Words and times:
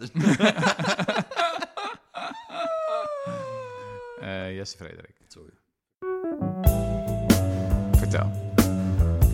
Eh, 4.20 4.54
Jesse 4.56 4.76
Frederik. 4.76 5.14
Sorry. 5.28 5.50
Vertel. 7.98 8.30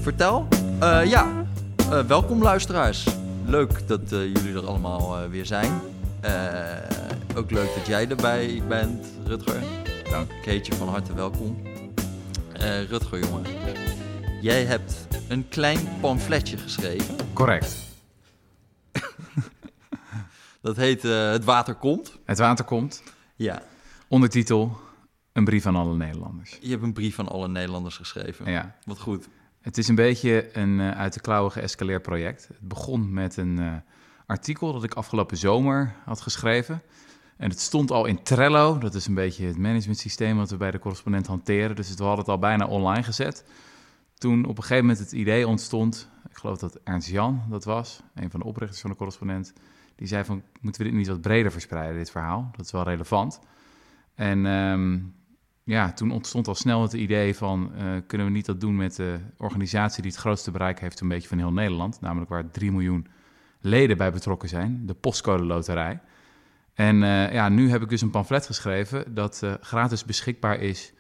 Vertel. 0.03 0.49
Eh, 0.81 1.05
ja, 1.05 1.45
Eh, 1.91 2.01
welkom 2.01 2.43
luisteraars. 2.43 3.07
Leuk 3.45 3.89
dat 3.89 4.01
jullie 4.11 4.55
er 4.55 4.67
allemaal 4.67 5.29
weer 5.29 5.47
zijn. 5.47 5.81
Eh, 6.21 6.33
ook 7.37 7.51
leuk 7.51 7.75
dat 7.75 7.87
jij 7.87 8.09
erbij 8.09 8.63
bent, 8.69 9.07
Rutger. 9.27 9.63
Dank. 10.11 10.31
Keetje, 10.43 10.75
van 10.75 10.89
harte 10.89 11.15
welkom. 11.15 11.63
Eh, 12.53 12.83
Rutger, 12.89 13.19
jongen. 13.19 13.43
Jij 14.41 14.65
hebt 14.65 15.07
een 15.29 15.49
klein 15.49 15.79
pamfletje 16.01 16.57
geschreven. 16.57 17.17
Correct. 17.33 17.86
Dat 20.67 20.77
heet 20.77 21.05
eh, 21.05 21.31
Het 21.31 21.45
Water 21.45 21.75
Komt. 21.75 22.19
Het 22.25 22.39
water 22.39 22.65
komt. 22.65 23.03
Ja, 23.37 23.63
Ondertitel: 24.09 24.77
Een 25.33 25.45
brief 25.45 25.67
aan 25.67 25.77
alle 25.77 25.95
Nederlanders. 25.95 26.59
je 26.61 26.71
hebt 26.71 26.83
een 26.83 26.93
brief 26.93 27.19
aan 27.19 27.29
alle 27.29 27.49
Nederlanders 27.49 27.97
geschreven. 27.97 28.51
Ja. 28.51 28.77
Wat 28.85 28.99
goed. 28.99 29.29
Het 29.61 29.79
is 29.79 29.89
een 29.89 29.95
beetje 29.95 30.57
een 30.57 30.81
eh, 30.81 30.91
uit 30.91 31.13
de 31.15 31.21
klauwen 31.21 31.53
geëscaleerd 31.53 32.03
project. 32.03 32.49
Het 32.49 32.61
begon 32.61 33.13
met 33.13 33.37
een 33.37 33.59
eh, 33.59 33.75
artikel 34.27 34.73
dat 34.73 34.85
ik 34.85 34.95
afgelopen 34.95 35.37
zomer 35.37 35.95
had 36.05 36.21
geschreven. 36.21 36.83
En 37.37 37.51
het 37.51 37.61
stond 37.61 37.91
al 37.91 38.07
in 38.07 38.23
Trello. 38.23 38.79
Dat 38.79 38.95
is 38.95 39.07
een 39.07 39.15
beetje 39.15 39.47
het 39.47 39.59
managementsysteem 39.59 40.37
wat 40.37 40.51
we 40.51 40.57
bij 40.57 40.71
de 40.71 40.79
correspondent 40.79 41.27
hanteren. 41.27 41.77
Dus 41.77 41.95
we 41.95 42.03
hadden 42.03 42.19
het 42.19 42.29
al 42.29 42.39
bijna 42.39 42.67
online 42.67 43.03
gezet. 43.03 43.45
Toen 44.15 44.45
op 44.45 44.57
een 44.57 44.63
gegeven 44.63 44.87
moment 44.87 44.99
het 44.99 45.13
idee 45.13 45.49
ontstond, 45.49 46.09
ik 46.31 46.37
geloof 46.37 46.59
dat 46.59 46.79
Ernst 46.85 47.09
Jan 47.09 47.43
dat 47.49 47.65
was, 47.65 48.01
een 48.15 48.31
van 48.31 48.41
de 48.41 48.47
oprichters 48.47 48.81
van 48.81 48.91
de 48.91 48.97
correspondent, 48.97 49.53
die 49.97 50.07
zei 50.07 50.25
van, 50.25 50.43
moeten 50.61 50.83
we 50.83 50.89
dit 50.89 50.99
niet 50.99 51.07
wat 51.07 51.21
breder 51.21 51.53
verspreiden, 51.53 51.97
dit 51.97 52.11
verhaal? 52.11 52.51
Dat 52.57 52.65
is 52.67 52.73
wel 52.73 52.83
relevant. 52.83 53.41
En 54.15 54.47
ehm, 54.47 54.99
ja, 55.65 55.93
toen 55.93 56.11
ontstond 56.11 56.49
al 56.49 56.55
snel 56.55 56.83
het 56.83 56.93
idee 56.93 57.37
van, 57.37 57.75
eh, 57.75 57.85
kunnen 58.07 58.27
we 58.27 58.33
niet 58.33 58.47
dat 58.47 58.61
doen 58.61 58.77
met 58.77 58.97
de 58.97 59.19
organisatie 59.37 60.03
die 60.03 60.11
het 60.11 60.21
grootste 60.21 60.51
bereik 60.51 60.81
heeft 60.81 61.01
een 61.01 61.09
beetje 61.09 61.29
van 61.29 61.39
heel 61.39 61.53
Nederland, 61.53 62.01
namelijk 62.01 62.31
waar 62.31 62.51
3 62.51 62.73
miljoen 62.73 63.07
leden 63.61 63.97
bij 63.97 64.13
betrokken 64.13 64.49
zijn, 64.49 64.87
de 64.87 64.95
Postcode 64.95 65.45
Loterij. 65.45 66.01
En 66.75 67.03
eh, 67.03 67.33
ja, 67.33 67.49
nu 67.49 67.71
heb 67.71 67.83
ik 67.83 67.89
dus 67.89 68.01
een 68.01 68.11
pamflet 68.11 68.47
geschreven 68.47 69.15
dat 69.15 69.43
eh, 69.43 69.55
gratis 69.61 70.05
beschikbaar 70.05 70.61
is 70.61 70.93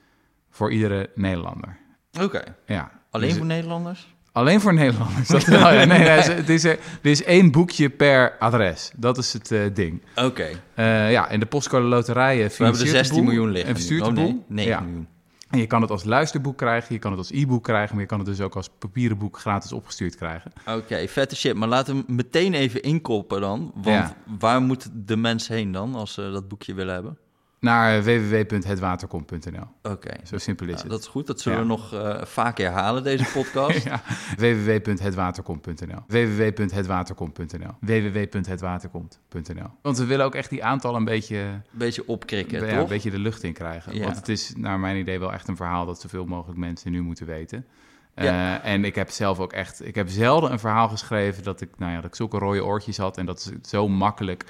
voor 0.51 0.73
iedere 0.73 1.11
Nederlander. 1.15 1.78
Oké. 2.21 2.56
Ja, 2.67 2.91
Alleen 3.11 3.28
dus- 3.28 3.37
voor 3.37 3.47
Nederlanders? 3.47 4.16
Alleen 4.37 4.61
voor 4.61 4.75
Nederlanders. 4.75 5.29
Dat, 5.29 5.45
wel, 5.45 5.73
ja, 5.73 5.84
nee, 5.95 5.98
nee, 5.98 6.09
het 6.09 6.48
is, 6.48 6.65
er, 6.65 6.79
is 7.03 7.25
één 7.25 7.51
boekje 7.51 7.91
per 7.91 8.37
adres. 8.39 8.91
Dat 8.97 9.19
is 9.19 9.33
het 9.33 9.51
eh, 9.51 9.61
ding. 9.75 10.03
Oké. 10.17 10.48
Eh, 10.75 11.11
ja, 11.11 11.28
en 11.28 11.41
de 11.41 11.47
postcode 11.47 11.84
loterijen 11.87 12.48
We 12.48 12.65
hebben 12.65 12.81
er 12.81 12.87
16 12.87 13.25
miljoen 13.25 13.51
liggen. 13.51 13.69
En 13.69 13.75
verstuurt 13.75 14.06
oh, 14.06 14.12
nee, 14.12 14.25
boel. 14.25 14.45
9 14.48 14.70
Ja. 14.70 14.81
miljoen. 14.81 15.09
En 15.51 15.59
je 15.59 15.67
kan 15.67 15.81
het 15.83 15.91
als 15.91 16.05
luisterboek 16.05 16.56
krijgen, 16.56 16.95
je 16.95 17.01
kan 17.01 17.11
het 17.11 17.19
als 17.20 17.31
e-book 17.31 17.62
krijgen... 17.65 17.93
maar 17.95 18.03
je 18.03 18.09
kan 18.09 18.19
het 18.19 18.28
dus 18.28 18.41
ook 18.41 18.56
als 18.56 18.70
papieren 18.78 19.19
boek 19.19 19.39
gratis 19.39 19.73
opgestuurd 19.73 20.17
krijgen. 20.17 20.53
Oké, 20.67 21.09
vette 21.09 21.37
shit. 21.37 21.55
Maar 21.55 21.69
laten 21.69 21.97
we 21.97 22.12
meteen 22.12 22.55
even 22.55 22.83
inkoppen 22.83 23.41
dan. 23.41 23.71
Want 23.75 23.87
Ja. 23.87 24.17
waar 24.39 24.61
moet 24.62 24.89
de 24.95 25.17
mens 25.17 25.48
heen 25.48 25.73
dan 25.73 25.95
als 25.95 26.12
ze 26.15 26.31
dat 26.33 26.48
boekje 26.48 26.75
willen 26.75 26.95
hebben? 26.95 27.19
Naar 27.61 28.03
www.hetwaterkomt.nl. 28.03 29.65
Oké, 29.93 30.11
Zo 30.25 30.39
simpel 30.39 30.67
is 30.67 30.73
nou, 30.73 30.83
het. 30.83 30.91
dat 30.93 31.01
is 31.01 31.07
goed. 31.07 31.27
Dat 31.27 31.41
zullen 31.41 31.59
Ja. 31.59 31.65
we 31.65 31.71
nog 31.71 31.93
eh, 31.95 32.23
vaak 32.25 32.59
herhalen, 32.59 33.03
deze 33.03 33.25
podcast. 33.39 33.85
Ja, 33.85 34.03
www.hetwaterkomt.nl. 34.37 36.01
www.hetwaterkomt.nl. 36.07 37.71
www.hetwaterkomt.nl. 37.81 39.71
Want 39.83 39.99
we 39.99 40.05
willen 40.05 40.25
ook 40.25 40.34
echt 40.34 40.51
die 40.51 40.65
aantallen 40.65 40.99
een 40.99 41.05
beetje, 41.05 41.37
Een 41.37 41.62
beetje 41.71 42.09
opkrikken, 42.09 42.61
ja, 42.67 42.73
toch? 42.73 42.83
een 42.83 42.89
beetje 42.89 43.11
de 43.11 43.19
lucht 43.19 43.43
in 43.43 43.53
krijgen. 43.53 43.95
Ja. 43.95 44.05
Want 44.05 44.17
het 44.17 44.29
is 44.29 44.53
naar 44.57 44.79
mijn 44.81 44.97
idee 44.97 45.19
wel 45.19 45.33
echt 45.33 45.49
een 45.49 45.57
verhaal 45.57 45.87
dat 45.87 46.01
zoveel 46.01 46.25
mogelijk 46.27 46.59
mensen 46.59 46.91
nu 46.93 47.03
moeten 47.03 47.27
weten. 47.27 47.67
Ja. 48.15 48.61
Eh, 48.62 48.73
en 48.73 48.84
ik 48.84 48.94
heb 48.94 49.11
zelf 49.11 49.41
ook 49.41 49.53
echt, 49.53 49.87
ik 49.87 49.94
heb 49.94 50.09
zelden 50.09 50.53
een 50.53 50.59
verhaal 50.59 50.88
geschreven 50.88 51.43
dat 51.43 51.61
ik, 51.61 51.69
nou 51.78 51.91
ja, 51.93 51.97
dat 51.97 52.05
ik 52.11 52.15
zulke 52.15 52.38
rode 52.38 52.65
oortjes 52.65 52.97
had 52.97 53.19
en 53.19 53.27
dat 53.27 53.43
ze 53.43 53.53
het 53.53 53.69
zo 53.69 53.88
makkelijk 53.88 54.44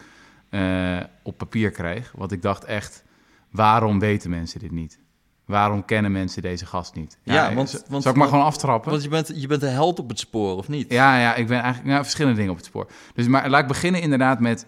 eh, 0.57 1.05
op 1.23 1.39
papier 1.39 1.71
kreeg. 1.71 2.13
Want 2.17 2.33
ik 2.33 2.43
dacht 2.43 2.65
echt, 2.65 3.05
waarom 3.51 3.99
weten 3.99 4.31
mensen 4.31 4.61
dit 4.61 4.71
niet? 4.71 4.99
Waarom 5.45 5.85
kennen 5.85 6.13
mensen 6.13 6.43
deze 6.43 6.67
gast 6.67 6.95
niet? 6.95 7.19
Ja, 7.23 7.55
want- 7.55 7.85
want- 7.89 8.03
zal 8.03 8.13
ik 8.13 8.19
maar 8.19 8.29
gewoon 8.29 8.45
aftrappen? 8.45 8.91
Want 8.91 9.03
je 9.03 9.09
bent, 9.09 9.33
je 9.35 9.47
bent 9.47 9.63
een 9.63 9.73
held 9.73 9.99
op 9.99 10.09
het 10.09 10.19
spoor, 10.19 10.57
of 10.57 10.69
niet? 10.69 10.93
Ja, 10.93 11.19
ja, 11.19 11.35
ik 11.35 11.47
ben 11.47 11.59
eigenlijk 11.61 11.89
nou, 11.89 12.03
verschillende 12.03 12.37
dingen 12.37 12.51
op 12.53 12.57
het 12.57 12.67
spoor. 12.67 12.91
Dus 13.15 13.27
maar 13.27 13.49
laat 13.51 13.61
ik 13.61 13.67
beginnen 13.67 14.01
inderdaad 14.01 14.41
met 14.41 14.67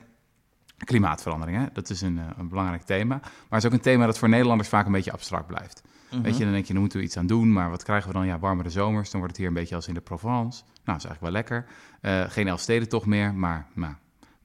klimaatverandering. 0.85 1.59
Hè? 1.59 1.67
Dat 1.73 1.91
is 1.91 2.01
een, 2.01 2.19
eh, 2.19 2.25
een 2.39 2.49
belangrijk 2.49 2.83
thema. 2.83 3.15
Maar 3.15 3.31
het 3.49 3.59
is 3.59 3.67
ook 3.67 3.73
een 3.73 3.81
thema 3.81 4.07
dat 4.07 4.19
voor 4.19 4.29
Nederlanders 4.29 4.69
vaak 4.69 4.87
een 4.87 4.93
beetje 4.93 5.13
abstract 5.13 5.47
blijft. 5.47 5.83
Mhm. 6.11 6.23
Weet 6.23 6.37
je, 6.37 6.45
dan 6.45 6.53
denk 6.53 6.65
je, 6.67 6.73
dan 6.73 6.81
moeten 6.81 6.99
we 6.99 7.05
iets 7.05 7.17
aan 7.17 7.27
doen. 7.27 7.53
Maar 7.53 7.71
wat 7.71 7.83
krijgen 7.83 8.09
we 8.09 8.15
dan? 8.15 8.27
Ja, 8.27 8.39
warmere 8.39 8.71
zomers. 8.71 9.11
Dan 9.11 9.21
wordt 9.21 9.37
het 9.37 9.37
hier 9.37 9.49
een 9.55 9.61
beetje 9.61 9.75
als 9.75 9.89
in 9.89 9.95
de 9.95 10.01
Provence. 10.01 10.63
Nou, 10.63 10.85
dat 10.85 10.97
is 10.97 11.05
eigenlijk 11.05 11.21
wel 11.21 11.31
lekker. 11.33 11.67
Eh, 12.01 12.31
geen 12.33 12.49
Elfstedentocht 12.49 13.07
meer, 13.07 13.35
maar 13.35 13.67
nou, 13.75 13.95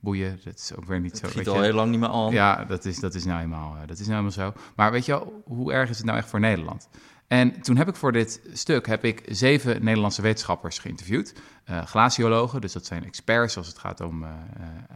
boeien. 0.04 0.40
Dat 0.44 0.54
is 0.54 0.74
ook 0.76 0.84
weer 0.84 1.00
niet 1.00 1.18
zo. 1.18 1.26
Het 1.26 1.34
weet 1.34 1.44
giet 1.44 1.52
je. 1.52 1.58
al 1.58 1.64
heel 1.64 1.74
lang 1.74 1.90
niet 1.90 2.00
meer 2.00 2.08
aan. 2.08 2.32
Ja, 2.32 2.64
dat 2.64 2.84
is, 2.84 2.98
dat, 3.00 3.14
is 3.14 3.24
nou 3.24 3.42
eenmaal, 3.42 3.74
eh, 3.74 3.86
dat 3.86 3.98
is 3.98 4.06
nou 4.06 4.16
eenmaal 4.16 4.32
zo. 4.32 4.52
Maar 4.76 4.92
weet 4.92 5.04
je 5.04 5.12
wel, 5.12 5.42
hoe 5.44 5.72
erg 5.72 5.90
is 5.90 5.96
het 5.96 6.06
nou 6.06 6.18
echt 6.18 6.28
voor 6.28 6.40
Nederland? 6.40 6.88
En 7.28 7.60
toen 7.62 7.76
heb 7.76 7.88
ik 7.88 7.96
voor 7.96 8.12
dit 8.12 8.40
stuk 8.52 8.86
heb 8.86 9.04
ik 9.04 9.22
zeven 9.26 9.84
Nederlandse 9.84 10.22
wetenschappers 10.22 10.78
geïnterviewd. 10.78 11.34
Eh 11.64 11.82
glaciologen, 11.84 12.60
dus 12.60 12.72
dat 12.72 12.86
zijn 12.86 13.04
experts 13.04 13.56
als 13.56 13.66
het 13.66 13.78
gaat 13.78 14.00
om 14.00 14.22
eh, 14.22 14.30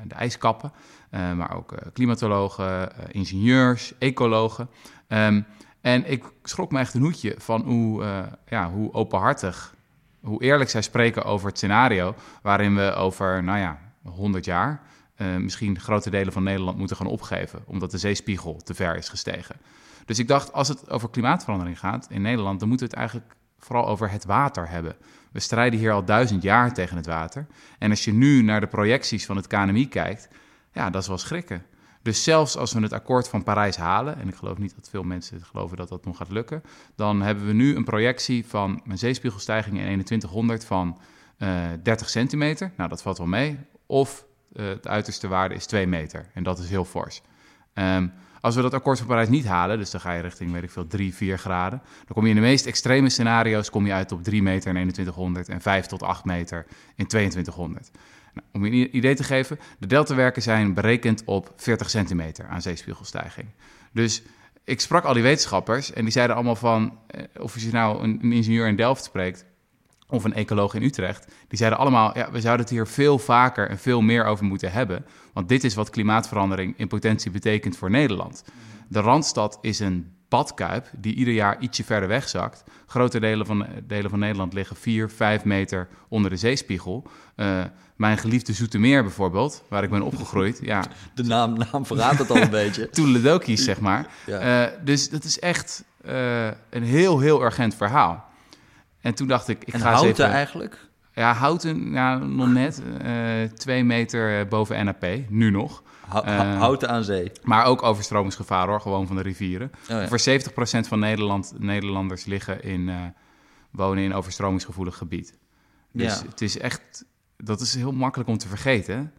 de 0.07 0.15
ijskappen. 0.15 0.73
Maar 1.11 1.57
ook 1.57 1.75
klimatologen, 1.93 2.93
ingenieurs, 3.13 3.99
ecologen. 3.99 4.69
Ehm, 5.07 5.43
en 5.81 6.11
ik 6.11 6.25
schrok 6.43 6.73
me 6.73 6.79
echt 6.79 6.95
een 6.95 7.03
hoedje 7.03 7.35
van 7.39 7.63
hoe, 7.63 8.05
ja, 8.49 8.71
hoe 8.71 8.93
openhartig, 8.93 9.75
hoe 10.21 10.43
eerlijk 10.43 10.71
zij 10.71 10.83
spreken 10.83 11.25
over 11.25 11.49
het 11.49 11.57
scenario... 11.57 12.15
waarin 12.43 12.75
we 12.75 12.93
over, 12.93 13.45
nou 13.45 13.59
ja, 13.59 13.79
100 14.03 14.45
jaar 14.45 14.83
eh, 15.19 15.37
misschien 15.37 15.81
grote 15.81 16.11
delen 16.11 16.33
van 16.33 16.43
Nederland 16.43 16.79
moeten 16.79 16.97
gaan 16.97 17.07
opgeven, 17.07 17.63
omdat 17.67 17.91
de 17.91 17.99
zeespiegel 17.99 18.57
te 18.57 18.75
ver 18.75 18.97
is 18.97 19.09
gestegen. 19.09 19.57
Dus 20.05 20.19
ik 20.19 20.29
dacht, 20.29 20.53
als 20.53 20.69
het 20.69 20.91
over 20.91 21.11
klimaatverandering 21.11 21.79
gaat 21.79 22.07
in 22.11 22.23
Nederland, 22.23 22.61
dan 22.61 22.69
moeten 22.69 22.87
we 22.87 22.93
het 22.93 23.03
eigenlijk 23.03 23.35
vooral 23.59 23.87
over 23.87 24.11
het 24.11 24.25
water 24.25 24.69
hebben. 24.69 24.97
We 25.33 25.41
strijden 25.41 25.79
hier 25.79 25.93
al 25.93 26.05
duizend 26.05 26.43
jaar 26.43 26.73
tegen 26.73 26.97
het 26.97 27.07
water. 27.07 27.47
En 27.79 27.91
als 27.91 28.05
je 28.05 28.13
nu 28.13 28.43
naar 28.43 28.61
de 28.61 28.67
projecties 28.67 29.27
van 29.27 29.37
het 29.37 29.47
KNMI 29.47 29.89
kijkt, 29.89 30.29
ja, 30.73 30.91
dat 30.91 31.03
is 31.03 31.09
wel 31.09 31.19
schrikken. 31.19 31.63
Dus 32.03 32.25
zelfs 32.25 32.57
als 32.57 32.73
we 32.73 32.81
het 32.81 32.93
akkoord 32.93 33.29
van 33.29 33.43
Parijs 33.43 33.77
halen, 33.77 34.19
en 34.19 34.29
ik 34.29 34.35
geloof 34.35 34.59
niet 34.59 34.75
dat 34.75 34.89
veel 34.89 35.03
mensen 35.03 35.43
geloven 35.43 35.77
dat 35.77 35.89
dat 35.89 36.05
nog 36.05 36.17
gaat 36.17 36.31
lukken, 36.31 36.63
dan 36.95 37.23
hebben 37.23 37.47
we 37.47 37.53
nu 37.53 37.77
een 37.77 37.85
projectie 37.85 38.47
van 38.47 38.83
een 38.87 38.99
zeespiegelstijging 38.99 39.77
in 39.77 39.85
2100 39.85 40.65
van 40.65 40.99
eh 41.39 41.65
30 41.83 42.09
centimeter. 42.09 42.73
Nou, 42.77 42.89
dat 42.89 43.03
valt 43.03 43.19
wel 43.19 43.27
mee. 43.27 43.59
Of 43.87 44.27
eh 44.59 44.65
de 44.83 44.89
uiterste 44.89 45.29
waarde 45.29 45.55
is 45.55 45.67
2 45.67 45.87
meter. 45.87 46.27
En 46.35 46.43
dat 46.43 46.59
is 46.59 46.69
heel 46.69 46.85
fors. 46.85 47.23
Ehm, 47.75 48.07
als 48.41 48.55
we 48.55 48.63
dat 48.63 48.75
akkoord 48.75 48.99
van 48.99 49.07
Parijs 49.07 49.29
niet 49.29 49.47
halen, 49.47 49.79
dus 49.79 49.91
dan 49.91 50.01
ga 50.01 50.13
je 50.13 50.23
richting, 50.23 50.53
weet 50.53 50.63
ik 50.63 50.71
veel, 50.71 50.87
3, 50.87 51.15
4 51.15 51.39
graden. 51.39 51.83
Dan 51.97 52.15
kom 52.15 52.23
je 52.23 52.29
in 52.29 52.35
de 52.35 52.41
meest 52.41 52.67
extreme 52.67 53.09
scenario's 53.09 53.71
kom 53.71 53.87
je 53.87 53.93
uit 53.93 54.13
op 54.13 54.23
3 54.23 54.43
meter 54.43 54.69
in 54.69 54.75
2100 54.75 55.49
en 55.49 55.61
5 55.61 55.87
tot 55.87 56.03
8 56.03 56.25
meter 56.25 56.67
in 56.97 57.07
2200. 57.07 57.91
Nou, 58.35 58.47
om 58.53 58.65
je 58.65 58.71
een 58.71 58.97
idee 58.97 59.15
te 59.15 59.25
geven, 59.25 59.59
de 59.79 59.87
deltawerken 59.87 60.43
zijn 60.43 60.75
berekend 60.75 61.23
op 61.25 61.53
40 61.57 61.91
centimeter 61.91 62.47
aan 62.47 62.63
zeespiegelstijging. 62.63 63.49
Dus 63.93 64.23
ik 64.65 64.81
sprak 64.81 65.05
al 65.05 65.15
die 65.15 65.23
wetenschappers 65.23 65.93
en 65.93 66.03
die 66.03 66.13
zeiden 66.13 66.37
allemaal 66.37 66.57
van, 66.57 66.99
eh, 67.07 67.23
of 67.41 67.61
je 67.61 67.71
nou 67.73 68.03
een 68.03 68.33
ingenieur 68.33 68.69
in 68.69 68.77
Delft 68.77 69.05
spreekt 69.05 69.45
of 70.09 70.25
een 70.25 70.35
ecoloog 70.35 70.75
in 70.75 70.83
Utrecht, 70.83 71.27
die 71.49 71.59
zeiden 71.59 71.79
allemaal, 71.79 72.19
ja, 72.19 72.31
we 72.31 72.41
zouden 72.41 72.67
het 72.67 72.75
hier 72.75 72.87
veel 72.87 73.19
vaker 73.19 73.69
en 73.69 73.79
veel 73.79 74.01
meer 74.01 74.25
over 74.25 74.45
moeten 74.45 74.73
hebben, 74.73 75.05
want 75.33 75.49
dit 75.49 75.65
is 75.65 75.75
wat 75.75 75.91
klimaatverandering 75.91 76.75
in 76.77 76.89
potentie 76.89 77.31
betekent 77.31 77.77
voor 77.77 77.91
Nederland. 77.91 78.45
De 78.89 79.01
Randstad 79.01 79.59
is 79.61 79.81
een 79.81 80.13
badkuip 80.29 80.91
die 80.99 81.15
ieder 81.15 81.35
jaar 81.35 81.61
ietsje 81.61 81.85
verder 81.85 82.09
wegzakt. 82.09 82.65
Grote 82.87 83.21
delen 83.21 83.47
van, 83.47 83.67
delen 83.87 84.11
van 84.11 84.19
Nederland 84.19 84.53
liggen 84.53 84.77
4, 84.77 85.11
5 85.11 85.45
meter 85.45 85.89
onder 86.09 86.31
de 86.31 86.37
zeespiegel. 86.37 87.07
Eh, 87.35 87.61
mijn 87.97 88.19
geliefde 88.19 88.53
Zoetermeer 88.53 89.03
bijvoorbeeld, 89.03 89.63
waar 89.69 89.83
ik 89.83 89.91
ben 89.91 90.03
opgegroeid, 90.03 90.59
ja, 90.63 90.85
De 91.15 91.25
naam, 91.25 91.59
naam 91.73 91.87
verraadt 91.87 92.19
het 92.19 92.31
al 92.31 92.37
een 92.37 92.51
beetje. 92.51 92.91
toeledokies, 92.99 93.65
zeg 93.65 93.81
maar. 93.81 94.07
Ja. 94.27 94.67
Eh, 94.67 94.73
dus 94.85 95.11
dat 95.11 95.25
is 95.25 95.39
echt 95.39 95.85
eh, 96.05 96.47
een 96.71 96.83
heel, 96.83 97.19
heel 97.19 97.43
urgent 97.43 97.75
verhaal. 97.75 98.28
En 99.09 99.15
toen 99.15 99.29
dacht 99.29 99.49
ik, 99.49 99.65
ik 99.65 99.75
en 99.75 99.81
ga 99.81 99.91
eens 99.91 100.01
houten 100.01 100.25
even... 100.25 100.37
eigenlijk? 100.37 100.89
Ja, 101.13 101.33
houten, 101.33 101.91
ja, 101.93 102.19
nog 102.19 102.49
net. 102.49 102.83
eh 103.01 103.43
twee 103.43 103.85
meter 103.85 104.41
eh, 104.41 104.49
boven 104.49 104.85
NAP, 104.85 105.07
nu 105.29 105.51
nog. 105.51 105.83
Eh, 106.25 106.59
houten 106.59 106.89
aan 106.89 107.05
zee. 107.05 107.33
Maar 107.43 107.65
ook 107.65 107.83
overstromingsgevaar 107.83 108.67
hoor, 108.69 108.81
gewoon 108.81 109.07
van 109.07 109.17
de 109.17 109.23
rivieren. 109.23 109.71
Oh, 109.83 109.89
ja. 109.89 110.09
Voor 110.09 110.21
70% 110.21 110.89
van 110.89 110.99
Nederland, 110.99 111.53
Nederlanders 111.59 112.25
liggen 112.25 112.63
in, 112.63 112.91
wonen 113.71 114.05
in 114.05 114.15
overstromingsgevoelig 114.15 114.97
gebied. 114.97 115.39
Dus 115.93 116.19
Ja. 116.21 116.27
het 116.29 116.41
is 116.41 116.59
echt, 116.59 117.05
dat 117.37 117.61
is 117.61 117.75
heel 117.75 117.93
makkelijk 117.93 118.29
om 118.31 118.39
te 118.39 118.49
vergeten. 118.49 119.13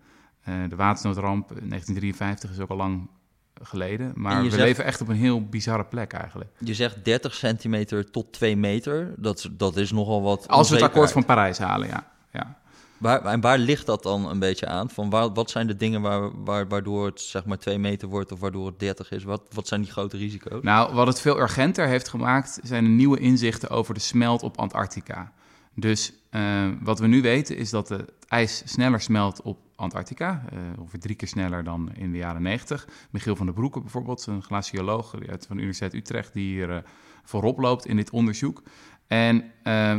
De 0.44 0.76
watersnoodramp 0.76 1.48
1953 1.48 2.52
is 2.52 2.60
ook 2.60 2.70
al 2.70 2.78
lang 2.78 3.10
geleden. 3.62 4.06
En 4.08 4.14
Maar 4.22 4.42
we 4.44 4.50
zegt- 4.50 4.62
leven 4.62 4.86
echt 4.86 5.02
op 5.02 5.08
een 5.08 5.16
heel 5.16 5.46
bizarre 5.46 5.84
plek 5.86 6.14
eigenlijk. 6.14 6.50
Je 6.58 6.74
zegt 6.74 7.06
30 7.06 7.34
centimeter 7.34 8.12
tot 8.12 8.34
2 8.34 8.58
meter. 8.58 9.14
Dat, 9.18 9.38
is- 9.38 9.50
dat 9.52 9.78
is 9.78 9.92
nogal 9.92 10.22
wat. 10.22 10.48
Als 10.48 10.70
we 10.70 10.76
het 10.76 10.84
akkoord 10.84 11.12
van. 11.12 11.26
Parijs 11.26 11.58
halen, 11.58 11.88
ja. 11.88 12.08
ja. 12.34 12.58
Waar, 12.98 13.26
en 13.26 13.42
waar 13.42 13.58
ligt 13.58 13.86
dat 13.86 14.04
dan 14.04 14.30
een 14.30 14.40
beetje 14.40 14.68
aan? 14.68 14.90
Van 14.90 15.10
waar, 15.10 15.34
wat 15.34 15.50
zijn 15.50 15.68
de 15.68 15.76
dingen 15.76 16.02
waar, 16.02 16.44
waar, 16.44 16.68
waardoor 16.68 17.06
het 17.06 17.22
zeg 17.22 17.46
maar 17.46 17.58
2 17.58 17.80
meter 17.80 18.08
wordt 18.08 18.32
of 18.32 18.40
waardoor 18.40 18.66
het 18.66 18.80
30 18.80 19.12
is? 19.12 19.24
Wat, 19.24 19.42
wat 19.54 19.68
zijn 19.68 19.82
die 19.82 19.92
grote 19.92 20.18
risico's? 20.18 20.64
Nou, 20.64 20.94
wat 20.94 21.08
het 21.08 21.22
veel 21.22 21.40
urgenter 21.40 21.88
heeft 21.88 22.08
gemaakt, 22.10 22.60
zijn 22.64 22.84
de 22.84 22.90
nieuwe 22.90 23.20
inzichten 23.20 23.70
over 23.70 23.94
de 23.94 24.00
smelt 24.00 24.44
op 24.44 24.58
Antarctica. 24.58 25.32
Dus 25.80 26.14
eh, 26.30 26.68
wat 26.82 27.00
we 27.00 27.08
nu 27.08 27.22
weten 27.22 27.58
is 27.58 27.70
dat 27.70 27.90
het 27.90 28.12
ijs 28.28 28.62
sneller 28.66 29.02
smelt 29.02 29.42
op 29.42 29.60
Antarctica. 29.76 30.44
eh, 30.52 30.58
ongeveer 30.80 31.00
drie 31.00 31.16
keer 31.16 31.28
sneller 31.28 31.64
dan 31.64 31.92
in 31.94 32.12
de 32.12 32.18
jaren 32.18 32.42
90. 32.42 32.88
Michiel 33.10 33.36
van 33.36 33.46
der 33.46 33.56
Broeke 33.56 33.82
bijvoorbeeld, 33.82 34.26
een 34.26 34.44
glacioloog 34.44 35.14
uit 35.28 35.46
van 35.46 35.56
de 35.56 35.62
Universiteit 35.62 35.94
Utrecht, 35.94 36.34
die 36.34 36.54
hier 36.54 36.76
eh, 36.76 36.82
voorop 37.24 37.60
loopt 37.60 37.86
in 37.86 37.96
dit 37.96 38.10
onderzoek. 38.10 38.64
En 39.08 39.52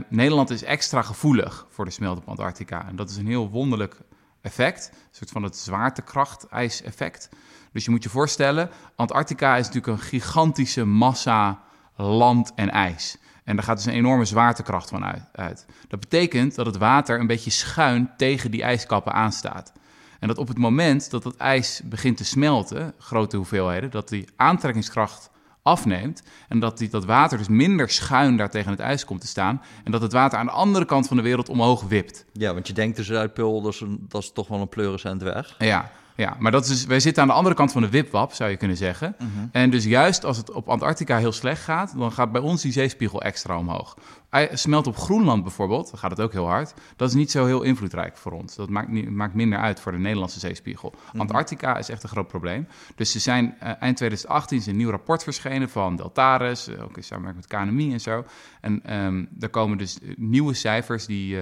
Nederland 0.09 0.50
is 0.50 0.62
extra 0.62 1.03
gevoelig 1.03 1.67
voor 1.71 1.85
de 1.85 1.91
smelt 1.91 2.19
op 2.19 2.29
Antarctica. 2.29 2.88
En 2.88 2.97
dat 2.97 3.11
is 3.11 3.17
een 3.17 3.27
heel 3.27 3.50
wonderlijk 3.50 4.00
effect, 4.41 4.91
een 4.93 5.09
soort 5.11 5.31
van 5.31 5.43
het 5.43 5.56
zwaartekracht-ijseffect. 5.56 7.29
Dus 7.73 7.85
je 7.85 7.91
moet 7.91 8.03
je 8.03 8.09
voorstellen, 8.09 8.71
Antarctica 8.97 9.56
is 9.56 9.67
natuurlijk 9.67 9.93
een 9.93 10.09
gigantische 10.09 10.85
massa 10.85 11.62
land 11.97 12.53
en 12.55 12.71
ijs. 12.71 13.19
En 13.45 13.57
daar 13.57 13.65
gaat 13.65 13.77
dus 13.77 13.87
een 13.87 13.93
enorme 13.93 14.25
zwaartekracht 14.25 14.89
van 14.89 15.05
uit. 15.05 15.29
uit. 15.33 15.67
Dat 15.89 16.01
betekent 16.01 16.55
dat 16.55 16.67
het 16.67 16.77
water 16.77 17.21
een 17.21 17.27
beetje 17.27 17.51
schuin 17.51 18.11
tegen 18.17 18.51
die 18.51 18.63
ijskappen 18.63 19.13
aanstaat. 19.13 19.73
En 20.21 20.29
dat 20.29 20.39
op 20.39 20.49
het 20.49 20.59
moment 20.59 21.11
dat 21.11 21.25
het 21.25 21.37
ijs 21.37 21.81
begint 21.85 22.17
te 22.17 22.25
smelten, 22.25 22.95
grote 22.99 23.37
hoeveelheden, 23.37 23.91
dat 23.91 24.09
die 24.09 24.29
aantrekkingskracht 24.37 25.31
afneemt 25.63 26.23
en 26.49 26.59
dat 26.59 26.79
die, 26.79 26.89
dat 26.89 27.05
water 27.05 27.39
dus 27.39 27.49
minder 27.49 27.91
schuin 27.91 28.37
daar 28.37 28.51
tegen 28.51 28.71
het 28.71 28.81
ijs 28.81 29.05
komt 29.05 29.21
te 29.21 29.27
staan 29.27 29.63
en 29.85 29.93
dat 29.93 30.03
het 30.03 30.13
water 30.13 30.39
aan 30.39 30.47
de 30.47 30.53
andere 30.53 30.85
kant 30.85 31.07
van 31.09 31.17
de 31.17 31.23
wereld 31.23 31.49
omhoog 31.49 31.83
wipt. 31.83 32.25
Ja, 32.33 32.55
want 32.55 32.67
je 32.67 32.73
denkt 32.73 32.97
de 32.97 33.03
Zuidpool, 33.03 33.63
dat 33.63 33.73
is, 33.73 33.81
een, 33.81 34.07
dat 34.09 34.23
is 34.23 34.33
toch 34.33 34.49
wel 34.49 34.61
een 34.61 34.69
pleuriscent 34.69 35.23
weg. 35.23 35.55
Ja, 35.59 35.91
ja, 36.20 36.37
maar 36.38 36.52
dat 36.52 36.62
is, 36.64 36.69
dus- 36.69 36.84
wij 36.84 37.00
zitten 37.00 37.22
aan 37.22 37.28
de 37.28 37.34
andere 37.34 37.55
kant 37.55 37.72
van 37.72 37.82
de 37.82 37.88
wipwap, 37.88 38.32
zou 38.32 38.50
je 38.50 38.56
kunnen 38.56 38.76
zeggen. 38.76 39.17
En 39.52 39.70
dus 39.70 39.84
juist 39.84 40.25
als 40.25 40.37
het 40.37 40.50
op 40.50 40.69
Antarctica 40.69 41.19
heel 41.19 41.32
slecht 41.32 41.62
gaat, 41.62 41.94
dan 41.99 42.12
gaat 42.12 42.32
bij 42.32 42.40
ons 42.40 42.62
die 42.62 42.72
zeespiegel 42.72 43.22
extra 43.22 43.58
omhoog. 43.58 43.96
Smelt 44.52 44.87
op 44.87 44.96
Groenland 44.96 45.43
bijvoorbeeld, 45.43 45.90
dan 45.90 45.99
gaat 45.99 46.11
het 46.11 46.20
ook 46.20 46.32
heel 46.32 46.46
hard. 46.46 46.75
Dat 46.96 47.08
is 47.08 47.14
niet 47.14 47.31
zo 47.31 47.46
heel 47.46 47.62
invloedrijk 47.62 48.17
voor 48.17 48.32
ons. 48.32 48.56
Dat 48.56 48.69
maakt, 48.69 48.88
niet, 48.88 49.11
maakt 49.11 49.34
minder 49.34 49.58
uit 49.58 49.81
voor 49.81 49.93
de 49.93 49.99
Nederlandse 49.99 50.38
zeespiegel. 50.38 50.94
Antarctica 51.17 51.78
is 51.78 51.88
echt 51.88 52.02
een 52.02 52.08
groot 52.08 52.28
probleem. 52.28 52.69
Dus 52.94 53.12
ze 53.12 53.19
zijn 53.19 53.55
eh, 53.58 53.72
eind 53.81 53.96
2018 53.96 54.58
is 54.58 54.67
een 54.67 54.76
nieuw 54.76 54.90
rapport 54.90 55.22
verschenen 55.22 55.69
van 55.69 55.96
Deltares, 55.96 56.69
eh, 56.69 56.82
ook 56.82 56.96
in 56.96 57.05
samenwerking 57.05 57.46
met 57.49 57.61
KNMI 57.61 57.93
en 57.93 58.00
zo. 58.00 58.25
En 58.61 58.81
ehm 58.84 59.25
daar 59.31 59.50
komen 59.50 59.78
dus 59.78 60.00
eh, 60.00 60.08
nieuwe 60.17 60.55
cijfers 60.55 61.06
die, 61.06 61.38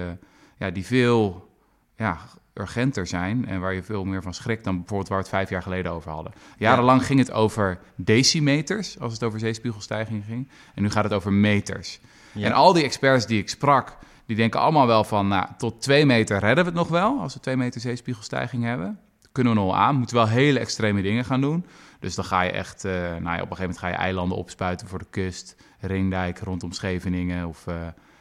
ja, 0.57 0.69
die 0.69 0.85
veel 0.85 1.49
ja, 1.95 2.17
urgenter 2.53 3.07
zijn 3.07 3.47
en 3.47 3.59
waar 3.59 3.73
je 3.73 3.83
veel 3.83 4.03
meer 4.03 4.21
van 4.21 4.33
schrikt 4.33 4.63
dan 4.63 4.77
bijvoorbeeld 4.77 5.09
waar 5.09 5.17
we 5.17 5.23
het 5.23 5.33
vijf 5.33 5.49
jaar 5.49 5.61
geleden 5.61 5.91
over 5.91 6.11
hadden. 6.11 6.33
Jarenlang 6.57 7.05
ging 7.05 7.19
het 7.19 7.31
over 7.31 7.79
decimeters 7.95 8.99
als 8.99 9.13
het 9.13 9.23
over 9.23 9.39
zeespiegelstijging 9.39 10.23
ging. 10.25 10.49
En 10.75 10.81
nu 10.81 10.89
gaat 10.89 11.03
het 11.03 11.13
over 11.13 11.33
meters. 11.33 11.99
Ja. 12.31 12.45
En 12.45 12.53
al 12.53 12.73
die 12.73 12.83
experts 12.83 13.25
die 13.25 13.39
ik 13.39 13.49
sprak, 13.49 13.97
die 14.25 14.35
denken 14.35 14.59
allemaal 14.59 14.87
wel 14.87 15.03
van, 15.03 15.27
nou, 15.27 15.47
tot 15.57 15.81
twee 15.81 16.05
meter 16.05 16.39
redden 16.39 16.63
we 16.63 16.69
het 16.69 16.79
nog 16.79 16.87
wel 16.87 17.19
als 17.19 17.33
we 17.33 17.39
twee 17.39 17.57
meter 17.57 17.81
zeespiegelstijging 17.81 18.63
hebben. 18.63 18.99
Kunnen 19.31 19.53
we 19.53 19.59
nog 19.59 19.73
aan. 19.73 19.95
Moeten 19.95 20.15
wel 20.15 20.27
hele 20.27 20.59
extreme 20.59 21.01
dingen 21.01 21.25
gaan 21.25 21.41
doen. 21.41 21.65
Dus 21.99 22.15
dan 22.15 22.25
ga 22.25 22.41
je 22.41 22.51
echt, 22.51 22.85
eh, 22.85 22.91
nou 22.91 23.09
ja, 23.09 23.17
op 23.17 23.21
een 23.21 23.37
gegeven 23.39 23.59
moment 23.59 23.77
ga 23.77 23.87
je 23.87 23.93
eilanden 23.93 24.37
opspuiten 24.37 24.87
voor 24.87 24.99
de 24.99 25.07
kust, 25.09 25.55
Ringdijk 25.79 26.39
rondom 26.39 26.71
Scheveningen 26.71 27.47
of 27.47 27.67
eh, 27.67 27.75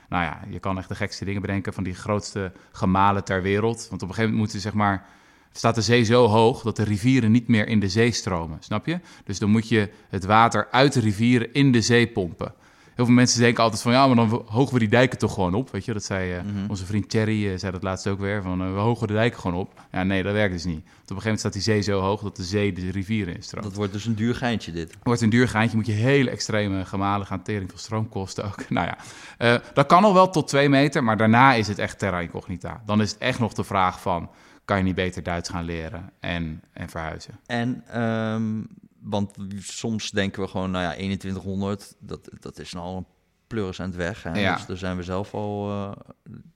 nou 0.08 0.25
ja, 0.25 0.40
je 0.49 0.58
kan 0.58 0.78
echt 0.78 0.88
de 0.88 0.94
gekste 0.94 1.25
dingen 1.25 1.40
bedenken 1.40 1.72
van 1.72 1.84
die 1.84 1.94
grootste 1.94 2.52
gemalen 2.72 3.25
ter 3.25 3.43
wereld. 3.43 3.87
Want 3.88 4.02
op 4.02 4.08
een 4.08 4.14
gegeven 4.14 4.22
moment 4.22 4.38
moeten 4.38 4.60
zeg 4.60 4.75
maar, 4.75 5.06
staat 5.52 5.75
de 5.75 5.82
zee 5.82 6.02
zo 6.02 6.26
hoog 6.26 6.62
dat 6.62 6.76
de 6.76 6.84
rivieren 6.84 7.32
niet 7.32 7.49
meer 7.49 7.66
in 7.69 7.81
de 7.81 7.88
zee 7.88 8.12
stromen, 8.12 8.58
snap 8.60 8.87
je? 8.87 9.00
Dus 9.25 9.38
dan 9.38 9.50
moet 9.50 9.69
je 9.69 9.90
het 10.08 10.25
water 10.25 10.69
uit 10.70 10.93
de 10.93 11.00
rivieren 11.00 11.52
in 11.52 11.72
de 11.72 11.81
zee 11.81 12.06
pompen. 12.06 12.55
Heel 12.99 13.06
veel 13.06 13.17
mensen 13.17 13.41
denken 13.41 13.62
altijd 13.62 13.83
van 13.83 13.93
ja, 13.93 14.06
maar 14.06 14.17
dan 14.17 14.45
hogen 14.47 14.73
we 14.73 14.79
die 14.79 14.89
dijken 14.89 15.19
toch 15.19 15.35
gewoon 15.35 15.55
op. 15.55 15.71
Weet 15.71 15.85
je, 15.85 15.93
dat 15.93 16.05
zei 16.05 16.33
eh, 16.33 16.41
onze 16.69 16.87
vriend 16.87 17.11
Thierry, 17.11 17.53
eh, 17.53 17.59
zei 17.59 17.73
dat 17.73 17.83
laatst 17.83 18.06
ook 18.06 18.19
weer, 18.19 18.43
van 18.43 18.62
eh, 18.62 18.73
we 18.73 18.79
hogen 18.79 19.06
de 19.06 19.12
dijken 19.12 19.41
gewoon 19.41 19.61
op. 19.61 19.81
Ja, 19.93 20.03
nee, 20.03 20.23
dat 20.23 20.33
werkt 20.33 20.53
dus 20.53 20.65
niet. 20.65 20.85
Want 20.85 20.87
op 20.87 20.93
een 20.93 20.99
gegeven 21.06 21.23
moment 21.23 21.41
staat 21.41 21.53
die 21.53 21.62
zee 21.62 21.81
zo 21.81 22.00
hoog 22.00 22.23
dat 22.23 22.37
de 22.37 22.43
zee 22.43 22.73
de 22.73 22.91
rivieren 22.91 23.35
instroomt. 23.35 23.65
Dat 23.65 23.75
wordt 23.75 23.93
dus 23.93 24.05
een 24.05 24.15
duur 24.15 24.35
geintje 24.35 24.73
dit. 24.73 24.97
Wordt 25.03 25.21
een 25.21 25.31
duur 25.31 25.49
geintje, 25.49 25.77
moet 25.77 25.87
je 25.87 25.93
hele 25.93 26.31
extreme 26.31 26.85
gemalen 26.85 27.27
gaan, 27.27 27.43
tering 27.43 27.71
van 27.71 27.79
stroomkosten 27.79 28.45
ook. 28.45 28.69
Nou 28.79 28.91
ja, 29.39 29.62
dat 29.75 29.87
kan 29.87 30.03
nog 30.03 30.12
wel 30.12 30.31
tot 30.31 30.49
twee 30.49 30.69
meter, 30.69 31.05
maar 31.05 31.17
daarna 31.17 31.55
is 31.55 31.69
het 31.69 31.79
echt 31.79 31.99
terra 31.99 32.21
incognita. 32.21 32.83
Dan 32.87 33.01
is 33.01 33.11
het 33.11 33.19
echt 33.19 33.39
nog 33.39 33.53
de 33.53 33.65
vraag 33.65 34.01
van, 34.01 34.31
kan 34.65 34.77
je 34.77 34.83
niet 34.83 34.94
beter 34.94 35.23
Duits 35.23 35.49
gaan 35.49 35.65
leren 35.65 36.11
en, 36.21 36.62
en 36.73 36.89
verhuizen? 36.89 37.39
En, 37.47 37.83
ehm, 37.89 38.61
want 39.10 39.37
soms 39.58 40.10
denken 40.10 40.43
we 40.43 40.49
gewoon, 40.49 40.70
nou 40.70 40.84
ja, 40.84 40.93
2100, 40.93 41.94
dat, 41.99 42.28
dat 42.40 42.58
is 42.58 42.72
nou 42.72 42.87
al 42.87 42.96
een 42.96 43.06
pleuriscent 43.46 43.94
weg. 43.94 44.22
Hè? 44.22 44.40
Ja. 44.40 44.55
Dus 44.55 44.66
daar 44.66 44.76
zijn 44.76 44.96
we 44.96 45.02
zelf 45.02 45.34
al, 45.34 45.70
eh, 45.70 45.93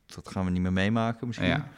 dat 0.07 0.29
gaan 0.29 0.45
we 0.45 0.51
niet 0.51 0.63
meer 0.63 0.73
meemaken 0.73 1.27
misschien. 1.27 1.49
Ja. 1.49 1.69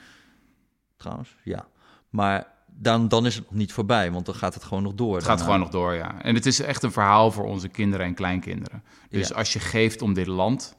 Trouwens, 0.96 1.36
ja. 1.44 1.66
Maar 2.10 2.46
dan, 2.66 3.08
dan 3.08 3.26
is 3.26 3.34
het 3.34 3.44
nog 3.44 3.54
niet 3.54 3.72
voorbij, 3.72 4.12
want 4.12 4.26
dan 4.26 4.34
gaat 4.34 4.54
het 4.54 4.64
gewoon 4.64 4.82
nog 4.82 4.94
door. 4.94 5.14
Het 5.14 5.24
gaat 5.24 5.38
daarna. 5.38 5.44
gewoon 5.44 5.60
nog 5.60 5.70
door, 5.70 5.94
ja. 5.94 6.22
En 6.22 6.34
het 6.34 6.46
is 6.46 6.60
echt 6.60 6.82
een 6.82 6.92
verhaal 6.92 7.30
voor 7.30 7.44
onze 7.44 7.68
kinderen 7.68 8.06
en 8.06 8.14
kleinkinderen. 8.14 8.82
Dus 9.10 9.28
Ja. 9.28 9.34
als 9.34 9.52
je 9.52 9.58
geeft 9.60 10.02
om 10.02 10.14
dit 10.14 10.26
land, 10.26 10.76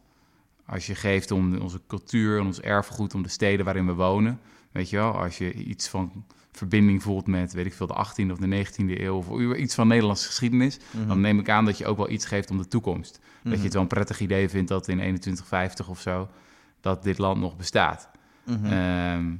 als 0.65 0.86
je 0.86 0.95
geeft 0.95 1.31
om 1.31 1.57
onze 1.57 1.81
cultuur 1.88 2.39
en 2.39 2.45
ons 2.45 2.62
erfgoed, 2.62 3.13
om 3.13 3.24
de 3.24 3.30
steden 3.30 3.65
waarin 3.65 3.86
we 3.86 3.94
wonen, 3.94 4.39
weet 4.71 4.89
je 4.89 4.95
wel, 4.95 5.12
als 5.12 5.38
je 5.38 5.53
iets 5.53 5.88
van 5.88 6.25
verbinding 6.56 7.04
voelt 7.04 7.28
met, 7.28 7.54
weet 7.54 7.66
ik 7.66 7.74
veel, 7.74 7.88
de 7.88 7.94
18e 7.94 8.31
of 8.31 8.38
de 8.38 8.48
19e 8.48 9.02
eeuw, 9.02 9.16
of 9.16 9.56
iets 9.56 9.75
van 9.75 9.88
Nederlandse 9.88 10.28
geschiedenis, 10.28 10.80
Mhm. 10.92 11.07
dan 11.07 11.22
neem 11.22 11.40
ik 11.40 11.50
aan 11.50 11.66
dat 11.66 11.78
je 11.78 11.86
ook 11.86 11.98
wel 11.98 12.10
iets 12.10 12.25
geeft 12.25 12.52
om 12.52 12.57
de 12.57 12.68
toekomst. 12.68 13.19
Dat 13.44 13.57
je 13.57 13.63
het 13.63 13.74
wel 13.74 13.81
een 13.81 13.88
prettig 13.88 14.19
idee 14.19 14.50
vindt 14.50 14.69
dat 14.69 14.88
in 14.88 14.98
2150 14.98 15.88
of 15.90 16.00
zo, 16.02 16.30
dat 16.81 17.04
dit 17.04 17.18
land 17.18 17.40
nog 17.40 17.56
bestaat. 17.57 18.10
Mhm. 18.46 18.66
Ehm, 18.66 19.36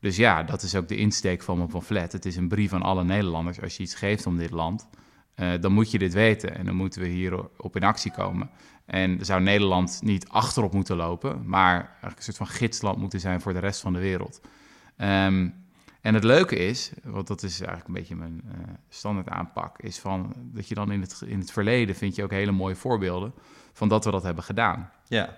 dus 0.00 0.16
ja, 0.16 0.42
dat 0.42 0.62
is 0.62 0.74
ook 0.74 0.88
de 0.88 0.96
insteek 0.96 1.42
van 1.42 1.56
mijn 1.56 1.68
pamflet. 1.68 2.12
Het 2.12 2.24
is 2.26 2.36
een 2.36 2.48
brief 2.48 2.72
aan 2.72 2.82
alle 2.82 3.04
Nederlanders. 3.04 3.60
Als 3.60 3.76
je 3.76 3.82
iets 3.82 3.94
geeft 3.94 4.26
om 4.26 4.36
dit 4.38 4.50
land, 4.50 4.88
eh, 5.34 5.48
dan 5.60 5.72
moet 5.72 5.90
je 5.90 5.98
dit 5.98 6.12
weten. 6.12 6.56
En 6.56 6.64
dan 6.66 6.74
moeten 6.74 7.02
we 7.02 7.08
hierop 7.08 7.76
in 7.76 7.82
actie 7.82 8.12
komen. 8.12 8.50
En 8.86 9.24
zou 9.24 9.40
Nederland 9.42 10.00
niet 10.02 10.28
achterop 10.28 10.72
moeten 10.72 10.96
lopen, 10.96 11.42
maar 11.46 11.78
eigenlijk 11.86 12.16
een 12.16 12.22
soort 12.22 12.36
van 12.36 12.46
gidsland 12.46 12.98
moeten 12.98 13.20
zijn 13.20 13.40
voor 13.40 13.52
de 13.52 13.58
rest 13.58 13.80
van 13.80 13.92
de 13.92 13.98
wereld. 13.98 14.40
Ehm, 14.96 15.48
en 16.00 16.14
het 16.14 16.24
leuke 16.24 16.56
is, 16.56 16.92
want 17.02 17.26
dat 17.26 17.42
is 17.42 17.58
eigenlijk 17.58 17.88
een 17.88 17.94
beetje 17.94 18.16
mijn 18.16 18.42
eh, 18.44 18.58
standaard 18.88 19.28
aanpak, 19.28 19.78
is 19.78 19.98
van 19.98 20.34
dat 20.36 20.68
je 20.68 20.74
dan 20.74 20.92
in 20.92 21.00
het, 21.00 21.22
in 21.26 21.38
het 21.38 21.52
verleden 21.52 21.94
vind 21.94 22.14
je 22.14 22.24
ook 22.24 22.30
hele 22.30 22.50
mooie 22.50 22.76
voorbeelden 22.76 23.34
van 23.72 23.88
dat 23.88 24.04
we 24.04 24.10
dat 24.10 24.22
hebben 24.22 24.44
gedaan. 24.44 24.90
Ja, 25.04 25.36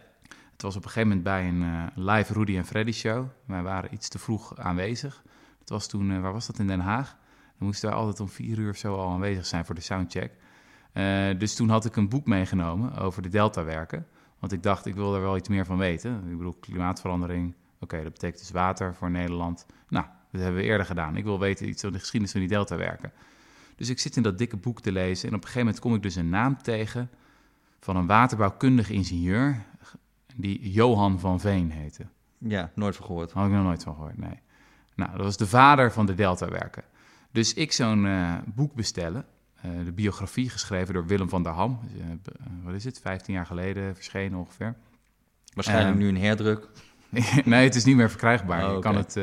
Het 0.52 0.62
was 0.62 0.76
op 0.76 0.84
een 0.84 0.90
gegeven 0.90 1.08
moment 1.08 1.24
bij 1.24 1.48
een 1.48 1.62
eh, 1.62 1.86
live 1.94 2.32
Rudy 2.32 2.56
en 2.56 2.64
Freddy 2.64 2.92
show. 2.92 3.26
Wij 3.44 3.62
waren 3.62 3.94
iets 3.94 4.08
te 4.08 4.18
vroeg 4.18 4.58
aanwezig. 4.58 5.22
Het 5.58 5.70
was 5.70 5.86
toen, 5.86 6.10
eh, 6.12 6.20
waar 6.20 6.32
was 6.32 6.46
dat 6.46 6.58
in 6.58 6.66
Den 6.66 6.80
Haag? 6.80 7.16
Dan 7.58 7.66
moesten 7.66 7.88
wij 7.88 7.98
altijd 7.98 8.20
om 8.20 8.28
vier 8.28 8.58
uur 8.58 8.70
of 8.70 8.76
zo 8.76 8.96
al 8.96 9.10
aanwezig 9.12 9.46
zijn 9.46 9.64
voor 9.64 9.74
de 9.74 9.80
soundcheck. 9.80 10.32
Dus 11.38 11.54
toen 11.54 11.68
had 11.68 11.84
ik 11.84 11.96
een 11.96 12.08
boek 12.08 12.26
meegenomen 12.26 12.96
over 12.96 13.22
de 13.22 13.28
deltawerken. 13.28 14.06
Want 14.38 14.52
ik 14.52 14.62
dacht, 14.62 14.86
ik 14.86 14.94
wil 14.94 15.14
er 15.14 15.20
wel 15.20 15.36
iets 15.36 15.48
meer 15.48 15.64
van 15.64 15.78
weten. 15.78 16.22
Ik 16.30 16.36
bedoel, 16.36 16.56
klimaatverandering. 16.60 17.54
Oké, 17.80 18.02
dat 18.02 18.12
betekent 18.12 18.38
dus 18.38 18.50
water 18.50 18.94
voor 18.94 19.10
Nederland. 19.10 19.66
Nou, 19.88 20.06
dat 20.32 20.40
hebben 20.40 20.60
we 20.60 20.66
eerder 20.66 20.86
gedaan. 20.86 21.16
Ik 21.16 21.24
wil 21.24 21.38
weten 21.38 21.68
iets 21.68 21.82
van 21.82 21.92
de 21.92 21.98
geschiedenis 21.98 22.32
van 22.32 22.40
die 22.40 22.50
deltawerken. 22.50 23.12
Dus 23.76 23.88
ik 23.88 23.98
zit 23.98 24.16
in 24.16 24.22
dat 24.22 24.38
dikke 24.38 24.56
boek 24.56 24.80
te 24.80 24.92
lezen. 24.92 25.28
En 25.28 25.34
op 25.34 25.40
een 25.40 25.46
gegeven 25.46 25.60
moment 25.66 25.80
kom 25.80 25.94
ik 25.94 26.02
dus 26.02 26.14
een 26.14 26.28
naam 26.28 26.62
tegen 26.62 27.10
van 27.80 27.96
een 27.96 28.06
waterbouwkundig 28.06 28.90
ingenieur 28.90 29.62
die 30.36 30.70
Johan 30.70 31.20
van 31.20 31.40
Veen 31.40 31.70
heette. 31.70 32.06
ja, 32.38 32.70
nooit 32.74 32.96
van 32.96 33.06
gehoord. 33.06 33.32
Had 33.32 33.46
ik 33.46 33.52
nog 33.52 33.62
nooit 33.64 33.82
van 33.82 33.94
gehoord, 33.94 34.18
nee. 34.18 34.40
Nou, 34.94 35.10
dat 35.10 35.20
was 35.20 35.36
de 35.36 35.46
vader 35.46 35.92
van 35.92 36.06
de 36.06 36.14
Deltawerken. 36.14 36.82
Dus 37.30 37.54
ik 37.54 37.72
zo'n 37.72 38.06
eh, 38.06 38.34
boek 38.44 38.74
bestellen, 38.74 39.24
eh, 39.54 39.70
de 39.84 39.92
biografie 39.92 40.50
geschreven 40.50 40.94
door 40.94 41.06
Willem 41.06 41.28
van 41.28 41.42
der 41.42 41.52
Ham. 41.52 41.80
B- 42.22 42.28
eh, 42.28 42.34
wat 42.62 42.74
is 42.74 42.84
het, 42.84 43.00
15 43.00 43.34
jaar 43.34 43.46
geleden 43.46 43.94
verschenen 43.94 44.38
ongeveer. 44.38 44.74
Waarschijnlijk 45.54 45.96
nu 45.96 46.08
een 46.08 46.16
herdruk. 46.16 46.68
nee, 47.44 47.64
het 47.64 47.74
is 47.74 47.84
niet 47.84 47.96
meer 47.96 48.10
verkrijgbaar. 48.10 48.68
Oh, 48.68 48.74
je, 48.74 48.80
kan 48.80 48.96
het, 48.96 49.18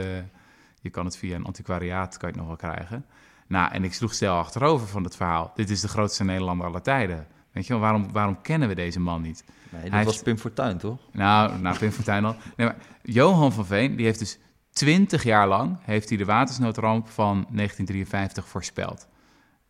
je 0.79 0.89
kan 0.89 1.05
het 1.05 1.17
via 1.17 1.35
een 1.35 1.45
antiquariaat 1.45 2.17
kan 2.17 2.29
je 2.29 2.39
het 2.39 2.47
nog 2.47 2.59
wel 2.59 2.71
krijgen. 2.71 3.05
Nou, 3.47 3.71
en 3.71 3.83
ik 3.83 3.93
sloeg 3.93 4.13
stel 4.13 4.37
achterover 4.37 4.87
van 4.87 5.03
het 5.03 5.15
verhaal. 5.15 5.51
Dit 5.55 5.69
is 5.69 5.81
de 5.81 5.87
grootste 5.87 6.23
Nederlander 6.23 6.67
aller 6.67 6.81
tijden. 6.81 7.27
Weet 7.51 7.67
je 7.67 7.73
wel, 7.73 7.81
waarom, 7.81 8.11
waarom 8.11 8.41
kennen 8.41 8.67
we 8.67 8.75
deze 8.75 8.99
man 8.99 9.21
niet? 9.21 9.43
Nee, 9.69 9.81
dat 9.81 9.91
hij 9.91 10.03
was 10.03 10.13
heeft- 10.13 10.25
Pim 10.25 10.37
Fortuyn, 10.37 10.77
toch? 10.77 10.99
Nou, 11.11 11.59
nou 11.59 11.77
Pim 11.77 11.91
Fortuyn 11.91 12.25
al. 12.25 12.35
Nee, 12.55 12.67
maar 12.67 12.77
Johan 13.03 13.51
van 13.51 13.65
Veen, 13.65 13.95
die 13.95 14.05
heeft 14.05 14.19
dus 14.19 14.39
20 14.71 15.23
jaar 15.23 15.47
lang 15.47 15.77
heeft 15.81 16.09
hij 16.09 16.17
de 16.17 16.25
watersnoodramp 16.25 17.09
van 17.09 17.45
1953 17.49 18.47
voorspeld. 18.47 19.07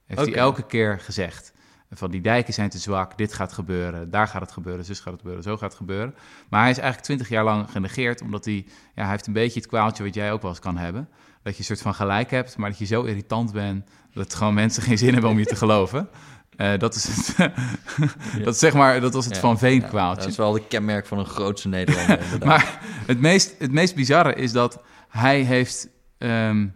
Heeft 0.06 0.22
hij 0.22 0.34
elke 0.34 0.64
keer 0.66 1.00
gezegd. 1.00 1.54
Van 1.92 2.12
die 2.12 2.22
dijken 2.22 2.54
zijn 2.54 2.70
te 2.70 2.78
zwak, 2.78 3.18
dit 3.18 3.34
gaat 3.34 3.54
gebeuren, 3.54 4.10
daar 4.10 4.28
gaat 4.28 4.42
het 4.42 4.52
gebeuren, 4.52 4.86
zus 4.86 5.00
gaat 5.00 5.12
het 5.12 5.22
gebeuren, 5.22 5.44
zo 5.44 5.52
gaat 5.52 5.70
het 5.70 5.78
gebeuren. 5.78 6.16
Maar 6.50 6.62
hij 6.62 6.70
is 6.70 6.78
eigenlijk 6.78 7.06
20 7.06 7.30
jaar 7.30 7.44
lang 7.44 7.70
genegeerd, 7.72 8.22
omdat 8.22 8.46
hij, 8.46 8.66
ja, 8.96 9.02
hij 9.02 9.10
heeft 9.10 9.28
een 9.28 9.34
beetje 9.34 9.60
het 9.60 9.70
kwaaltje 9.70 10.04
wat 10.04 10.14
jij 10.14 10.32
ook 10.32 10.42
wel 10.42 10.52
eens 10.52 10.60
kan 10.60 10.78
hebben. 10.78 11.10
Dat 11.44 11.54
je 11.54 11.60
een 11.60 11.66
soort 11.66 11.82
van 11.82 11.94
gelijk 11.94 12.32
hebt, 12.32 12.58
maar 12.58 12.70
dat 12.70 12.80
je 12.80 12.86
zo 12.86 13.04
irritant 13.04 13.52
bent 13.52 13.90
dat 14.14 14.34
gewoon 14.34 14.54
mensen 14.54 14.84
geen 14.84 14.98
zin 14.98 15.14
hebben 15.14 15.32
om 15.32 15.40
je 15.40 15.46
te 15.46 15.56
geloven. 15.56 16.10
Eh, 16.56 16.78
dat 16.78 16.96
is 16.96 17.08
het, 17.08 17.52
dat 18.46 18.58
zeg 18.58 18.74
maar, 18.74 19.02
dat 19.02 19.14
was 19.14 19.26
het 19.26 19.36
Ja, 19.36 19.42
Van 19.42 19.58
Veen 19.58 19.82
Ja, 19.82 19.88
kwaaltje. 19.88 20.22
dat 20.22 20.32
is 20.32 20.38
wel 20.38 20.52
de 20.52 20.68
kenmerk 20.68 21.06
van 21.06 21.20
een 21.20 21.26
grootste 21.26 21.68
Nederlander. 21.68 22.20
Maar 22.46 22.80
het 23.06 23.20
meest, 23.20 23.56
het 23.60 23.72
meest 23.72 23.96
bizarre 23.96 24.34
is 24.34 24.52
dat 24.52 24.82
hij 25.10 25.42
heeft 25.42 25.88
ehm, 26.18 26.68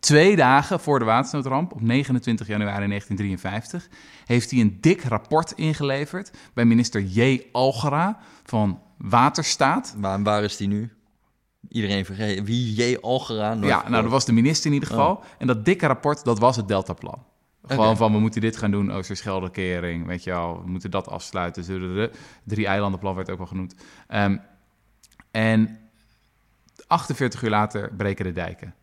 twee 0.00 0.36
dagen 0.36 0.80
voor 0.80 0.98
de 0.98 1.04
watersnoodramp, 1.04 1.72
op 1.72 1.80
29 1.80 2.46
januari 2.46 2.86
1953, 2.86 3.88
heeft 4.24 4.50
hij 4.50 4.60
een 4.60 4.78
dik 4.80 5.02
rapport 5.02 5.52
ingeleverd 5.52 6.30
bij 6.54 6.64
minister 6.64 7.02
J. 7.02 7.42
Algera 7.52 8.18
van 8.44 8.80
Waterstaat. 8.98 9.94
Maar 9.98 10.22
waar 10.22 10.42
is 10.42 10.56
die 10.56 10.68
nu? 10.68 10.92
Iedereen 11.68 12.04
vergeten. 12.04 12.44
Wie? 12.44 12.74
J. 12.74 12.96
Algera? 13.00 13.54
Nooit 13.54 13.72
Ja, 13.72 13.88
nou, 13.88 14.02
dat 14.02 14.10
was 14.10 14.24
de 14.24 14.32
minister 14.32 14.66
in 14.66 14.72
ieder 14.72 14.88
geval. 14.88 15.24
En 15.38 15.46
dat 15.46 15.64
dikke 15.64 15.86
rapport, 15.86 16.24
dat 16.24 16.38
was 16.38 16.56
het 16.56 16.68
Deltaplan. 16.68 17.24
Gewoon 17.66 17.96
van, 17.96 18.12
we 18.12 18.18
moeten 18.18 18.40
dit 18.40 18.56
gaan 18.56 18.70
doen, 18.70 18.92
Oosterscheldekering, 18.92 20.06
weet 20.06 20.24
je 20.24 20.30
wel, 20.30 20.62
we 20.64 20.70
moeten 20.70 20.90
dat 20.90 21.08
afsluiten. 21.08 21.66
De, 21.66 22.10
drie 22.44 22.66
eilandenplan 22.66 23.14
werd 23.14 23.30
ook 23.30 23.38
wel 23.38 23.46
genoemd. 23.46 23.74
Ehm, 24.06 24.36
en 25.30 25.78
48 26.86 27.42
uur 27.42 27.50
later 27.50 27.92
breken 27.96 28.24
de 28.24 28.32
dijken. 28.32 28.74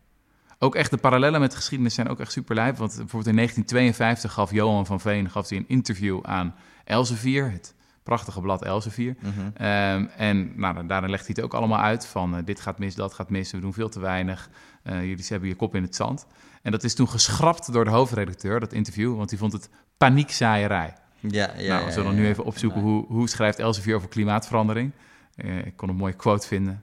Ook 0.58 0.74
echt 0.74 0.90
de 0.90 0.96
parallellen 0.96 1.40
met 1.40 1.50
de 1.50 1.56
geschiedenis 1.56 1.94
zijn 1.94 2.08
ook 2.08 2.20
echt 2.20 2.32
super 2.32 2.54
lijp. 2.54 2.76
Want 2.76 2.90
bijvoorbeeld 2.96 3.26
in 3.26 3.36
1952 3.36 4.32
gaf 4.32 4.50
Johan 4.50 4.86
van 4.86 5.00
Veen 5.00 5.30
gaf 5.30 5.48
hij 5.48 5.58
een 5.58 5.68
interview 5.68 6.20
aan 6.22 6.54
Elsevier, 6.84 7.50
het 7.50 7.74
prachtige 8.02 8.40
blad 8.40 8.64
Elsevier. 8.64 9.16
Mhm. 9.20 9.30
Ehm, 9.54 10.06
en 10.16 10.52
nou, 10.56 10.86
daarin 10.86 11.10
legt 11.10 11.26
hij 11.26 11.34
het 11.36 11.44
ook 11.44 11.54
allemaal 11.54 11.80
uit 11.80 12.06
van 12.06 12.36
eh, 12.36 12.44
dit 12.44 12.60
gaat 12.60 12.78
mis, 12.78 12.94
dat 12.94 13.14
gaat 13.14 13.30
mis, 13.30 13.50
we 13.50 13.60
doen 13.60 13.72
veel 13.72 13.88
te 13.88 14.00
weinig. 14.00 14.50
Eh, 14.82 15.04
jullie 15.04 15.24
hebben 15.28 15.48
je 15.48 15.54
kop 15.54 15.74
in 15.74 15.82
het 15.82 15.96
zand. 15.96 16.26
En 16.62 16.70
dat 16.70 16.84
is 16.84 16.94
toen 16.94 17.08
geschrapt 17.08 17.72
door 17.72 17.84
de 17.84 17.90
hoofdredacteur, 17.90 18.60
dat 18.60 18.72
interview, 18.72 19.16
want 19.16 19.28
die 19.28 19.38
vond 19.38 19.52
het 19.52 19.70
paniekzaaierij. 19.96 20.94
Ja, 21.20 21.52
ja, 21.56 21.74
nou, 21.74 21.86
we 21.86 21.92
zullen 21.92 22.14
ja, 22.14 22.18
nu 22.18 22.26
even 22.26 22.44
opzoeken 22.44 22.80
hoe, 22.80 23.06
hoe 23.06 23.28
schrijft 23.28 23.58
Elsevier 23.58 23.96
over 23.96 24.08
klimaatverandering. 24.08 24.92
Eh, 25.34 25.66
ik 25.66 25.76
kon 25.76 25.88
een 25.88 25.96
mooie 25.96 26.12
quote 26.12 26.46
vinden. 26.46 26.82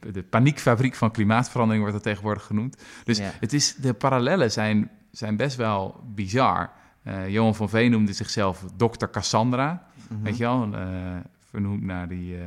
De, 0.00 0.12
de 0.12 0.22
paniekfabriek 0.22 0.94
van 0.94 1.10
klimaatverandering 1.10 1.82
wordt 1.82 1.96
dat 1.96 2.06
tegenwoordig 2.06 2.44
genoemd. 2.44 2.82
Dus 3.04 3.18
Ja. 3.18 3.30
het 3.40 3.52
is, 3.52 3.74
de 3.74 3.94
parallellen 3.94 4.52
zijn, 4.52 4.90
zijn 5.10 5.36
best 5.36 5.56
wel 5.56 6.00
bizar. 6.14 6.70
Eh, 7.02 7.28
Johan 7.28 7.54
van 7.54 7.68
Veen 7.68 7.90
noemde 7.90 8.12
zichzelf 8.12 8.64
dokter 8.76 9.10
Cassandra. 9.10 9.86
Mhm. 10.08 10.22
Weet 10.22 10.36
je 10.36 10.44
wel, 10.44 10.68
eh, 10.74 11.16
vernoemd 11.50 11.82
naar 11.82 12.08
die, 12.08 12.36
eh, 12.36 12.42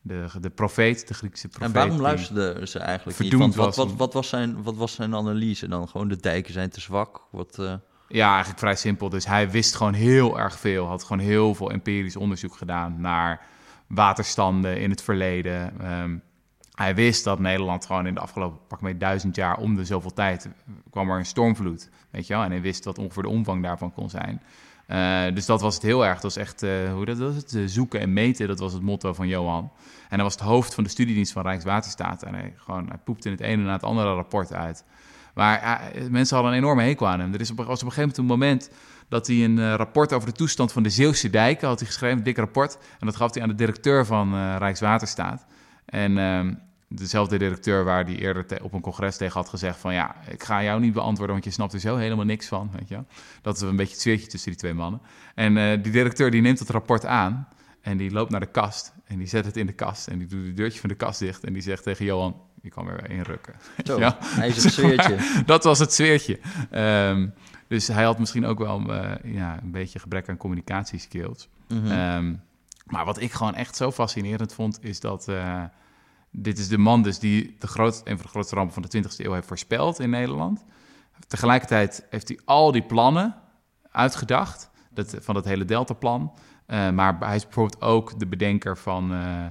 de, 0.00 0.26
de 0.40 0.50
profeet, 0.50 1.08
de 1.08 1.14
Griekse 1.14 1.48
profeet. 1.48 1.68
En 1.68 1.74
waarom 1.74 2.00
luisterden 2.00 2.68
ze 2.68 2.78
eigenlijk 2.78 3.18
niet? 3.18 3.32
Want 3.32 3.54
wat, 3.54 3.66
was 3.66 3.76
wat, 3.76 3.96
wat, 3.96 4.12
was 4.12 4.28
zijn, 4.28 4.62
wat 4.62 4.76
was 4.76 4.94
zijn 4.94 5.14
analyse 5.14 5.68
dan? 5.68 5.88
Gewoon 5.88 6.08
de 6.08 6.16
dijken 6.16 6.52
zijn 6.52 6.70
te 6.70 6.80
zwak? 6.80 7.20
Wat, 7.30 7.62
Ja, 8.08 8.28
eigenlijk 8.30 8.58
vrij 8.58 8.76
simpel. 8.76 9.08
Dus 9.08 9.26
hij 9.26 9.50
wist 9.50 9.74
gewoon 9.74 9.94
heel 9.94 10.38
erg 10.38 10.58
veel. 10.58 10.86
Had 10.86 11.02
gewoon 11.02 11.22
heel 11.22 11.54
veel 11.54 11.70
empirisch 11.70 12.16
onderzoek 12.16 12.54
gedaan 12.56 13.00
naar 13.00 13.40
waterstanden 13.86 14.80
in 14.80 14.90
het 14.90 15.02
verleden. 15.02 15.80
Ehm, 15.80 16.16
hij 16.74 16.94
wist 16.94 17.24
dat 17.24 17.38
Nederland 17.38 17.86
gewoon 17.86 18.06
in 18.06 18.14
de 18.14 18.20
afgelopen 18.20 18.66
pak 18.68 18.80
mee 18.80 18.96
duizend 18.96 19.36
jaar 19.36 19.56
om 19.56 19.76
de 19.76 19.84
zoveel 19.84 20.12
tijd 20.12 20.48
kwam 20.90 21.10
er 21.10 21.18
een 21.18 21.26
stormvloed. 21.26 21.90
Weet 22.10 22.26
je 22.26 22.34
wel? 22.34 22.42
En 22.42 22.50
hij 22.50 22.60
wist 22.60 22.84
wat 22.84 22.98
ongeveer 22.98 23.22
de 23.22 23.28
omvang 23.28 23.62
daarvan 23.62 23.92
kon 23.92 24.10
zijn. 24.10 24.42
Eh, 24.86 25.34
dus 25.34 25.46
dat 25.46 25.60
was 25.60 25.74
het 25.74 25.82
heel 25.82 26.04
erg. 26.04 26.14
Dat 26.14 26.22
was 26.22 26.36
echt, 26.36 26.62
eh, 26.62 26.92
hoe 26.92 27.04
dat 27.04 27.18
was 27.18 27.34
het? 27.34 27.54
Eh, 27.54 27.62
zoeken 27.66 28.00
en 28.00 28.12
meten, 28.12 28.46
dat 28.46 28.58
was 28.58 28.72
het 28.72 28.82
motto 28.82 29.12
van 29.12 29.28
Johan. 29.28 29.70
En 30.08 30.14
hij 30.14 30.22
was 30.22 30.34
het 30.34 30.42
hoofd 30.42 30.74
van 30.74 30.84
de 30.84 30.90
studiedienst 30.90 31.32
van 31.32 31.42
Rijkswaterstaat. 31.42 32.22
En 32.22 32.34
hij, 32.34 32.54
gewoon, 32.56 32.88
poepte 33.04 33.28
in 33.28 33.34
het 33.34 33.42
ene 33.42 33.62
na 33.62 33.72
het 33.72 33.82
andere 33.82 34.14
rapport 34.14 34.52
uit. 34.52 34.84
Maar 35.34 35.60
ja, 35.60 35.80
mensen 36.10 36.36
hadden 36.36 36.54
een 36.54 36.58
enorme 36.62 36.82
hekel 36.82 37.08
aan 37.08 37.20
hem. 37.20 37.34
Er 37.34 37.40
is 37.40 37.50
op, 37.50 37.56
was 37.56 37.82
op 37.82 37.88
een 37.88 37.92
gegeven 37.92 38.00
moment 38.00 38.18
een 38.18 38.24
moment 38.24 38.70
dat 39.08 39.26
hij 39.26 39.44
een 39.44 39.58
eh, 39.58 39.74
rapport 39.74 40.12
over 40.12 40.28
de 40.28 40.34
toestand 40.34 40.72
van 40.72 40.82
de 40.82 40.90
Zeeuwse 40.90 41.30
dijken 41.30 41.68
had 41.68 41.82
geschreven, 41.82 42.18
een 42.18 42.24
dik 42.24 42.36
rapport. 42.36 42.78
En 43.00 43.06
dat 43.06 43.16
gaf 43.16 43.34
hij 43.34 43.42
aan 43.42 43.48
de 43.48 43.54
directeur 43.54 44.06
van 44.06 44.34
eh, 44.34 44.56
Rijkswaterstaat. 44.58 45.46
En 45.84 46.18
ehm, 46.18 46.54
dezelfde 46.88 47.38
directeur 47.38 47.84
waar 47.84 48.04
hij 48.04 48.16
eerder 48.16 48.46
te- 48.46 48.58
op 48.62 48.72
een 48.72 48.80
congres 48.80 49.16
tegen 49.16 49.40
had 49.40 49.48
gezegd 49.48 49.78
van 49.78 49.94
ja, 49.94 50.14
ik 50.28 50.42
ga 50.42 50.62
jou 50.62 50.80
niet 50.80 50.92
beantwoorden, 50.92 51.34
want 51.34 51.44
je 51.46 51.50
snapt 51.52 51.72
er 51.72 51.80
zo 51.80 51.96
helemaal 51.96 52.24
niks 52.24 52.46
van, 52.46 52.70
weet 52.78 52.88
je. 52.88 52.98
Dat 53.42 53.56
is 53.56 53.60
een 53.62 53.76
beetje 53.76 53.92
het 53.92 54.00
sfeertje 54.00 54.26
tussen 54.26 54.50
die 54.50 54.58
twee 54.60 54.74
mannen. 54.74 55.00
En 55.34 55.56
eh, 55.56 55.82
die 55.82 55.92
directeur 55.92 56.30
die 56.30 56.40
neemt 56.40 56.58
het 56.58 56.70
rapport 56.70 57.04
aan 57.06 57.48
en 57.80 57.96
die 57.96 58.10
loopt 58.10 58.30
naar 58.30 58.40
de 58.40 58.46
kast 58.46 58.92
en 59.04 59.18
die 59.18 59.26
zet 59.26 59.44
het 59.44 59.56
in 59.56 59.66
de 59.66 59.72
kast 59.72 60.08
en 60.08 60.18
die 60.18 60.26
doet 60.26 60.46
het 60.46 60.56
deurtje 60.56 60.80
van 60.80 60.88
de 60.88 60.94
kast 60.94 61.18
dicht 61.18 61.44
en 61.44 61.52
die 61.52 61.62
zegt 61.62 61.82
tegen 61.82 62.04
Johan, 62.04 62.36
je 62.62 62.68
kan 62.70 62.88
er 62.88 62.96
weer 62.96 63.10
in 63.10 63.22
rukken. 63.22 63.54
zo, 63.84 63.98
Ja. 63.98 64.16
hij 64.20 64.48
is 64.48 64.64
een 64.64 64.70
sfeertje. 64.70 65.16
dat 65.46 65.64
was 65.64 65.78
het 65.78 65.92
sfeertje. 65.92 66.38
Ehm, 66.70 67.28
dus 67.68 67.88
hij 67.88 68.04
had 68.04 68.18
misschien 68.18 68.44
ook 68.46 68.58
wel 68.58 68.92
eh, 68.94 69.32
ja, 69.34 69.58
een 69.62 69.70
beetje 69.70 69.98
gebrek 69.98 70.28
aan 70.28 70.36
communicatieskills. 70.36 71.48
Ehm, 71.88 72.34
maar 72.84 73.04
wat 73.04 73.20
ik 73.20 73.32
gewoon 73.32 73.54
echt 73.54 73.76
zo 73.76 73.90
fascinerend 73.90 74.54
vond, 74.54 74.84
is 74.84 75.00
dat 75.00 75.28
eh, 75.28 75.64
dit 76.30 76.58
is 76.58 76.68
de 76.68 76.78
man 76.78 77.02
dus 77.02 77.18
die 77.18 77.56
de 77.58 77.66
groot, 77.66 78.00
een 78.04 78.16
van 78.16 78.22
de 78.22 78.28
grootste 78.28 78.54
rampen 78.54 78.74
van 78.74 78.82
de 78.82 79.02
20e 79.02 79.16
eeuw 79.16 79.32
heeft 79.32 79.46
voorspeld 79.46 80.00
in 80.00 80.10
Nederland. 80.10 80.64
Tegelijkertijd 81.26 82.06
heeft 82.10 82.28
hij 82.28 82.40
al 82.44 82.72
die 82.72 82.82
plannen 82.82 83.34
uitgedacht, 83.90 84.70
dat, 84.90 85.16
van 85.20 85.34
dat 85.34 85.44
hele 85.44 85.64
Deltaplan. 85.64 86.32
Eh, 86.66 86.90
maar 86.90 87.18
hij 87.18 87.36
is 87.36 87.44
bijvoorbeeld 87.44 87.82
ook 87.82 88.18
de 88.18 88.26
bedenker 88.26 88.78
van 88.78 89.12
eh, 89.12 89.46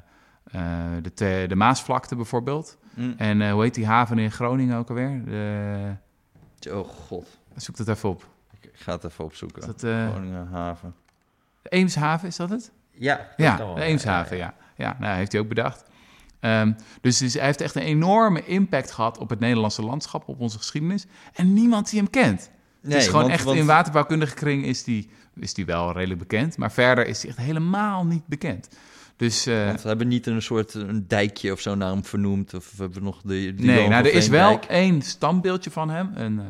de, 1.02 1.46
de 1.48 1.56
Maasvlakte 1.56 2.16
bijvoorbeeld. 2.16 2.78
Mm. 2.94 3.14
En 3.18 3.52
hoe 3.52 3.62
heet 3.62 3.74
die 3.74 3.86
haven 3.86 4.20
in 4.20 4.32
Groningen 4.32 4.78
ook 4.78 4.90
alweer? 4.90 5.26
De, 5.26 5.96
Oh 6.70 6.88
god, 6.88 7.40
zoek 7.56 7.78
dat 7.78 7.88
even 7.88 8.10
op. 8.10 8.28
ik 8.62 8.70
ga 8.74 8.92
het 8.92 9.04
even 9.04 9.24
opzoeken. 9.24 9.62
Is 9.62 9.68
dat 9.68 9.84
eh, 9.84 10.10
Groningen 10.10 10.48
haven. 10.48 10.96
de 11.62 11.70
Eemshaven, 11.70 12.28
is 12.28 12.36
dat 12.36 12.50
het? 12.50 12.72
Ja, 12.92 13.28
Ja, 13.38 13.76
Eemshaven, 13.76 14.38
ja. 14.38 14.54
Ja, 14.78 14.98
nou, 15.00 15.16
heeft 15.16 15.32
hij 15.32 15.42
ook 15.42 15.48
bedacht. 15.48 15.84
Ehm, 16.40 16.72
dus, 17.02 17.18
dus 17.18 17.34
hij 17.34 17.46
heeft 17.46 17.62
echt 17.62 17.76
een 17.76 17.82
enorme 17.82 18.46
impact 18.46 18.92
gehad 18.92 19.18
op 19.18 19.30
het 19.30 19.40
Nederlandse 19.40 19.82
landschap, 19.82 20.28
op 20.28 20.40
onze 20.40 20.58
geschiedenis. 20.58 21.06
En 21.34 21.54
niemand 21.54 21.90
die 21.90 22.00
hem 22.00 22.10
kent. 22.10 22.50
het 22.82 22.94
is 22.94 23.06
gewoon 23.06 23.22
want- 23.22 23.34
echt, 23.34 23.44
want- 23.44 23.58
in 23.58 23.66
waterbouwkundige 23.66 24.34
kring 24.36 24.66
is 24.66 24.84
die, 24.84 25.10
is 25.36 25.54
die 25.54 25.66
wel 25.66 25.92
redelijk 25.94 26.20
bekend. 26.20 26.58
Maar 26.58 26.72
verder 26.72 27.08
is 27.08 27.22
hij 27.22 27.30
echt 27.30 27.40
helemaal 27.40 28.06
niet 28.06 28.28
bekend. 28.28 28.70
Dus 29.16 29.46
eh, 29.46 29.54
we 29.74 29.88
hebben 29.88 30.08
niet 30.08 30.28
een 30.28 30.42
soort 30.42 30.74
een 30.74 31.06
dijkje 31.08 31.52
of 31.52 31.60
zo 31.60 31.76
naar 31.76 31.90
hem 31.92 32.06
vernoemd. 32.06 32.54
Of 32.54 32.72
we 32.78 32.84
hebben 32.84 33.04
nog 33.04 33.22
de. 33.22 33.54
nee, 33.58 33.88
nou, 33.88 34.06
er 34.06 34.14
is 34.14 34.28
wel 34.28 34.60
één 34.60 35.02
standbeeldje 35.02 35.72
van 35.72 35.90
hem. 35.90 36.12
Een, 36.16 36.40
eh, 36.40 36.46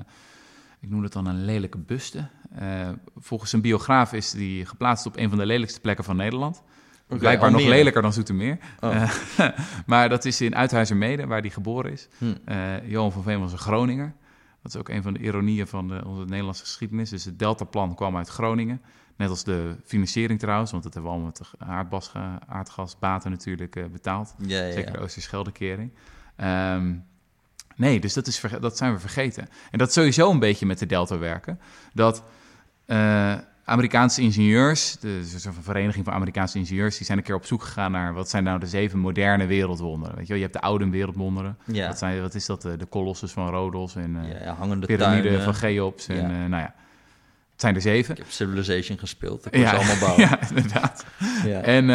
ik 0.80 0.90
noem 0.90 1.04
het 1.04 1.14
dan 1.14 1.26
een 1.26 1.46
lelijke 1.46 1.78
buste. 1.78 2.28
Eh, 2.56 2.90
volgens 3.18 3.54
een 3.54 3.62
biograaf 3.62 4.14
is 4.14 4.32
die 4.32 4.66
geplaatst 4.66 5.06
op 5.06 5.18
een 5.18 5.30
van 5.30 5.38
de 5.38 5.46
lelijkste 5.46 5.80
plekken 5.80 6.04
van 6.04 6.16
Nederland. 6.16 6.64
Oké, 7.08 7.20
Blijkbaar 7.20 7.52
nog 7.52 7.62
lelijker 7.66 8.02
dan 8.02 8.14
Zoetermeer. 8.14 8.58
Oh. 8.80 8.96
Eh, 8.96 9.10
maar 9.86 10.10
dat 10.10 10.26
is 10.26 10.42
in 10.42 10.56
Uithuizermede, 10.56 11.26
waar 11.26 11.42
hij 11.42 11.50
geboren 11.50 11.92
is. 11.92 12.08
Hm. 12.18 12.34
Eh, 12.46 12.90
Johan 12.90 13.12
van 13.12 13.24
Veen 13.24 13.40
was 13.40 13.52
een 13.52 13.58
Groninger. 13.58 14.14
Dat 14.62 14.74
is 14.74 14.80
ook 14.80 14.90
een 14.90 15.04
van 15.04 15.14
de 15.14 15.20
ironieën 15.20 15.68
van 15.68 15.88
de, 15.88 16.02
onze 16.06 16.26
Nederlandse 16.26 16.64
geschiedenis. 16.64 17.10
Dus 17.10 17.26
het 17.26 17.40
Deltaplan 17.40 17.96
kwam 17.96 18.18
uit 18.18 18.28
Groningen. 18.28 18.82
Net 19.16 19.30
als 19.30 19.44
de 19.44 19.76
financiering 19.86 20.40
trouwens, 20.40 20.72
want 20.72 20.84
dat 20.84 20.94
hebben 20.94 21.12
we 21.12 21.18
allemaal 21.18 21.34
met 21.38 21.50
de 21.60 21.66
aardbas, 21.66 22.12
aardgasbaten 22.48 23.32
natuurlijk 23.32 23.92
betaald. 23.92 24.36
Ja, 24.38 24.64
ja, 24.64 24.72
Zeker 24.72 24.92
de 24.92 25.00
Oosterscheldekering. 25.00 25.92
Ehm 26.36 26.94
nee, 27.76 28.00
dus 28.00 28.14
dat, 28.14 28.28
is 28.28 28.44
dat 28.60 28.78
zijn 28.78 28.94
we 28.94 29.00
vergeten. 29.00 29.48
En 29.72 29.78
dat 29.78 29.94
sowieso 29.94 30.32
een 30.32 30.40
beetje 30.40 30.66
met 30.66 30.80
de 30.80 30.86
Delta 30.86 31.18
werken. 31.18 31.60
Dat 31.94 32.24
eh, 32.96 33.34
Amerikaanse 33.64 34.22
ingenieurs, 34.22 34.98
de 35.00 35.18
dus 35.22 35.34
een 35.34 35.40
soort 35.40 35.54
van 35.54 35.64
vereniging 35.64 36.06
van 36.06 36.14
Amerikaanse 36.14 36.58
ingenieurs, 36.58 36.98
die 36.98 37.06
zijn 37.06 37.18
een 37.18 37.24
keer 37.24 37.36
op 37.36 37.46
zoek 37.46 37.64
gegaan 37.64 37.92
naar 37.92 38.14
wat 38.14 38.30
zijn 38.30 38.44
nou 38.44 38.60
de 38.60 38.68
zeven 38.68 39.00
moderne 39.00 39.46
wereldwonderen. 39.46 40.16
Weet 40.16 40.28
je, 40.28 40.34
wel? 40.34 40.38
je 40.42 40.48
hebt 40.50 40.56
de 40.62 40.68
oude 40.68 40.90
wereldwonderen. 40.90 41.58
Ja. 41.66 41.88
Wat, 41.88 41.98
zijn, 41.98 42.22
wat 42.22 42.36
is 42.36 42.46
dat? 42.46 42.66
eh, 42.66 42.72
De 42.78 42.88
Colossus 42.90 43.32
van 43.32 43.48
Rhodos 43.50 43.96
en 43.96 44.18
Ja, 44.32 44.44
ja, 44.44 44.54
hangende 44.54 44.86
piramide 44.86 45.42
van 45.42 45.54
Cheops. 45.54 46.08
En 46.08 46.16
Ja. 46.16 46.28
nou 46.28 46.62
ja, 46.62 46.74
het 47.52 47.62
zijn 47.62 47.76
er 47.76 47.82
zeven. 47.82 48.12
Ik 48.12 48.18
heb 48.18 48.30
Civilization 48.32 48.98
gespeeld. 49.00 49.50
Kon 49.50 49.60
ze 49.62 49.76
allemaal 49.76 50.00
bouwen. 50.08 50.22
ja, 50.30 50.40
inderdaad. 50.50 51.06
Ja. 51.46 51.62
En, 51.62 51.86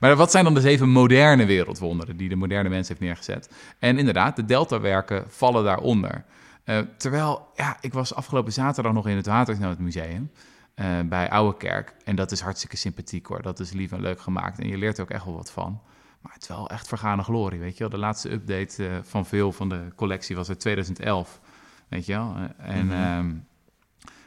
maar 0.00 0.16
wat 0.16 0.30
zijn 0.30 0.44
dan 0.44 0.54
de 0.54 0.60
zeven 0.60 0.88
moderne 0.88 1.44
wereldwonderen 1.44 2.16
die 2.16 2.28
de 2.28 2.36
moderne 2.36 2.68
mens 2.68 2.88
heeft 2.88 3.00
neergezet? 3.00 3.50
En 3.78 3.98
inderdaad, 3.98 4.36
de 4.36 4.44
deltawerken 4.44 5.24
vallen 5.28 5.64
daaronder. 5.64 6.24
Eh, 6.70 6.78
terwijl, 6.96 7.48
ja, 7.54 7.76
ik 7.80 7.92
was 7.92 8.14
afgelopen 8.14 8.52
zaterdag 8.52 8.92
nog 8.92 9.08
in 9.08 9.16
het 9.16 9.26
Watersnoodmuseum 9.26 10.30
eh 10.74 11.00
bij 11.04 11.30
Oude 11.30 11.56
Kerk. 11.56 11.94
En 12.04 12.16
dat 12.16 12.32
is 12.32 12.40
hartstikke 12.40 12.76
sympathiek 12.76 13.26
hoor. 13.26 13.42
Dat 13.42 13.60
is 13.60 13.72
lief 13.72 13.92
en 13.92 14.00
leuk 14.00 14.20
gemaakt. 14.20 14.58
En 14.58 14.68
je 14.68 14.76
leert 14.76 14.96
er 14.96 15.02
ook 15.02 15.10
echt 15.10 15.24
wel 15.24 15.34
wat 15.34 15.50
van. 15.50 15.80
Maar 16.20 16.32
het 16.32 16.42
is 16.42 16.48
wel 16.48 16.68
echt 16.70 16.88
vergane 16.88 17.22
glorie, 17.22 17.60
weet 17.60 17.72
je 17.72 17.78
wel. 17.78 17.88
De 17.88 17.98
laatste 17.98 18.32
update 18.32 18.88
eh, 18.88 18.96
van 19.02 19.26
veel 19.26 19.52
van 19.52 19.68
de 19.68 19.88
collectie 19.96 20.36
was 20.36 20.48
uit 20.48 20.60
2011, 20.60 21.40
weet 21.88 22.06
je 22.06 22.12
wel. 22.12 22.36
En 22.56 22.86
Mhm. 22.86 22.94
ehm, 22.94 23.34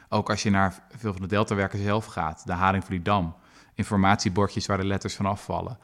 ook 0.08 0.30
als 0.30 0.42
je 0.42 0.50
naar 0.50 0.82
veel 0.96 1.12
van 1.12 1.22
de 1.22 1.28
Deltawerken 1.28 1.78
zelf 1.82 2.04
gaat, 2.04 2.46
de 2.46 2.52
Haring 2.52 2.84
van 2.84 2.94
die 2.94 3.02
Dam, 3.02 3.34
informatiebordjes 3.74 4.66
waar 4.66 4.78
de 4.78 4.86
letters 4.86 5.14
van 5.14 5.26
afvallen. 5.26 5.78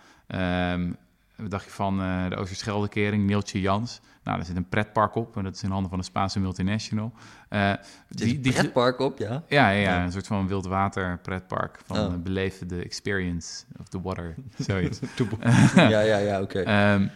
Wat 1.37 1.51
dacht 1.51 1.65
je 1.65 1.71
van 1.71 2.03
eh, 2.03 2.29
de 2.29 2.37
Oosterscheldekering, 2.37 3.27
Neeltje 3.27 3.61
Jans? 3.61 4.01
Nou, 4.25 4.37
daar 4.37 4.47
zit 4.47 4.57
een 4.57 4.69
pretpark 4.69 5.15
op 5.15 5.37
en 5.37 5.45
dat 5.45 5.55
is 5.55 5.63
in 5.63 5.71
handen 5.71 5.91
van 5.91 5.99
een 5.99 6.05
Spaanse 6.05 6.41
multinational. 6.41 7.13
Eh, 7.49 7.73
Die, 8.09 8.41
die 8.41 8.53
pretpark 8.53 8.99
op, 8.99 9.19
ja. 9.19 9.43
ja, 9.49 9.69
ja, 9.71 9.81
ja, 9.81 10.05
een 10.05 10.13
soort 10.13 10.27
van 10.27 10.47
wildwater 10.49 11.19
pretpark 11.19 11.79
van 11.87 11.99
Oh. 11.99 12.05
eh, 12.05 12.19
beleven 12.19 12.69
de 12.69 12.83
experience 12.85 13.65
of 13.81 13.89
the 13.89 14.01
water, 14.01 14.35
zoiets. 14.59 14.99
ja, 15.75 16.01
ja, 16.01 16.17
ja, 16.17 16.41
oké. 16.41 16.61
Ehm, 16.61 17.07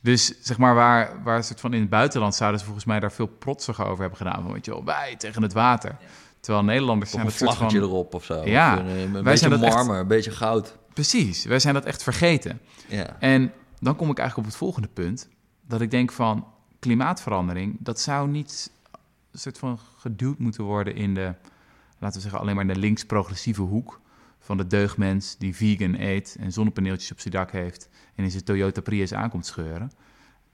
dus 0.00 0.40
zeg 0.40 0.58
maar, 0.58 0.74
waar, 0.74 1.22
waar 1.24 1.36
een 1.36 1.44
soort 1.44 1.60
van 1.60 1.72
in 1.74 1.80
het 1.80 1.90
buitenland 1.90 2.34
zouden 2.34 2.58
ze 2.60 2.64
volgens 2.66 2.86
mij 2.86 3.00
daar 3.00 3.12
veel 3.12 3.26
protsiger 3.26 3.84
over 3.86 4.00
hebben 4.00 4.18
gedaan. 4.18 4.42
Van, 4.42 4.52
weet 4.52 4.64
je 4.64 4.70
wel, 4.70 4.84
wij 4.84 5.14
tegen 5.18 5.42
het 5.42 5.52
water. 5.52 5.96
Terwijl 6.40 6.64
Nederlanders 6.64 7.10
zijn 7.10 7.26
een 7.26 7.32
vlaggetje 7.32 7.78
van... 7.80 7.88
erop 7.88 8.14
of 8.14 8.24
zo. 8.24 8.44
Ja, 8.44 8.74
Of 8.74 8.80
een, 8.80 8.86
een 8.88 9.12
wij 9.12 9.22
beetje 9.22 9.38
zijn 9.38 9.50
dat 9.50 9.62
echt- 9.62 9.74
marmer, 9.74 9.98
een 9.98 10.06
beetje 10.06 10.30
goud. 10.30 10.76
Precies, 10.94 11.44
wij 11.44 11.58
zijn 11.58 11.74
dat 11.74 11.84
echt 11.84 12.02
vergeten. 12.02 12.60
Ja. 12.88 13.16
En 13.18 13.52
dan 13.78 13.96
kom 13.96 14.10
ik 14.10 14.18
eigenlijk 14.18 14.38
op 14.48 14.52
het 14.52 14.62
volgende 14.62 14.88
punt. 14.88 15.28
Dat 15.70 15.80
ik 15.80 15.90
denk 15.90 16.12
van 16.12 16.46
klimaatverandering, 16.78 17.76
dat 17.78 18.00
zou 18.00 18.28
niet 18.28 18.70
een 19.32 19.38
soort 19.38 19.58
van 19.58 19.78
geduwd 19.98 20.38
moeten 20.38 20.64
worden 20.64 20.94
in 20.94 21.14
de, 21.14 21.34
laten 21.98 22.16
we 22.16 22.20
zeggen, 22.22 22.40
alleen 22.40 22.54
maar 22.54 22.66
in 22.66 22.72
de 22.72 22.78
links-progressieve 22.78 23.62
hoek. 23.62 24.00
Van 24.38 24.56
de 24.56 24.66
deugdmens 24.66 25.36
die 25.38 25.56
vegan 25.56 25.94
eet 26.00 26.36
en 26.40 26.52
zonnepaneeltjes 26.52 27.12
op 27.12 27.20
zijn 27.20 27.34
dak 27.34 27.52
heeft 27.52 27.88
en 28.14 28.24
in 28.24 28.30
zijn 28.30 28.44
Toyota 28.44 28.80
Prius 28.80 29.14
aankomt 29.14 29.46
scheuren. 29.46 29.92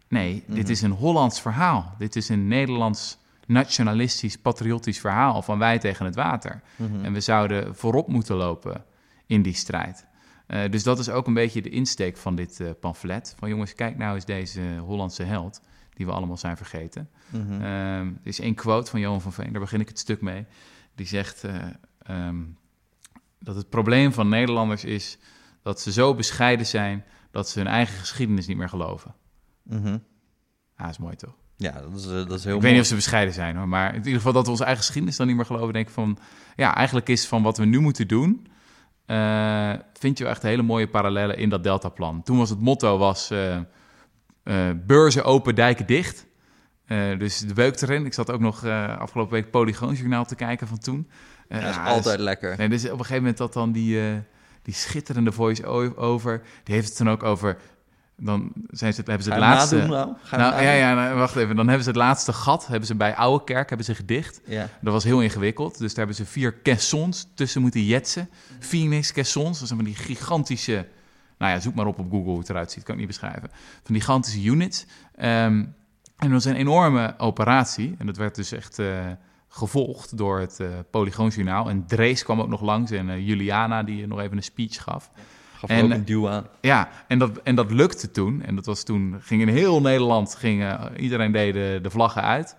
Nee, 0.09 0.45
dit 0.47 0.63
Mhm. 0.63 0.71
is 0.71 0.83
een 0.83 0.91
Hollands 0.91 1.41
verhaal. 1.41 1.95
Dit 1.99 2.17
is 2.17 2.29
een 2.29 2.49
Nederlands 2.49 3.19
nationalistisch, 3.47 4.37
patriotisch 4.39 5.01
verhaal 5.01 5.43
van 5.43 5.59
wij 5.59 5.79
tegen 5.79 6.05
het 6.05 6.15
water. 6.15 6.63
Mhm. 6.77 7.05
En 7.05 7.13
we 7.13 7.21
zouden 7.21 7.77
voorop 7.77 8.09
moeten 8.09 8.37
lopen 8.37 8.85
in 9.27 9.43
die 9.43 9.55
strijd. 9.55 10.07
Eh, 10.47 10.71
dus 10.71 10.83
dat 10.83 10.99
is 10.99 11.09
ook 11.09 11.27
een 11.27 11.35
beetje 11.35 11.63
de 11.63 11.69
insteek 11.69 12.17
van 12.17 12.37
dit 12.37 12.61
eh, 12.61 12.71
pamflet. 12.81 13.35
Van 13.39 13.49
jongens, 13.49 13.75
kijk 13.75 13.97
nou 13.97 14.15
eens 14.15 14.25
deze 14.25 14.61
Hollandse 14.79 15.23
held, 15.23 15.61
die 15.95 16.07
we 16.07 16.13
allemaal 16.13 16.37
zijn 16.37 16.57
vergeten. 16.57 17.11
Mhm. 17.29 17.53
Ehm, 17.53 18.07
er 18.07 18.17
is 18.23 18.41
één 18.41 18.55
quote 18.55 18.91
van 18.91 19.01
Johan 19.01 19.21
van 19.21 19.33
Veen, 19.33 19.53
daar 19.53 19.61
begin 19.61 19.81
ik 19.81 19.89
het 19.89 19.99
stuk 19.99 20.21
mee. 20.21 20.47
Die 20.95 21.07
zegt 21.07 21.45
eh, 21.45 21.55
ehm, 21.99 22.43
dat 23.39 23.57
het 23.57 23.69
probleem 23.69 24.13
van 24.13 24.29
Nederlanders 24.29 24.85
is 24.85 25.19
dat 25.63 25.81
ze 25.81 25.93
zo 25.93 26.15
bescheiden 26.15 26.67
zijn 26.67 27.05
dat 27.31 27.49
ze 27.49 27.59
hun 27.59 27.69
eigen 27.69 27.99
geschiedenis 27.99 28.47
niet 28.47 28.57
meer 28.57 28.69
geloven. 28.69 29.15
Mhm. 29.63 29.99
Ah, 30.77 30.89
is 30.89 30.99
mooi 30.99 31.17
toch? 31.17 31.35
Ja, 31.57 31.81
dat 31.81 31.95
is, 31.95 32.03
dat 32.03 32.13
is 32.13 32.27
heel 32.27 32.29
ik 32.29 32.45
mooi. 32.45 32.61
weet 32.61 32.73
niet 32.73 32.81
of 32.81 32.87
ze 32.87 32.95
bescheiden 32.95 33.35
zijn 33.35 33.57
hoor, 33.57 33.69
maar 33.69 33.91
in 33.91 33.97
ieder 33.97 34.13
geval 34.13 34.33
dat 34.33 34.45
we 34.45 34.51
onze 34.51 34.65
eigen 34.65 34.83
geschiedenis 34.83 35.17
dan 35.17 35.27
niet 35.27 35.37
meer 35.37 35.47
geloven. 35.47 35.73
Denk 35.73 35.87
ik 35.87 35.95
van, 35.95 36.19
ja, 36.57 36.75
eigenlijk 36.75 37.09
is 37.09 37.27
van 37.27 37.43
wat 37.43 37.59
we 37.59 37.65
nu 37.65 37.81
moeten 37.81 38.09
doen, 38.09 38.47
eh, 39.07 39.73
vind 39.93 40.19
je 40.19 40.25
wel 40.25 40.33
echt 40.33 40.43
hele 40.43 40.63
mooie 40.63 40.89
parallellen 40.89 41.37
in 41.37 41.49
dat 41.49 41.63
Deltaplan. 41.63 42.23
Toen 42.23 42.39
was 42.39 42.51
het 42.51 42.61
motto 42.61 42.99
was 42.99 43.31
eh, 43.31 44.71
beurzen 44.87 45.25
open, 45.25 45.55
dijken 45.55 45.87
dicht. 45.87 46.27
Dus 47.19 47.39
de 47.39 47.55
beuk 47.55 47.81
erin. 47.81 48.07
Ik 48.07 48.15
zat 48.15 48.31
ook 48.31 48.41
nog 48.41 48.65
afgelopen 48.99 49.33
week 49.33 49.51
Polygoonjournaal 49.51 50.25
te 50.25 50.35
kijken 50.35 50.67
van 50.67 50.79
toen. 50.79 51.11
Dat 51.49 51.63
is 51.63 51.75
ja, 51.75 51.85
altijd 51.85 52.17
dus- 52.17 52.25
lekker. 52.25 52.57
Nee, 52.57 52.69
dus 52.69 52.85
op 52.85 52.91
een 52.91 52.97
gegeven 52.97 53.17
moment 53.17 53.37
dat 53.37 53.53
dan 53.53 53.73
die, 53.73 54.01
die 54.63 54.75
schitterende 54.75 55.33
voice-over, 55.33 56.43
die 56.65 56.75
heeft 56.75 56.89
het 56.89 56.99
dan 56.99 57.11
ook 57.11 57.23
over... 57.23 57.57
Dan 58.17 58.53
zijn 58.71 58.95
ze, 58.95 59.03
hebben 59.05 59.25
ze 59.25 59.31
het 59.31 59.39
laatste... 59.39 59.77
nou? 59.77 60.13
Nou, 60.31 60.63
ja, 60.63 60.73
ja, 60.73 60.95
nou, 60.95 61.15
wacht 61.15 61.37
even. 61.37 61.57
Dan 61.57 61.67
hebben 61.67 61.85
ze 61.85 61.91
het 61.91 61.99
laatste 61.99 62.33
gat, 62.33 62.67
hebben 62.67 62.87
ze 62.87 62.95
bij 62.95 63.17
Oude 63.17 63.45
Kerk, 63.45 63.69
hebben 63.69 63.87
ze 63.87 63.95
gedicht. 63.95 64.41
Ja. 64.47 64.69
Dat 64.81 64.93
was 64.93 65.05
heel 65.05 65.21
ingewikkeld. 65.21 65.79
Dus 65.79 65.89
daar 65.89 66.07
hebben 66.07 66.25
ze 66.25 66.33
vier 66.33 66.63
caissons 66.63 67.29
tussen 67.35 67.61
moeten 67.61 67.85
jetsen. 67.85 68.31
Phoenix 68.59 69.13
caissons, 69.13 69.59
dat 69.59 69.69
zijn 69.69 69.81
van 69.81 69.89
die 69.89 69.97
gigantische... 69.97 70.87
Nou 71.39 71.53
ja, 71.53 71.61
zoek 71.61 71.75
maar 71.75 71.87
op 71.87 71.99
op 71.99 72.11
Google 72.11 72.31
hoe 72.31 72.39
het 72.39 72.51
eruit 72.51 72.71
ziet, 72.73 72.83
kan 72.83 72.93
ik 72.95 73.01
niet 73.01 73.09
beschrijven. 73.09 73.51
Van 73.83 73.95
die 73.95 74.01
gigantische 74.01 74.45
units. 74.45 74.87
Ehm, 75.15 75.65
en 76.17 76.31
dat 76.31 76.31
was 76.31 76.45
een 76.45 76.55
enorme 76.55 77.15
operatie. 77.19 77.95
En 77.99 78.07
dat 78.07 78.17
werd 78.17 78.35
dus 78.35 78.53
echt 78.53 78.79
eh, 78.79 79.07
gevolgd 79.49 80.17
door 80.17 80.39
het 80.39 80.61
eh 80.61 80.69
Polygoonjournaal. 80.91 81.69
En 81.69 81.87
Drees 81.87 82.23
kwam 82.23 82.41
ook 82.41 82.49
nog 82.49 82.61
langs 82.61 82.91
en 82.91 83.11
eh, 83.11 83.27
Juliana 83.27 83.83
die 83.83 84.07
nog 84.07 84.21
even 84.21 84.37
een 84.37 84.43
speech 84.43 84.83
gaf. 84.83 85.11
Gaf 85.59 85.71
En- 85.71 85.85
ook 85.85 85.91
een 85.91 86.05
duw 86.05 86.29
aan. 86.29 86.47
Ja, 86.61 86.89
en 87.09 87.19
dat, 87.19 87.31
en 87.43 87.55
dat 87.55 87.71
lukte 87.71 88.11
toen. 88.11 88.43
En 88.43 88.55
dat 88.55 88.67
was 88.67 88.83
toen, 88.83 89.17
ging 89.21 89.41
in 89.43 89.49
heel 89.49 89.81
Nederland, 89.81 90.35
ging, 90.35 90.79
iedereen 90.97 91.33
deed 91.33 91.53
de, 91.53 91.79
de 91.83 91.91
vlaggen 91.91 92.23
uit. 92.23 92.57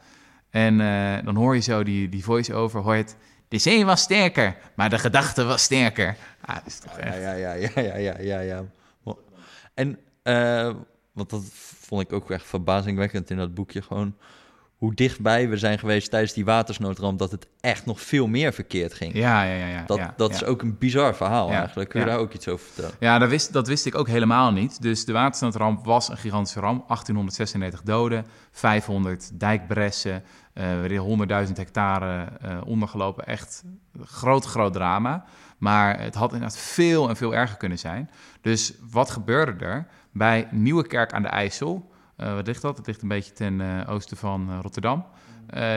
En 0.50 0.82
eh, 0.82 1.26
dan 1.26 1.36
hoor 1.36 1.56
je 1.56 1.62
zo 1.62 1.84
die, 1.84 2.10
die 2.10 2.24
voice-over, 2.24 2.82
hoor 2.82 2.96
je 2.96 3.02
het... 3.02 3.18
De 3.48 3.58
zee 3.58 3.86
was 3.86 4.02
sterker, 4.02 4.58
maar 4.76 4.90
de 4.90 5.00
gedachte 5.00 5.44
was 5.44 5.62
sterker. 5.64 6.16
Ah, 6.42 6.56
dat 6.56 6.64
is 6.66 6.80
toch 6.80 6.98
Ja, 6.98 7.04
echt... 7.04 7.22
ja, 7.22 7.34
ja, 7.34 7.54
ja, 7.54 7.70
ja, 7.76 7.96
ja, 7.98 8.16
ja, 8.20 8.40
ja. 8.40 8.64
En, 9.74 9.98
eh, 10.24 10.74
want 11.12 11.30
dat 11.30 11.44
vond 11.80 12.02
ik 12.02 12.14
ook 12.14 12.32
echt 12.32 12.46
verbazingwekkend 12.46 13.30
in 13.30 13.38
dat 13.38 13.54
boekje, 13.54 13.82
gewoon 13.82 14.16
hoe 14.78 14.94
dichtbij 14.94 15.50
we 15.50 15.58
zijn 15.58 15.80
geweest 15.80 16.10
tijdens 16.10 16.34
die 16.34 16.46
watersnoodramp, 16.46 17.20
dat 17.20 17.32
het 17.32 17.48
echt 17.60 17.86
nog 17.86 18.02
veel 18.02 18.28
meer 18.28 18.54
verkeerd 18.54 18.94
ging. 18.94 19.14
Ja, 19.14 19.44
ja, 19.44 19.54
ja. 19.54 19.68
ja, 19.68 19.84
Dat, 19.86 19.98
ja, 19.98 20.14
dat 20.18 20.30
ja. 20.30 20.36
is 20.36 20.44
ook 20.44 20.62
een 20.62 20.78
bizar 20.78 21.16
verhaal 21.16 21.52
eigenlijk. 21.52 21.90
Kun 21.90 22.00
je 22.00 22.06
daar 22.06 22.18
ook 22.18 22.34
iets 22.34 22.48
over 22.48 22.66
vertellen? 22.66 22.96
Ja, 23.00 23.18
dat 23.20 23.30
wist, 23.30 23.54
dat 23.54 23.68
wist 23.68 23.86
ik 23.86 23.96
ook 23.96 24.08
helemaal 24.08 24.52
niet. 24.52 24.82
Dus 24.82 25.06
de 25.06 25.12
watersnoodramp 25.14 25.86
was 25.86 26.10
een 26.10 26.18
gigantische 26.18 26.60
ramp. 26.60 26.88
1896 26.88 27.82
doden, 27.82 28.26
500 28.52 29.40
dijkbressen, 29.40 30.24
eh 30.54 30.82
weer 30.82 31.48
100.000 31.48 31.54
hectare 31.54 32.28
eh, 32.42 32.58
ondergelopen. 32.66 33.26
Echt 33.26 33.64
groot, 34.04 34.46
groot 34.46 34.74
drama. 34.74 35.26
Maar 35.58 36.00
het 36.00 36.16
had 36.16 36.34
inderdaad 36.34 36.58
veel 36.58 37.10
en 37.10 37.16
veel 37.16 37.36
erger 37.36 37.58
kunnen 37.58 37.80
zijn. 37.80 38.10
Dus 38.42 38.74
wat 38.92 39.10
gebeurde 39.10 39.66
er? 39.66 39.88
Bij 40.12 40.48
Nieuwekerk 40.52 41.14
aan 41.14 41.22
de 41.22 41.28
IJssel, 41.28 41.92
wat 42.18 42.48
ligt 42.48 42.62
dat? 42.62 42.78
Het 42.78 42.88
ligt 42.88 43.02
een 43.02 43.08
beetje 43.08 43.34
ten 43.34 43.62
eh, 43.62 43.94
oosten 43.94 44.18
van 44.18 44.50
eh, 44.50 44.60
Rotterdam. 44.62 45.06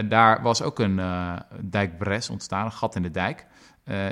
Daar 0.09 0.43
was 0.43 0.63
ook 0.63 0.79
een 0.79 1.01
dijkbres 1.61 2.31
ontstaan, 2.31 2.65
een 2.65 2.73
gat 2.73 2.97
in 2.97 3.03
de 3.03 3.11
dijk. 3.11 3.47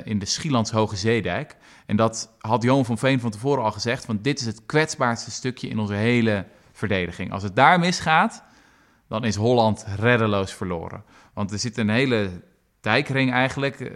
in 0.03 0.19
de 0.19 0.25
Schielands 0.25 0.71
Hoge 0.71 0.95
Zeedijk. 0.95 1.57
En 1.85 1.95
dat 1.95 2.35
had 2.39 2.63
Johan 2.63 2.85
van 2.85 2.97
Veen 2.97 3.19
van 3.19 3.31
tevoren 3.31 3.63
al 3.63 3.71
gezegd: 3.71 4.05
van 4.05 4.19
dit 4.21 4.39
is 4.39 4.45
het 4.45 4.65
kwetsbaarste 4.65 5.31
stukje 5.31 5.67
in 5.67 5.79
onze 5.79 5.93
hele 5.93 6.45
verdediging. 6.71 7.31
Als 7.31 7.43
het 7.43 7.55
daar 7.55 7.79
misgaat, 7.79 8.43
dan 9.07 9.23
is 9.23 9.35
Holland 9.35 9.85
reddeloos 9.95 10.53
verloren. 10.53 11.03
Want 11.33 11.51
er 11.51 11.59
zit 11.59 11.77
een 11.77 11.89
hele 11.89 12.29
dijkring 12.81 13.31
eigenlijk 13.31 13.91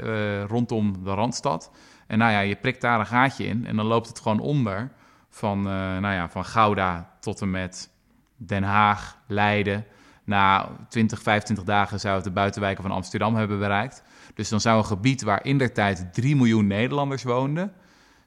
rondom 0.48 1.04
de 1.04 1.14
Randstad. 1.14 1.72
En 2.08 2.18
nou 2.18 2.32
ja, 2.32 2.40
je 2.40 2.56
prikt 2.56 2.82
daar 2.82 3.00
een 3.00 3.06
gaatje 3.06 3.46
in 3.46 3.66
en 3.66 3.76
dan 3.76 3.86
loopt 3.86 4.08
het 4.08 4.20
gewoon 4.20 4.40
onder 4.40 4.92
van, 5.30 5.62
nou 5.62 6.14
ja, 6.14 6.30
van 6.30 6.46
Gouda 6.46 7.16
tot 7.20 7.42
en 7.42 7.52
met 7.52 7.92
Den 8.38 8.64
Haag, 8.64 9.18
Leiden. 9.28 9.86
Na 10.26 10.70
20, 10.90 11.22
25 11.22 11.66
dagen 11.66 12.00
zou 12.00 12.16
het 12.16 12.24
de 12.24 12.32
buitenwijken 12.32 12.84
van 12.84 12.92
Amsterdam 12.92 13.36
hebben 13.36 13.60
bereikt. 13.60 14.04
Dus 14.34 14.50
dan 14.50 14.62
zou 14.62 14.78
een 14.78 14.86
gebied 14.86 15.22
waar 15.22 15.46
in 15.46 15.58
der 15.58 15.74
tijd 15.74 16.14
3 16.14 16.36
miljoen 16.36 16.68
Nederlanders 16.68 17.24
woonden, 17.24 17.74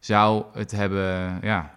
zou 0.01 0.45
het 0.53 0.71
hebben, 0.71 1.39
ja, 1.43 1.77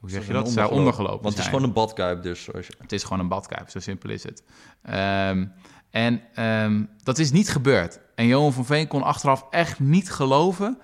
hoe 0.00 0.10
zeg 0.10 0.26
je 0.26 0.32
dat? 0.32 0.50
Zou 0.50 0.70
ondergelopen 0.70 1.22
Want 1.22 1.34
het 1.34 1.38
is 1.38 1.50
gewoon 1.50 1.62
een 1.62 1.72
badkuip 1.72 2.22
dus. 2.22 2.44
Je... 2.44 2.64
Het 2.78 2.92
is 2.92 3.02
gewoon 3.02 3.20
een 3.20 3.28
badkuip, 3.28 3.68
zo 3.70 3.80
simpel 3.80 4.10
is 4.10 4.22
het. 4.22 4.42
Ehm, 4.82 5.46
en 5.90 6.22
ehm, 6.34 6.84
dat 7.02 7.18
is 7.18 7.32
niet 7.32 7.50
gebeurd. 7.50 8.00
En 8.14 8.26
Johan 8.26 8.52
van 8.52 8.64
Veen 8.64 8.88
kon 8.88 9.02
achteraf 9.02 9.46
echt 9.50 9.80
niet 9.80 10.10
geloven 10.10 10.78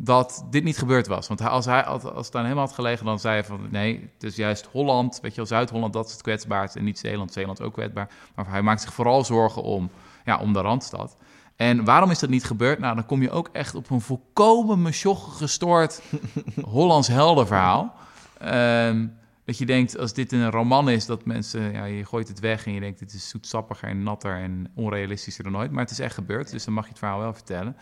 dat 0.00 0.46
dit 0.50 0.64
niet 0.64 0.78
gebeurd 0.78 1.06
was. 1.06 1.28
Want 1.28 1.40
als, 1.40 1.64
hij, 1.64 1.84
als 1.84 2.26
het 2.26 2.34
aan 2.34 2.44
hem 2.44 2.58
had 2.58 2.72
gelegen, 2.72 3.04
dan 3.06 3.18
zei 3.18 3.34
hij 3.34 3.44
van... 3.44 3.66
nee, 3.70 4.10
het 4.14 4.22
is 4.22 4.36
juist 4.36 4.68
Holland, 4.72 5.18
weet 5.22 5.30
je 5.30 5.36
wel, 5.36 5.46
Zuid-Holland, 5.46 5.92
dat 5.92 6.06
is 6.06 6.12
het 6.12 6.22
kwetsbaarst... 6.22 6.76
en 6.76 6.84
niet 6.84 6.98
Zeeland, 6.98 7.32
Zeeland 7.32 7.62
ook 7.62 7.72
kwetsbaar. 7.72 8.10
Maar 8.34 8.48
hij 8.48 8.62
maakt 8.62 8.80
zich 8.80 8.94
vooral 8.94 9.24
zorgen 9.24 9.62
om, 9.62 9.90
ja, 10.24 10.38
om 10.38 10.52
de 10.52 10.60
Randstad. 10.60 11.16
En 11.56 11.84
waarom 11.84 12.10
is 12.10 12.18
dat 12.18 12.30
niet 12.30 12.44
gebeurd? 12.44 12.78
Nou, 12.78 12.94
dan 12.94 13.06
kom 13.06 13.22
je 13.22 13.30
ook 13.30 13.48
echt 13.52 13.74
op 13.74 13.90
een 13.90 14.00
volkomen 14.00 14.82
mesjog 14.82 15.38
gestoord 15.38 16.02
Hollands 16.60 17.08
heldenverhaal. 17.08 17.94
Ehm, 18.38 19.06
dat 19.44 19.58
je 19.58 19.66
denkt, 19.66 19.98
als 19.98 20.12
dit 20.12 20.32
een 20.32 20.50
roman 20.50 20.90
is, 20.90 21.06
dat 21.06 21.24
mensen, 21.24 21.72
ja, 21.72 21.84
je 21.84 22.04
gooit 22.04 22.28
het 22.28 22.40
weg 22.40 22.66
en 22.66 22.72
je 22.72 22.80
denkt, 22.80 22.98
dit 22.98 23.12
is 23.12 23.28
zoetsappiger 23.28 23.88
en 23.88 24.02
natter 24.02 24.36
en 24.36 24.70
onrealistischer 24.74 25.44
dan 25.44 25.56
ooit. 25.56 25.70
Maar 25.70 25.82
het 25.82 25.90
is 25.90 25.98
echt 25.98 26.14
gebeurd, 26.14 26.50
dus 26.50 26.64
dan 26.64 26.74
mag 26.74 26.84
je 26.84 26.90
het 26.90 26.98
verhaal 26.98 27.18
wel 27.18 27.34
vertellen. 27.34 27.76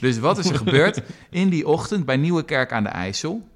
Dus 0.00 0.18
wat 0.18 0.38
is 0.38 0.48
er 0.48 0.56
gebeurd? 0.64 1.02
In 1.30 1.48
die 1.48 1.66
ochtend 1.66 2.04
bij 2.04 2.16
Nieuwekerk 2.16 2.72
aan 2.72 2.82
de 2.82 2.88
IJssel 2.88 3.48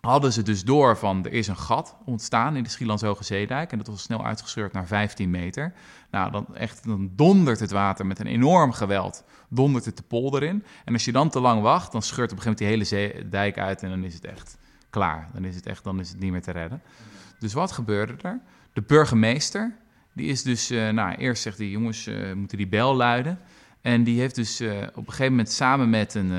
hadden 0.00 0.32
ze 0.32 0.42
dus 0.42 0.64
door 0.64 0.96
van, 0.96 1.24
er 1.24 1.32
is 1.32 1.46
een 1.46 1.56
gat 1.56 1.96
ontstaan 2.04 2.56
in 2.56 2.62
de 2.62 2.68
Schielands 2.68 3.02
Hoge 3.02 3.24
Zeedijk. 3.24 3.72
En 3.72 3.78
dat 3.78 3.86
was 3.86 4.02
snel 4.02 4.24
uitgescheurd 4.24 4.72
naar 4.72 4.86
15 4.86 5.30
meter. 5.30 5.72
Nou, 6.10 6.30
dan, 6.30 6.56
echt, 6.56 6.84
dan 6.84 7.10
dondert 7.16 7.60
het 7.60 7.70
water 7.70 8.06
met 8.06 8.18
een 8.18 8.26
enorm 8.26 8.72
geweld, 8.72 9.24
dondert 9.48 9.84
het 9.84 9.96
de 9.96 10.02
polder 10.02 10.42
in. 10.42 10.64
En 10.84 10.92
als 10.92 11.04
je 11.04 11.12
dan 11.12 11.28
te 11.28 11.40
lang 11.40 11.62
wacht, 11.62 11.92
dan 11.92 12.02
scheurt 12.02 12.32
op 12.32 12.36
een 12.36 12.42
gegeven 12.42 12.66
moment 12.66 12.88
die 12.88 12.96
hele 12.96 13.12
zee- 13.12 13.28
dijk 13.28 13.58
uit 13.58 13.82
en 13.82 13.88
dan 13.88 14.04
is 14.04 14.14
het 14.14 14.24
echt 14.24 14.58
klaar. 14.90 15.28
Dan 15.32 15.44
is 15.44 15.54
het 15.54 15.66
echt 15.66 15.84
dan 15.84 16.00
is 16.00 16.08
het 16.08 16.20
niet 16.20 16.30
meer 16.30 16.42
te 16.42 16.52
redden. 16.52 16.82
Dus 17.38 17.52
wat 17.52 17.72
gebeurde 17.72 18.14
er? 18.22 18.40
De 18.72 18.82
burgemeester, 18.82 19.76
die 20.12 20.26
is 20.26 20.42
dus, 20.42 20.70
uh, 20.70 20.88
nou, 20.88 21.14
eerst 21.14 21.42
zegt 21.42 21.58
hij, 21.58 21.66
jongens, 21.66 22.06
uh, 22.06 22.32
moeten 22.32 22.56
die 22.56 22.68
bel 22.68 22.94
luiden. 22.96 23.38
En 23.80 24.04
die 24.04 24.20
heeft 24.20 24.34
dus 24.34 24.60
uh, 24.60 24.76
op 24.94 24.96
een 24.96 25.12
gegeven 25.12 25.30
moment 25.30 25.50
samen 25.50 25.90
met 25.90 26.14
een, 26.14 26.30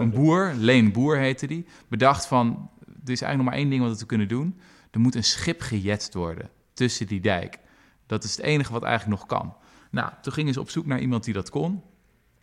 een 0.00 0.10
boer, 0.10 0.52
Leen 0.56 0.92
Boer 0.92 1.18
heette 1.18 1.46
die, 1.46 1.66
bedacht 1.88 2.26
van, 2.26 2.70
er 2.80 3.12
is 3.12 3.22
eigenlijk 3.22 3.36
nog 3.36 3.44
maar 3.44 3.54
één 3.54 3.70
ding 3.70 3.82
wat 3.82 4.00
we 4.00 4.06
kunnen 4.06 4.28
doen. 4.28 4.58
Er 4.90 5.00
moet 5.00 5.14
een 5.14 5.24
schip 5.24 5.60
gejetst 5.60 6.14
worden 6.14 6.50
tussen 6.74 7.06
die 7.06 7.20
dijk. 7.20 7.58
Dat 8.06 8.24
is 8.24 8.36
het 8.36 8.44
enige 8.44 8.72
wat 8.72 8.82
eigenlijk 8.82 9.20
nog 9.20 9.28
kan. 9.28 9.54
Nou, 9.90 10.10
toen 10.22 10.32
gingen 10.32 10.52
ze 10.52 10.60
op 10.60 10.70
zoek 10.70 10.86
naar 10.86 11.00
iemand 11.00 11.24
die 11.24 11.34
dat 11.34 11.50
kon. 11.50 11.82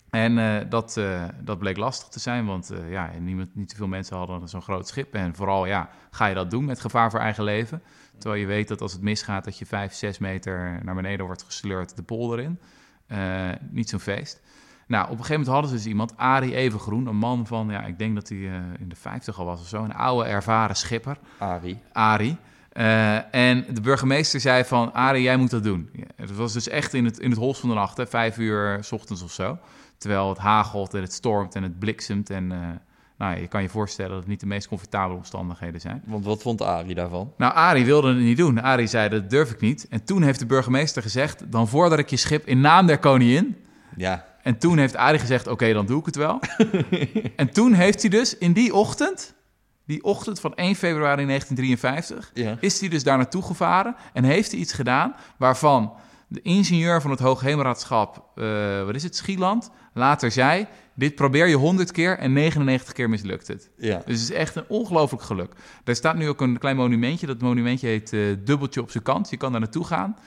En 0.10 0.38
uh, 0.38 0.57
dat, 0.69 0.95
uh, 0.97 1.23
dat 1.41 1.60
bleek 1.60 1.77
lastig 1.77 2.07
te 2.07 2.19
zijn, 2.19 2.45
want 2.45 2.71
uh, 2.71 2.91
ja, 2.91 3.12
niemand, 3.19 3.55
niet 3.55 3.69
te 3.69 3.75
veel 3.75 3.88
mensen 3.88 4.17
hadden 4.17 4.49
zo'n 4.49 4.62
groot 4.62 4.88
schip. 4.88 5.13
En 5.13 5.36
vooral, 5.36 5.65
ja, 5.65 5.89
ga 6.12 6.25
je 6.25 6.36
dat 6.36 6.51
doen 6.51 6.65
met 6.65 6.79
gevaar 6.79 7.12
voor 7.12 7.19
eigen 7.19 7.43
leven? 7.43 7.81
Terwijl 8.17 8.41
je 8.41 8.47
weet 8.47 8.67
dat 8.67 8.81
als 8.81 8.91
het 8.91 9.01
misgaat, 9.01 9.43
dat 9.43 9.57
je 9.57 9.65
vijf, 9.65 9.93
zes 9.93 10.17
meter 10.17 10.79
naar 10.84 10.95
beneden 10.95 11.25
wordt 11.25 11.43
gesleurd 11.43 11.95
de 11.95 12.03
polder 12.03 12.39
in. 12.39 12.60
Niet 13.69 13.89
zo'n 13.89 14.00
feest. 14.00 14.41
Nou, 14.88 15.04
op 15.04 15.10
een 15.10 15.17
gegeven 15.17 15.39
moment 15.39 15.54
hadden 15.54 15.69
ze 15.69 15.76
dus 15.76 15.86
iemand, 15.86 16.17
Arie 16.17 16.56
Evengroen, 16.56 17.08
een 17.08 17.15
man 17.15 17.47
van, 17.47 17.69
ja, 17.69 17.86
ik 17.86 17.97
denk 17.97 18.15
dat 18.15 18.30
hij 18.30 18.38
in 18.80 18.89
de 18.89 18.95
vijftig 18.95 19.39
al 19.39 19.45
was 19.45 19.62
of 19.62 19.67
zo, 19.67 19.84
een 19.84 19.93
oude 19.93 20.30
ervaren 20.30 20.76
schipper. 20.76 21.17
Arie. 21.38 21.82
Arie. 21.91 22.38
Uh, 22.74 23.36
en 23.36 23.65
de 23.74 23.82
burgemeester 23.82 24.39
zei 24.39 24.63
van, 24.63 24.93
Arie, 24.93 25.21
jij 25.21 25.38
moet 25.38 25.50
dat 25.50 25.63
doen. 25.63 25.89
Ja, 25.93 26.06
het 26.15 26.36
was 26.36 26.54
dus 26.54 26.67
echt 26.67 26.93
in 26.93 27.06
het, 27.06 27.19
in 27.19 27.30
het 27.30 27.39
hols 27.39 27.60
van 27.60 27.69
de 27.69 27.76
nacht, 27.76 27.97
hè, 27.97 28.08
vijf 28.08 28.38
uur 28.38 28.84
s 28.84 28.91
ochtends 28.91 29.21
of 29.21 29.32
zo. 29.32 29.58
Terwijl 29.97 30.30
het 30.30 30.38
hagelt 30.38 30.93
en 30.93 31.02
het 31.02 31.13
stormt 31.13 31.56
en 31.56 31.63
het 31.63 31.80
bliksemt. 31.80 32.30
En 32.30 32.52
nou, 33.21 33.39
je 33.39 33.47
kan 33.47 33.62
je 33.62 33.69
voorstellen 33.69 34.12
dat 34.12 34.19
het 34.19 34.27
niet 34.27 34.39
de 34.39 34.45
meest 34.45 34.67
comfortabele 34.67 35.17
omstandigheden 35.17 35.81
zijn. 35.81 36.01
Want 36.05 36.25
wat 36.25 36.41
vond 36.41 36.62
Arie 36.62 36.95
daarvan? 36.95 37.34
Nou, 37.38 37.53
Arie 37.53 37.86
wilde 37.86 38.07
het 38.07 38.17
niet 38.17 38.38
doen. 38.38 38.62
Arie 38.62 38.88
zei, 38.88 39.10
dat 39.10 39.29
durf 39.29 39.51
ik 39.51 39.62
niet. 39.62 39.88
En 39.89 40.03
toen 40.03 40.21
heeft 40.21 40.39
de 40.39 40.45
burgemeester 40.45 41.01
gezegd, 41.01 41.51
dan 41.51 41.67
vorder 41.67 41.99
ik 41.99 42.10
je 42.10 42.17
schip 42.17 42.47
in 42.47 42.62
naam 42.62 42.86
der 42.86 42.99
koningin. 42.99 43.55
Ja. 43.95 44.25
En 44.43 44.57
toen 44.57 44.77
heeft 44.77 44.95
Arie 44.95 45.19
gezegd, 45.19 45.43
oké, 45.43 45.53
okay, 45.53 45.73
dan 45.73 45.86
doe 45.86 45.99
ik 45.99 46.05
het 46.05 46.15
wel. 46.15 46.39
en 47.36 47.51
toen 47.51 47.73
heeft 47.73 48.01
hij 48.01 48.10
dus 48.10 48.38
in 48.38 48.53
die 48.53 48.73
ochtend 48.73 49.34
die 49.86 50.03
ochtend 50.03 50.39
van 50.39 50.55
1 50.55 50.75
februari 50.75 51.25
1953 51.25 52.31
ja. 52.34 52.57
is 52.60 52.79
hij 52.79 52.89
dus 52.89 53.03
daar 53.03 53.17
naartoe 53.17 53.41
gevaren 53.41 53.95
en 54.13 54.23
heeft 54.23 54.51
hij 54.51 54.60
iets 54.60 54.73
gedaan 54.73 55.15
waarvan 55.38 55.93
de 56.31 56.41
ingenieur 56.41 57.01
van 57.01 57.11
het 57.11 57.19
Hoogheemraadschap, 57.19 58.23
uh, 58.35 58.83
wat 58.85 58.95
is 58.95 59.03
het, 59.03 59.15
Schieland, 59.15 59.71
later 59.93 60.31
zei: 60.31 60.67
Dit 60.93 61.15
probeer 61.15 61.47
je 61.47 61.55
100 61.55 61.91
keer 61.91 62.17
en 62.17 62.33
99 62.33 62.93
keer 62.93 63.09
mislukt 63.09 63.47
het. 63.47 63.69
Ja. 63.77 64.01
Dus 64.05 64.21
het 64.21 64.29
is 64.29 64.35
echt 64.35 64.55
een 64.55 64.65
ongelooflijk 64.67 65.23
geluk. 65.23 65.53
Er 65.83 65.95
staat 65.95 66.15
nu 66.15 66.29
ook 66.29 66.41
een 66.41 66.57
klein 66.57 66.75
monumentje. 66.75 67.27
Dat 67.27 67.41
monumentje 67.41 67.87
heet 67.87 68.13
uh, 68.13 68.35
Dubbeltje 68.43 68.81
op 68.81 68.91
zijn 68.91 69.03
kant. 69.03 69.29
Je 69.29 69.37
kan 69.37 69.51
daar 69.51 69.61
naartoe 69.61 69.85
gaan. 69.85 70.17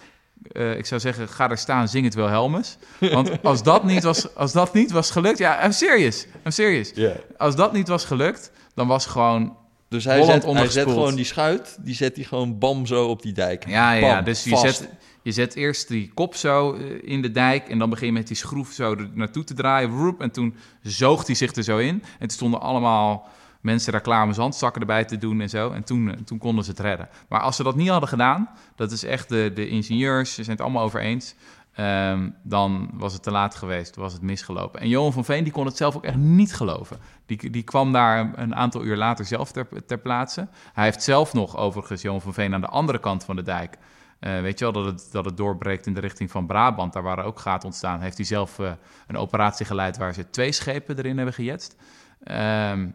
Uh, 0.53 0.79
ik 0.79 0.87
zou 0.87 1.01
zeggen, 1.01 1.29
ga 1.29 1.51
er 1.51 1.59
staan, 1.59 1.89
zing 1.89 2.05
het 2.05 2.15
wel 2.15 2.29
Helmes. 2.29 2.79
Want 2.99 3.31
als 3.43 3.63
dat 3.63 3.85
niet 3.85 4.03
was, 4.03 4.35
als 4.35 4.53
dat 4.53 4.75
niet 4.75 4.91
was 4.91 5.11
gelukt... 5.11 5.39
Ja, 5.39 5.65
I'm 5.65 5.73
serious. 5.73 6.27
I'm 6.45 6.51
serious. 6.51 6.91
Yeah. 6.95 7.17
Als 7.37 7.57
dat 7.57 7.73
niet 7.73 7.89
was 7.89 8.05
gelukt, 8.05 8.53
dan 8.75 8.87
was 8.87 9.07
gewoon 9.07 9.57
dus 9.89 10.05
hij 10.05 10.23
zet, 10.23 10.45
hij 10.45 10.69
zet, 10.69 10.89
gewoon 10.89 11.15
die 11.15 11.25
schuit, 11.25 11.77
die 11.81 11.95
zet 11.95 12.17
hij 12.17 12.25
gewoon 12.25 12.59
bam 12.59 12.87
zo 12.87 13.07
op 13.07 13.23
die 13.23 13.33
dijk. 13.33 13.69
Ja, 13.69 13.93
ja, 13.93 14.23
dus 14.23 14.45
je 14.45 14.57
zet, 14.57 14.89
je 15.25 15.33
zet 15.33 15.55
eerst 15.55 15.89
die 15.89 16.11
kop 16.15 16.35
zo 16.35 16.73
in 17.03 17.23
de 17.23 17.31
dijk 17.31 17.69
en 17.69 17.79
dan 17.79 17.91
begin 17.91 18.07
je 18.07 18.13
met 18.13 18.27
die 18.27 18.37
schroef 18.37 18.73
zo 18.73 18.95
er 18.95 19.11
naartoe 19.15 19.45
te 19.45 19.55
draaien. 19.55 19.91
Woep, 19.91 20.21
en 20.21 20.31
toen 20.31 20.55
zoog 20.83 21.27
hij 21.27 21.35
zich 21.35 21.55
er 21.55 21.63
zo 21.63 21.79
in. 21.79 21.95
En 21.95 22.19
toen 22.19 22.31
stonden 22.31 22.61
allemaal 22.61 23.29
mensen 23.61 24.23
om 24.23 24.33
zandzakken 24.33 24.81
erbij 24.81 25.05
te 25.05 25.19
doen 25.19 25.41
en 25.41 25.49
zo. 25.49 25.71
En 25.71 25.85
toen, 25.85 26.17
toen 26.25 26.39
konden 26.39 26.65
ze 26.65 26.71
het 26.71 26.81
redden. 26.81 27.09
Maar 27.29 27.41
als 27.41 27.57
ze 27.57 27.63
dat 27.63 27.77
niet 27.77 27.89
hadden 27.89 28.09
gedaan, 28.09 28.51
dat 28.77 28.93
is 28.93 29.05
echt 29.05 29.29
de, 29.29 29.51
de 29.55 29.69
ingenieurs, 29.69 30.35
ze 30.35 30.45
zijn 30.45 30.57
het 30.57 30.65
allemaal 30.65 30.85
over 30.85 31.01
eens. 31.01 31.35
Um, 31.81 32.35
dan 32.43 32.91
was 32.93 33.13
het 33.13 33.23
te 33.23 33.31
laat 33.31 33.55
geweest, 33.55 33.97
was 33.97 34.13
het 34.13 34.23
misgelopen. 34.23 34.81
En 34.81 34.89
Johan 34.89 35.13
van 35.13 35.25
Veen 35.25 35.45
die 35.45 35.53
kon 35.53 35.67
het 35.67 35.77
zelf 35.77 35.97
ook 35.97 36.05
echt 36.05 36.17
niet 36.17 36.55
geloven. 36.55 36.99
Die, 37.27 37.51
die 37.51 37.63
kwam 37.63 37.93
daar 37.93 38.39
een 38.39 38.55
aantal 38.55 38.85
uur 38.85 38.97
later 38.97 39.25
zelf 39.25 39.53
ter, 39.53 39.67
ter 39.87 39.99
plaatse. 39.99 40.49
Hij 40.73 40.85
heeft 40.85 41.03
zelf 41.03 41.33
nog 41.33 41.57
overigens 41.57 42.03
Johan 42.03 42.21
van 42.21 42.35
Veen 42.35 42.55
aan 42.55 42.61
de 42.61 42.67
andere 42.67 43.01
kant 43.01 43.25
van 43.25 43.37
de 43.37 43.43
dijk. 43.43 43.77
Uh, 44.25 44.41
weet 44.41 44.59
je 44.59 44.65
wel, 44.65 44.73
dat 44.73 44.85
het, 44.85 45.09
dat 45.13 45.25
het 45.25 45.37
doorbreekt 45.37 45.87
in 45.87 45.95
de 45.95 46.01
richting 46.01 46.31
van 46.31 46.47
Brabant. 46.47 46.93
Daar 46.93 47.03
waren 47.03 47.25
ook 47.25 47.39
gaten 47.39 47.67
ontstaan. 47.67 48.01
Heeft 48.01 48.17
hij 48.17 48.27
zelf 48.27 48.59
uh, 48.59 48.73
een 49.07 49.17
operatie 49.17 49.67
geleid 49.67 49.97
waar 49.97 50.15
ze 50.15 50.31
twee 50.31 50.53
schepen 50.53 50.99
erin 50.99 51.17
hebben 51.17 51.35
gejetst. 51.35 51.77
Um, 52.21 52.95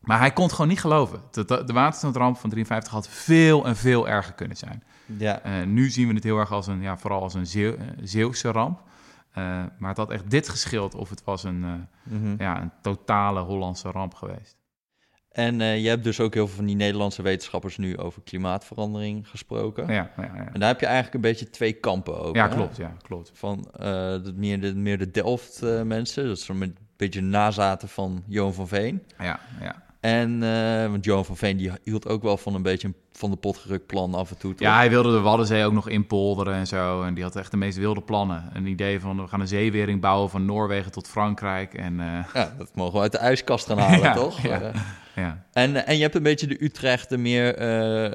maar 0.00 0.18
hij 0.18 0.32
kon 0.32 0.44
het 0.44 0.52
gewoon 0.52 0.68
niet 0.68 0.80
geloven. 0.80 1.20
De, 1.30 1.44
de, 1.44 1.92
van 2.34 2.50
53 2.50 2.92
had 2.92 3.08
veel 3.08 3.66
en 3.66 3.76
veel 3.76 4.08
erger 4.08 4.32
kunnen 4.32 4.56
zijn. 4.56 4.82
Ja. 5.06 5.46
Uh, 5.46 5.66
nu 5.66 5.90
zien 5.90 6.08
we 6.08 6.14
het 6.14 6.24
heel 6.24 6.38
erg 6.38 6.52
als 6.52 6.66
een, 6.66 6.82
ja, 6.82 6.96
vooral 6.96 7.22
als 7.22 7.34
een 7.34 7.46
Zeeuw, 7.46 7.72
uh, 7.72 7.80
Zeeuwse 8.02 8.50
ramp. 8.50 8.80
Maar 9.78 9.88
het 9.88 9.96
had 9.96 10.10
echt 10.10 10.30
dit 10.30 10.48
geschild 10.48 10.94
of 10.94 11.10
het 11.10 11.24
was 11.24 11.44
een, 11.44 11.58
mm 11.58 11.86
-hmm. 12.02 12.34
ja, 12.38 12.60
een 12.60 12.72
totale 12.82 13.40
Hollandse 13.40 13.90
ramp 13.90 14.14
geweest. 14.14 14.56
En 15.38 15.60
je 15.80 15.88
hebt 15.88 16.04
dus 16.04 16.20
ook 16.20 16.34
heel 16.34 16.46
veel 16.46 16.56
van 16.56 16.66
die 16.66 16.76
Nederlandse 16.76 17.22
wetenschappers 17.22 17.76
nu 17.76 17.98
over 17.98 18.22
klimaatverandering 18.22 19.28
gesproken. 19.28 19.86
Ja, 19.86 20.10
ja, 20.16 20.30
ja. 20.34 20.50
En 20.52 20.60
daar 20.60 20.68
heb 20.68 20.80
je 20.80 20.86
eigenlijk 20.86 21.14
een 21.14 21.30
beetje 21.30 21.50
twee 21.50 21.72
kampen 21.72 22.20
over. 22.20 22.36
Ja, 22.36 22.48
klopt. 22.48 22.76
Ja, 22.76 22.96
klopt. 23.02 23.30
Van 23.34 23.68
de, 23.72 24.32
meer, 24.36 24.60
de, 24.60 24.74
meer 24.74 24.98
de 24.98 25.10
Delft-mensen, 25.10 26.26
dat 26.26 26.36
is 26.36 26.44
zo'n 26.44 26.76
beetje 26.96 27.20
nazaten 27.20 27.88
van 27.88 28.22
Johan 28.26 28.54
van 28.54 28.68
Veen. 28.68 29.02
Ja, 29.18 29.40
ja. 29.60 29.82
En, 30.00 30.42
uh, 30.42 30.86
want 30.90 31.04
Johan 31.04 31.24
van 31.24 31.36
Veen 31.36 31.56
die 31.56 31.70
hield 31.84 32.08
ook 32.08 32.22
wel 32.22 32.36
van 32.36 32.54
een 32.54 32.62
beetje 32.62 32.88
een 32.88 32.96
van 33.18 33.30
de 33.30 33.36
pot 33.36 33.56
gerukt 33.56 33.86
plan 33.86 34.14
af 34.14 34.30
en 34.30 34.38
toe. 34.38 34.54
Toch? 34.54 34.60
Ja, 34.60 34.76
hij 34.76 34.90
wilde 34.90 35.12
de 35.12 35.20
Waddenzee 35.20 35.64
ook 35.64 35.72
nog 35.72 35.88
inpolderen 35.88 36.54
en 36.54 36.66
zo. 36.66 37.02
En 37.02 37.14
die 37.14 37.22
had 37.22 37.36
echt 37.36 37.50
de 37.50 37.56
meest 37.56 37.78
wilde 37.78 38.00
plannen. 38.00 38.50
Een 38.52 38.66
idee 38.66 39.00
van, 39.00 39.22
we 39.22 39.28
gaan 39.28 39.40
een 39.40 39.48
zeewering 39.48 40.00
bouwen 40.00 40.30
van 40.30 40.44
Noorwegen 40.44 40.92
tot 40.92 41.08
Frankrijk. 41.08 41.74
En, 41.74 41.92
uh... 41.92 42.24
Ja, 42.34 42.54
dat 42.58 42.70
mogen 42.74 42.94
we 42.94 43.00
uit 43.00 43.12
de 43.12 43.18
ijskast 43.18 43.66
gaan 43.66 43.78
halen, 43.78 44.00
ja, 44.08 44.14
toch? 44.14 44.40
Ja, 44.40 44.60
uh, 44.62 44.68
ja. 45.14 45.44
En, 45.52 45.86
en 45.86 45.96
je 45.96 46.02
hebt 46.02 46.14
een 46.14 46.22
beetje 46.22 46.46
de 46.46 46.64
Utrecht, 46.64 47.08
de 47.08 47.18
meer 47.18 47.54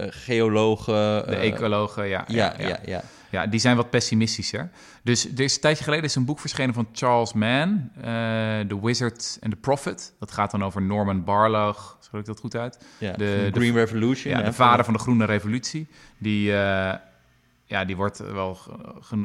geologen. 0.09 1.25
De 1.27 1.35
ecologen, 1.35 2.07
ja. 2.07 2.23
Ja, 2.27 2.53
ja, 2.57 2.79
ja. 2.85 3.03
ja. 3.29 3.47
Die 3.47 3.59
zijn 3.59 3.75
wat 3.75 3.89
pessimistischer. 3.89 4.69
Dus 5.03 5.25
er 5.25 5.39
is 5.39 5.55
een 5.55 5.61
tijdje 5.61 5.83
geleden 5.83 6.05
is 6.05 6.15
een 6.15 6.25
boek 6.25 6.39
verschenen 6.39 6.73
van 6.73 6.87
Charles 6.91 7.33
Mann, 7.33 7.91
uh, 7.97 8.03
The 8.59 8.79
Wizard 8.81 9.37
and 9.41 9.51
the 9.51 9.59
Prophet. 9.59 10.13
Dat 10.19 10.31
gaat 10.31 10.51
dan 10.51 10.63
over 10.63 10.81
Norman 10.81 11.23
Barlow, 11.23 11.75
spreek 11.99 12.21
ik 12.21 12.27
dat 12.27 12.39
goed 12.39 12.55
uit? 12.55 12.77
Ja, 12.97 13.11
de, 13.11 13.49
de 13.51 13.59
Green 13.59 13.73
Revolution. 13.73 14.33
Ja, 14.33 14.41
de 14.41 14.53
vader 14.53 14.85
van 14.85 14.92
de 14.93 14.99
Groene 14.99 15.25
Revolutie. 15.25 15.87
Die, 16.17 16.47
uh, 16.47 16.53
ja, 17.65 17.85
die 17.85 17.95
wordt 17.95 18.17
wel 18.17 18.57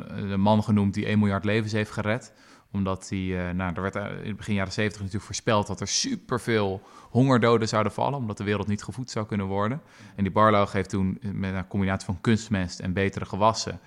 de 0.06 0.36
man 0.36 0.62
genoemd 0.62 0.94
die 0.94 1.06
1 1.06 1.18
miljard 1.18 1.44
levens 1.44 1.72
heeft 1.72 1.90
gered 1.90 2.32
omdat 2.72 3.08
hij, 3.08 3.18
uh, 3.18 3.50
nou, 3.50 3.74
er 3.74 3.82
werd 3.82 3.94
in 3.94 4.26
het 4.26 4.36
begin 4.36 4.54
jaren 4.54 4.72
70 4.72 4.98
natuurlijk 4.98 5.24
voorspeld 5.24 5.66
dat 5.66 5.80
er 5.80 5.88
superveel 5.88 6.82
hongerdoden 7.10 7.68
zouden 7.68 7.92
vallen, 7.92 8.18
omdat 8.18 8.36
de 8.36 8.44
wereld 8.44 8.66
niet 8.66 8.82
gevoed 8.82 9.10
zou 9.10 9.26
kunnen 9.26 9.46
worden. 9.46 9.80
En 10.14 10.22
die 10.22 10.32
Barlow 10.32 10.68
heeft 10.68 10.88
toen 10.88 11.18
met 11.20 11.54
een 11.54 11.66
combinatie 11.66 12.06
van 12.06 12.20
kunstmest 12.20 12.80
en 12.80 12.92
betere 12.92 13.24
gewassen, 13.24 13.80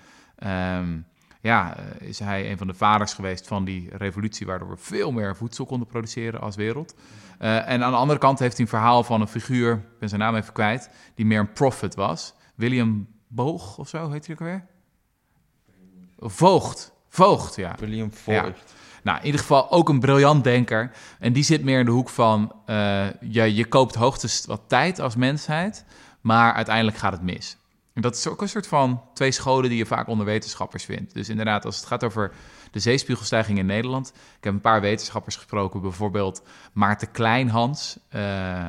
um, 0.78 1.06
ja, 1.42 1.76
is 1.98 2.18
hij 2.18 2.50
een 2.50 2.58
van 2.58 2.66
de 2.66 2.74
vaders 2.74 3.14
geweest 3.14 3.46
van 3.46 3.64
die 3.64 3.88
revolutie, 3.96 4.46
waardoor 4.46 4.68
we 4.68 4.76
veel 4.76 5.12
meer 5.12 5.36
voedsel 5.36 5.66
konden 5.66 5.88
produceren 5.88 6.40
als 6.40 6.56
wereld. 6.56 6.94
Uh, 7.40 7.68
en 7.68 7.82
aan 7.82 7.90
de 7.90 7.96
andere 7.96 8.18
kant 8.18 8.38
heeft 8.38 8.56
hij 8.56 8.64
een 8.64 8.70
verhaal 8.70 9.04
van 9.04 9.20
een 9.20 9.28
figuur, 9.28 9.72
ik 9.72 9.98
ben 9.98 10.08
zijn 10.08 10.20
naam 10.20 10.34
even 10.34 10.52
kwijt, 10.52 10.90
die 11.14 11.26
meer 11.26 11.38
een 11.38 11.52
prophet 11.52 11.94
was. 11.94 12.34
William 12.54 13.08
Boog 13.28 13.78
of 13.78 13.88
zo 13.88 14.10
heet 14.10 14.26
hij 14.26 14.34
ook 14.34 14.40
weer? 14.40 14.66
Voogd. 16.18 16.92
Voogd, 17.08 17.56
ja. 17.56 17.74
William 17.78 18.12
Voogd. 18.12 18.72
Ja. 18.72 18.80
Nou, 19.02 19.18
in 19.18 19.24
ieder 19.24 19.40
geval 19.40 19.70
ook 19.70 19.88
een 19.88 20.00
briljant 20.00 20.44
denker. 20.44 20.90
En 21.18 21.32
die 21.32 21.42
zit 21.42 21.64
meer 21.64 21.78
in 21.78 21.84
de 21.84 21.90
hoek 21.90 22.08
van... 22.08 22.52
Uh, 22.66 23.06
je, 23.20 23.54
je 23.54 23.64
koopt 23.64 23.94
hoogstens 23.94 24.46
wat 24.46 24.62
tijd 24.66 24.98
als 24.98 25.16
mensheid... 25.16 25.84
maar 26.20 26.52
uiteindelijk 26.52 26.96
gaat 26.96 27.12
het 27.12 27.22
mis. 27.22 27.56
Dat 27.94 28.16
is 28.16 28.26
ook 28.26 28.40
een 28.42 28.48
soort 28.48 28.66
van 28.66 29.02
twee 29.14 29.30
scholen 29.30 29.68
die 29.68 29.78
je 29.78 29.86
vaak 29.86 30.06
onder 30.06 30.26
wetenschappers 30.26 30.84
vindt. 30.84 31.14
Dus 31.14 31.28
inderdaad, 31.28 31.64
als 31.64 31.76
het 31.76 31.86
gaat 31.86 32.04
over 32.04 32.32
de 32.70 32.78
zeespiegelstijging 32.78 33.58
in 33.58 33.66
Nederland... 33.66 34.08
ik 34.08 34.44
heb 34.44 34.52
een 34.52 34.60
paar 34.60 34.80
wetenschappers 34.80 35.36
gesproken, 35.36 35.80
bijvoorbeeld 35.80 36.42
Maarten 36.72 37.10
Kleinhans... 37.10 37.98
Uh, 38.14 38.20
uh, 38.62 38.68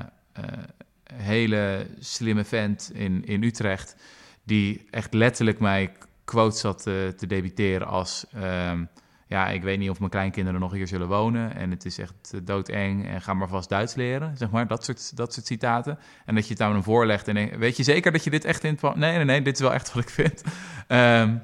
hele 1.13 1.87
slimme 1.99 2.43
vent 2.43 2.91
in, 2.93 3.25
in 3.25 3.43
Utrecht... 3.43 3.95
die 4.43 4.87
echt 4.89 5.13
letterlijk 5.13 5.59
mij 5.59 5.91
quotes 6.25 6.59
zat 6.59 6.83
te, 6.83 7.13
te 7.17 7.27
debiteren 7.27 7.87
als... 7.87 8.25
Um, 8.35 8.89
ja, 9.33 9.47
ik 9.47 9.63
weet 9.63 9.79
niet 9.79 9.89
of 9.89 9.99
mijn 9.99 10.11
kleinkinderen 10.11 10.59
nog 10.59 10.71
hier 10.71 10.87
zullen 10.87 11.07
wonen. 11.07 11.55
En 11.55 11.71
het 11.71 11.85
is 11.85 11.97
echt 11.97 12.47
doodeng. 12.47 13.07
En 13.07 13.21
ga 13.21 13.33
maar 13.33 13.47
vast 13.47 13.69
Duits 13.69 13.95
leren. 13.95 14.37
Zeg 14.37 14.49
maar, 14.49 14.67
dat 14.67 14.83
soort, 14.83 15.17
dat 15.17 15.33
soort 15.33 15.45
citaten. 15.45 15.99
En 16.25 16.35
dat 16.35 16.47
je 16.47 16.53
het 16.53 16.61
aan 16.61 16.71
hem 16.71 16.83
voorlegt. 16.83 17.27
En 17.27 17.59
weet 17.59 17.77
je 17.77 17.83
zeker 17.83 18.11
dat 18.11 18.23
je 18.23 18.29
dit 18.29 18.45
echt 18.45 18.63
in... 18.63 18.79
Nee, 18.81 19.15
nee, 19.15 19.25
nee, 19.25 19.41
dit 19.41 19.53
is 19.53 19.61
wel 19.61 19.73
echt 19.73 19.91
wat 19.93 20.03
ik 20.03 20.09
vind. 20.09 20.43
Um, 20.87 21.43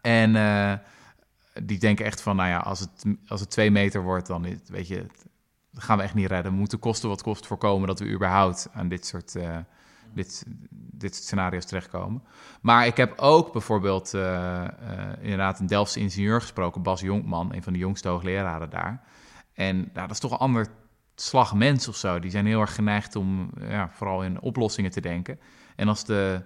en 0.00 0.34
uh, 0.34 0.72
die 1.62 1.78
denken 1.78 2.04
echt 2.04 2.22
van, 2.22 2.36
nou 2.36 2.48
ja, 2.48 2.58
als 2.58 2.80
het, 2.80 3.04
als 3.26 3.40
het 3.40 3.50
twee 3.50 3.70
meter 3.70 4.02
wordt, 4.02 4.26
dan 4.26 4.60
weet 4.66 4.88
je... 4.88 5.06
gaan 5.74 5.96
we 5.96 6.02
echt 6.02 6.14
niet 6.14 6.28
redden. 6.28 6.52
We 6.52 6.58
moeten 6.58 6.78
kosten 6.78 7.08
wat 7.08 7.22
kost 7.22 7.46
voorkomen 7.46 7.86
dat 7.86 7.98
we 7.98 8.10
überhaupt 8.10 8.68
aan 8.72 8.88
dit 8.88 9.06
soort, 9.06 9.34
uh, 9.34 9.56
dit, 10.14 10.44
dit 10.70 11.14
soort 11.14 11.24
scenario's 11.24 11.64
terechtkomen. 11.64 12.22
Maar 12.60 12.86
ik 12.86 12.96
heb 12.96 13.18
ook 13.18 13.52
bijvoorbeeld 13.52 14.14
uh, 14.14 14.64
inderdaad 15.20 15.60
een 15.60 15.66
Delftse 15.66 16.00
ingenieur 16.00 16.40
gesproken, 16.40 16.82
Bas 16.82 17.00
Jonkman, 17.00 17.54
een 17.54 17.62
van 17.62 17.72
de 17.72 17.78
jongste 17.78 18.08
hoogleraren 18.08 18.70
daar. 18.70 19.02
En 19.54 19.76
nou, 19.76 19.90
dat 19.92 20.10
is 20.10 20.18
toch 20.18 20.30
een 20.30 20.38
ander 20.38 20.66
slag 21.14 21.54
mens 21.54 21.88
of 21.88 21.96
zo. 21.96 22.18
Die 22.18 22.30
zijn 22.30 22.46
heel 22.46 22.60
erg 22.60 22.74
geneigd 22.74 23.16
om 23.16 23.50
ja, 23.60 23.90
vooral 23.90 24.24
in 24.24 24.40
oplossingen 24.40 24.90
te 24.90 25.00
denken. 25.00 25.40
En 25.76 25.88
als 25.88 26.04
de 26.04 26.42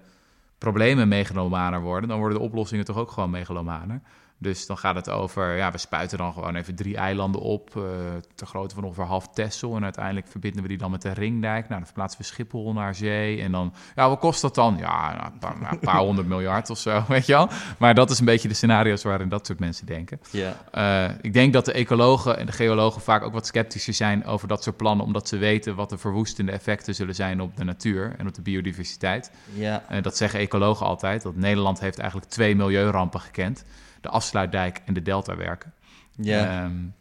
problemen 0.59 1.09
megalomaner 1.09 1.81
worden, 1.81 2.09
dan 2.09 2.19
worden 2.19 2.39
de 2.39 2.45
oplossingen 2.45 2.85
toch 2.85 2.97
ook 2.97 3.11
gewoon 3.11 3.31
megalomaner. 3.31 4.01
Dus 4.38 4.66
dan 4.66 4.79
gaat 4.79 4.94
het 4.94 5.11
over, 5.11 5.57
ja, 5.57 5.72
we 5.72 5.79
spuiten 5.79 6.18
dan 6.18 6.33
gewoon 6.33 6.57
even 6.57 6.75
drie 6.75 6.96
eilanden 6.96 7.40
op, 7.40 7.75
uh, 7.77 7.85
ter 8.35 8.46
grootte 8.46 8.75
van 8.75 8.85
ongeveer 8.85 9.05
half 9.05 9.29
Texel. 9.29 9.77
En 9.77 9.85
uiteindelijk 9.85 10.29
verbinden 10.29 10.62
we 10.62 10.68
die 10.68 10.79
dan 10.79 10.90
met 10.90 11.03
de 11.03 11.12
Ringdijk. 11.12 11.62
Nou, 11.62 11.75
dan 11.75 11.85
verplaatsen 11.85 12.20
we 12.20 12.27
Schiphol 12.27 12.72
naar 12.72 12.94
zee. 12.94 13.42
En 13.42 13.53
dan, 13.53 13.75
ja, 13.94 14.09
wat 14.09 14.18
kost 14.18 14.40
dat 14.40 14.55
dan? 14.55 14.77
Ja, 14.79 15.14
nou, 15.16 15.33
een, 15.33 15.38
paar, 15.38 15.59
nou, 15.61 15.72
een, 15.72 15.79
paar, 15.79 15.99
honderd 16.09 16.29
miljard 16.29 16.70
of 16.70 16.79
zo, 16.79 17.05
weet 17.09 17.27
je 17.27 17.33
wel. 17.33 17.49
Maar 17.79 17.94
dat 17.94 18.11
is 18.11 18.18
een 18.18 18.25
beetje 18.25 18.49
de 18.49 18.55
scenario's 18.55 19.03
waarin 19.03 19.29
dat 19.29 19.46
soort 19.46 19.59
mensen 19.59 19.87
denken. 19.87 20.20
Ja. 20.31 20.57
Uh, 20.75 21.14
ik 21.20 21.33
denk 21.33 21.53
dat 21.53 21.64
de 21.64 21.72
ecologen 21.72 22.38
en 22.38 22.46
de 22.46 22.53
geologen 22.53 23.01
vaak 23.01 23.22
ook 23.22 23.33
wat 23.33 23.46
sceptischer 23.46 23.94
zijn 23.94 24.25
over 24.25 24.49
dat 24.49 24.62
soort 24.62 24.77
plannen, 24.77 25.07
omdat 25.07 25.29
ze 25.29 25.37
weten 25.37 25.75
wat 25.75 25.90
de 25.90 25.99
verwoestende 25.99 26.53
effecten 26.53 26.94
zullen 26.94 27.14
zijn 27.14 27.40
op 27.40 27.57
de 27.57 27.64
natuur 27.64 28.14
en 28.18 28.27
op 28.27 28.35
de 28.35 28.42
biodiversiteit. 28.42 29.31
Ja. 29.53 29.83
Uh, 29.90 30.03
dat 30.03 30.16
zeggen 30.16 30.40
ecologen 30.40 30.87
altijd, 30.87 31.22
dat 31.22 31.37
Nederland 31.37 31.81
heeft 31.81 31.99
eigenlijk 31.99 32.31
twee 32.31 32.57
milieurampen 32.57 33.20
gekend 33.20 33.64
de 34.07 34.12
afsluitdijk 34.12 34.83
en 34.85 34.95
de 34.95 35.03
deltawerken. 35.03 35.73
Ja. 36.16 36.64
Um, 36.64 36.95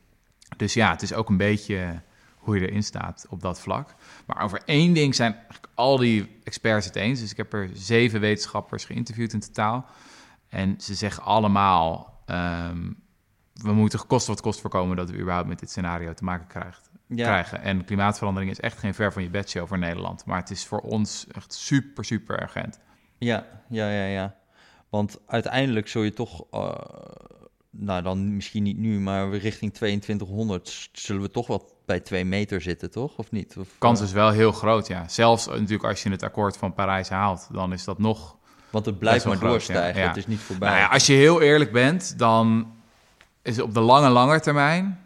dus 0.58 0.74
ja, 0.74 0.92
het 0.92 1.02
is 1.02 1.14
ook 1.14 1.30
een 1.30 1.38
beetje 1.38 2.02
hoe 2.36 2.60
je 2.60 2.68
erin 2.68 2.84
staat 2.84 3.26
op 3.30 3.42
dat 3.42 3.60
vlak. 3.60 3.96
Maar 4.26 4.44
over 4.44 4.62
één 4.66 4.94
ding 4.94 5.16
zijn 5.16 5.34
eigenlijk 5.34 5.68
al 5.74 5.98
die 5.98 6.40
experts 6.44 6.86
het 6.86 6.96
eens. 6.96 7.20
Dus 7.20 7.32
ik 7.32 7.38
heb 7.38 7.54
er 7.54 7.70
zeven 7.74 8.20
wetenschappers 8.20 8.86
geïnterviewd 8.86 9.34
in 9.34 9.40
totaal. 9.40 9.86
En 10.50 10.76
ze 10.82 10.94
zeggen 10.94 11.24
allemaal... 11.24 12.22
Um, 12.28 13.04
we 13.54 13.74
moeten 13.74 14.08
kosten 14.08 14.34
wat 14.34 14.42
kost 14.42 14.62
voorkomen 14.62 14.96
dat 14.96 15.10
we 15.10 15.18
überhaupt 15.18 15.48
met 15.48 15.60
dit 15.60 15.70
scenario 15.70 16.14
te 16.14 16.24
maken 16.24 16.48
krijgt, 16.48 16.90
Ja. 17.08 17.26
krijgen. 17.26 17.62
En 17.62 17.86
klimaatverandering 17.86 18.52
is 18.52 18.60
echt 18.60 18.78
geen 18.80 18.94
ver 18.94 19.14
van 19.14 19.24
je 19.24 19.30
bedshow 19.30 19.68
voor 19.68 19.78
Nederland. 19.78 20.26
Maar 20.26 20.40
het 20.40 20.50
is 20.50 20.66
voor 20.66 20.80
ons 20.80 21.28
echt 21.32 21.54
super, 21.54 22.06
super 22.06 22.42
urgent. 22.42 22.80
Ja, 23.18 23.46
ja, 23.70 23.90
ja, 23.90 24.06
ja. 24.06 24.36
Want 24.96 25.20
uiteindelijk 25.26 25.88
zul 25.88 26.02
je 26.02 26.14
toch, 26.14 26.44
uh, 26.52 26.72
nou 27.70 28.02
dan 28.02 28.36
misschien 28.36 28.64
niet 28.64 28.78
nu, 28.78 29.00
maar 29.00 29.30
richting 29.30 29.74
2200 29.74 30.90
zullen 30.92 31.22
we 31.22 31.32
toch 31.32 31.48
wel 31.48 31.72
bij 31.86 32.00
2 32.00 32.26
meter 32.26 32.62
zitten, 32.62 32.92
toch? 32.92 33.18
Of 33.18 33.32
niet? 33.32 33.56
Of, 33.58 33.68
Kans 33.78 34.02
is 34.02 34.12
wel 34.12 34.30
heel 34.30 34.52
groot, 34.52 34.88
ja. 34.88 35.08
Zelfs 35.08 35.48
natuurlijk 35.48 35.84
als 35.84 36.04
je 36.04 36.10
het 36.10 36.24
akkoord 36.24 36.58
van 36.58 36.74
Parijs 36.74 37.10
haalt, 37.10 37.48
dan 37.52 37.74
is 37.74 37.84
dat 37.84 38.00
nog... 38.00 38.38
Want 38.70 38.86
het 38.86 39.00
blijft 39.00 39.26
maar 39.26 39.38
groot, 39.38 39.50
doorstijgen, 39.50 40.02
ja. 40.02 40.08
het 40.08 40.18
is 40.18 40.28
niet 40.28 40.40
voorbij. 40.40 40.70
Nou 40.70 40.82
ja, 40.82 40.88
als 40.88 41.06
je 41.06 41.14
heel 41.14 41.42
eerlijk 41.42 41.72
bent, 41.72 42.20
dan 42.20 42.74
is 43.42 43.62
op 43.62 43.74
de 43.74 43.80
lange, 43.80 44.10
lange 44.10 44.40
termijn... 44.40 45.00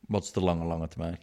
Wat 0.00 0.22
is 0.22 0.32
de 0.32 0.40
lange, 0.40 0.64
lange 0.64 0.88
termijn? 0.88 1.18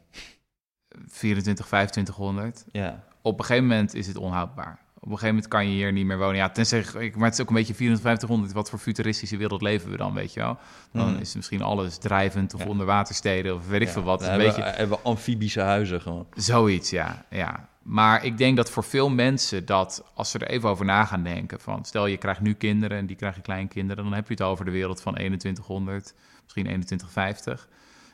24, 1.08 1.66
2500. 1.66 2.66
Ja, 2.72 3.04
Op 3.22 3.40
een 3.40 3.46
gegeven 3.46 3.68
moment 3.68 3.94
is 3.94 4.08
het 4.08 4.18
onhoudbaar. 4.18 4.85
Op 5.06 5.12
een 5.12 5.18
gegeven 5.18 5.36
moment 5.36 5.48
kan 5.54 5.66
je 5.70 5.72
hier 5.76 5.92
niet 5.92 6.06
meer 6.06 6.18
wonen. 6.18 6.36
Ja, 6.36 6.50
tenzij, 6.50 6.80
ik- 6.98 7.16
maar 7.16 7.26
het 7.26 7.34
is 7.34 7.42
ook 7.42 7.50
een 7.50 7.56
beetje 7.56 7.74
5400. 7.76 8.54
Wat 8.54 8.70
voor 8.70 8.80
futuristische 8.80 9.38
wereld 9.38 9.62
leven 9.62 9.92
we 9.92 9.98
dan, 9.98 10.14
weet 10.14 10.34
je 10.34 10.40
wel? 10.40 10.58
Dan 10.92 11.12
Mhm. 11.12 11.22
is 11.22 11.36
misschien 11.36 11.62
alles 11.62 11.98
drijvend 11.98 12.54
of 12.54 12.64
Ja. 12.64 12.68
onderwatersteden 12.70 13.56
of 13.56 13.68
weet 13.68 13.82
ik 13.82 13.88
Ja, 13.88 13.94
veel 13.94 14.04
wat. 14.04 14.20
dan 14.20 14.28
een 14.30 14.34
hebben, 14.40 14.56
beetje... 14.56 14.72
we, 14.72 14.78
hebben 14.78 14.98
we 14.98 15.04
amfibische 15.04 15.62
huizen 15.62 16.02
gewoon. 16.02 16.28
Zoiets, 16.36 16.90
ja, 16.90 17.26
ja. 17.30 17.70
Maar 17.84 18.26
ik 18.26 18.38
denk 18.38 18.58
dat 18.58 18.70
voor 18.70 18.84
veel 18.84 19.10
mensen 19.10 19.66
dat, 19.66 20.04
als 20.14 20.32
ze 20.32 20.40
er 20.40 20.48
even 20.48 20.70
over 20.70 20.86
na 20.86 21.06
gaan 21.06 21.24
denken, 21.24 21.60
van 21.60 21.86
stel 21.86 22.06
je 22.06 22.18
krijgt 22.18 22.42
nu 22.42 22.54
kinderen 22.54 22.98
en 22.98 23.06
die 23.06 23.16
krijgen 23.16 23.42
kleinkinderen, 23.42 24.04
dan 24.04 24.14
heb 24.14 24.28
je 24.28 24.34
het 24.34 24.42
over 24.44 24.66
de 24.66 24.72
wereld 24.72 25.02
van 25.02 25.14
2100, 25.14 26.14
misschien 26.44 26.64
2150. 26.76 27.68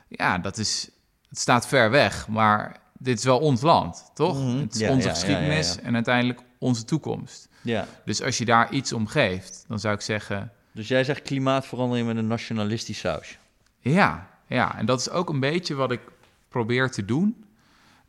Ja, 0.08 0.38
dat 0.38 0.58
is, 0.58 0.90
het 1.28 1.38
staat 1.38 1.66
ver 1.66 1.90
weg, 1.90 2.28
maar 2.28 2.76
dit 2.98 3.18
is 3.18 3.24
wel 3.24 3.38
ons 3.38 3.60
land, 3.60 4.10
toch? 4.14 4.38
Mhm. 4.44 4.58
Het 4.58 4.74
is 4.74 4.80
Ja, 4.80 4.90
onze 4.90 5.08
ja, 5.08 5.14
geschiedenis 5.14 5.74
ja. 5.74 5.80
en 5.82 5.94
uiteindelijk 5.94 6.40
onze 6.62 6.84
toekomst. 6.84 7.48
Ja, 7.62 7.86
Dus 8.04 8.22
als 8.22 8.38
je 8.38 8.44
daar 8.44 8.72
iets 8.72 8.92
om 8.92 9.06
geeft, 9.06 9.64
dan 9.68 9.78
zou 9.78 9.94
ik 9.94 10.00
zeggen, 10.00 10.52
dus 10.72 10.88
jij 10.88 11.04
zegt 11.04 11.22
klimaatverandering 11.22 12.06
met 12.06 12.16
een 12.16 12.26
nationalistisch 12.26 12.98
sausje. 12.98 13.36
Ja, 13.78 14.28
ja, 14.46 14.78
en 14.78 14.86
dat 14.86 15.00
is 15.00 15.10
ook 15.10 15.28
een 15.28 15.40
beetje 15.40 15.74
wat 15.74 15.92
ik 15.92 16.00
probeer 16.48 16.90
te 16.90 17.04
doen. 17.04 17.44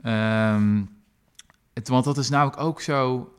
Ehm, 0.01 0.81
het, 1.73 1.87
want 1.87 2.05
dat 2.05 2.17
is 2.17 2.29
namelijk 2.29 2.59
ook 2.59 2.81
zo, 2.81 3.33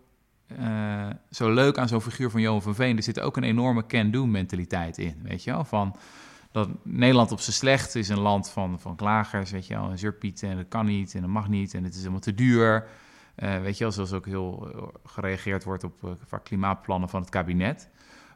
eh, 0.46 1.10
zo 1.30 1.52
leuk 1.52 1.78
aan 1.78 1.88
zo'n 1.88 2.00
figuur 2.00 2.30
van 2.30 2.40
Johan 2.40 2.62
van 2.62 2.74
Veen. 2.74 2.96
Er 2.96 3.02
zit 3.02 3.20
ook 3.20 3.36
een 3.36 3.44
enorme 3.44 3.86
can-do-mentaliteit 3.86 4.98
in, 4.98 5.20
weet 5.22 5.44
je 5.44 5.50
wel? 5.50 5.64
Van 5.64 5.96
dat 6.52 6.68
Nederland 6.82 7.32
op 7.32 7.40
zijn 7.40 7.56
slecht 7.56 7.94
is 7.94 8.08
een 8.08 8.20
land 8.20 8.50
van, 8.50 8.80
van 8.80 8.96
klagers, 8.96 9.50
weet 9.50 9.66
je 9.66 9.74
wel? 9.74 9.90
En 9.90 9.98
zeurpieten 9.98 10.48
en 10.48 10.56
dat 10.56 10.68
kan 10.68 10.86
niet 10.86 11.14
en 11.14 11.20
dat 11.20 11.30
mag 11.30 11.48
niet 11.48 11.74
en 11.74 11.84
het 11.84 11.92
is 11.92 11.98
helemaal 11.98 12.20
te 12.20 12.34
duur. 12.34 12.86
Eh, 13.34 13.60
weet 13.60 13.78
je 13.78 13.84
wel, 13.84 13.92
zoals 13.92 14.12
ook 14.12 14.26
heel 14.26 14.70
eh, 14.74 14.82
gereageerd 15.04 15.64
wordt 15.64 15.84
op 15.84 16.16
vaak 16.26 16.44
klimaatplannen 16.44 17.08
van 17.08 17.20
het 17.20 17.30
kabinet. 17.30 17.88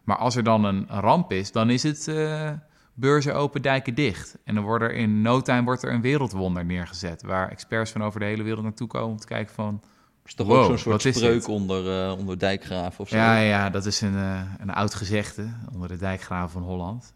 Maar 0.09 0.17
als 0.17 0.37
er 0.37 0.43
dan 0.43 0.65
een 0.65 0.87
ramp 0.89 1.33
is, 1.33 1.53
dan 1.53 1.71
is 1.71 1.83
het 1.83 2.09
eh, 2.09 2.51
beurzen 2.95 3.35
open, 3.35 3.63
dijken 3.63 3.95
dicht. 3.95 4.39
En 4.45 4.55
dan 4.55 4.65
wordt 4.65 4.85
er 4.85 4.93
in 4.93 5.23
no 5.23 5.41
time 5.41 5.65
wordt 5.65 5.83
er 5.83 5.93
een 5.93 6.01
wereldwonder 6.01 6.65
neergezet... 6.65 7.23
waar 7.23 7.51
experts 7.51 7.91
van 7.91 8.03
over 8.03 8.21
de 8.21 8.27
hele 8.27 8.43
wereld 8.43 8.63
naartoe 8.63 8.87
komen 8.87 9.11
om 9.11 9.17
te 9.17 9.27
kijken 9.27 9.55
van... 9.55 9.83
is 10.25 10.35
toch 10.35 10.47
Wow, 10.47 10.59
ook 10.59 10.65
zo'n 10.65 10.79
soort 10.79 11.17
spreuk 11.17 11.49
onder, 11.49 12.05
eh, 12.05 12.19
onder 12.19 12.39
dijkgraaf 12.39 13.01
of 13.01 13.09
zo? 13.09 13.17
Ja, 13.17 13.37
ja, 13.37 13.71
dat 13.71 13.87
is 13.87 14.01
een, 14.01 14.15
een 14.59 14.71
oud 14.71 14.95
gezegde 14.95 15.49
onder 15.73 15.89
de 15.89 15.97
dijkgraven 15.97 16.51
van 16.51 16.63
Holland. 16.63 17.15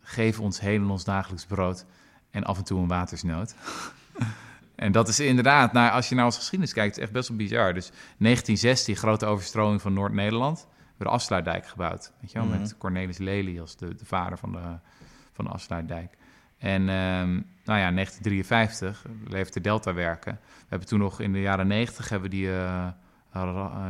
Geef 0.00 0.40
ons 0.40 0.60
heden 0.60 0.90
ons 0.90 1.04
dagelijks 1.04 1.46
brood 1.46 1.86
en 2.30 2.44
af 2.44 2.58
en 2.58 2.64
toe 2.64 2.80
een 2.80 2.88
watersnood. 2.88 3.54
en 4.74 4.92
dat 4.92 5.08
is 5.08 5.20
inderdaad, 5.20 5.72
nou, 5.72 5.90
als 5.92 6.08
je 6.08 6.14
naar 6.14 6.24
onze 6.24 6.38
geschiedenis 6.38 6.74
kijkt, 6.74 6.96
is 6.96 7.02
echt 7.02 7.12
best 7.12 7.28
wel 7.28 7.36
bizar. 7.36 7.74
Dus 7.74 7.88
1916, 7.88 8.96
grote 8.96 9.26
overstroming 9.26 9.82
van 9.82 9.92
Noord-Nederland, 9.92 10.58
hebben 10.88 11.06
de 11.06 11.08
afsluitdijk 11.08 11.66
gebouwd. 11.66 12.12
Weet 12.20 12.32
je 12.32 12.38
wel, 12.38 12.48
Mhm. 12.48 12.60
met 12.60 12.78
Cornelis 12.78 13.18
Lely 13.18 13.60
als 13.60 13.76
de, 13.76 13.94
de 13.94 14.04
vader 14.04 14.38
van 14.38 14.52
de, 14.52 14.78
van 15.32 15.44
de 15.44 15.50
afsluitdijk. 15.50 16.16
En 16.58 16.88
ehm, 16.88 17.32
nou 17.64 17.78
ja, 17.80 17.90
1953 17.90 19.04
leefde 19.28 19.60
Delta 19.60 19.94
werken. 19.94 20.38
We 20.42 20.66
hebben 20.68 20.88
toen 20.88 20.98
nog 20.98 21.20
in 21.20 21.32
de 21.32 21.40
jaren 21.40 21.66
90 21.66 22.08
hebben 22.08 22.30
we 22.30 22.36
die, 22.36 22.52
eh, 22.52 22.86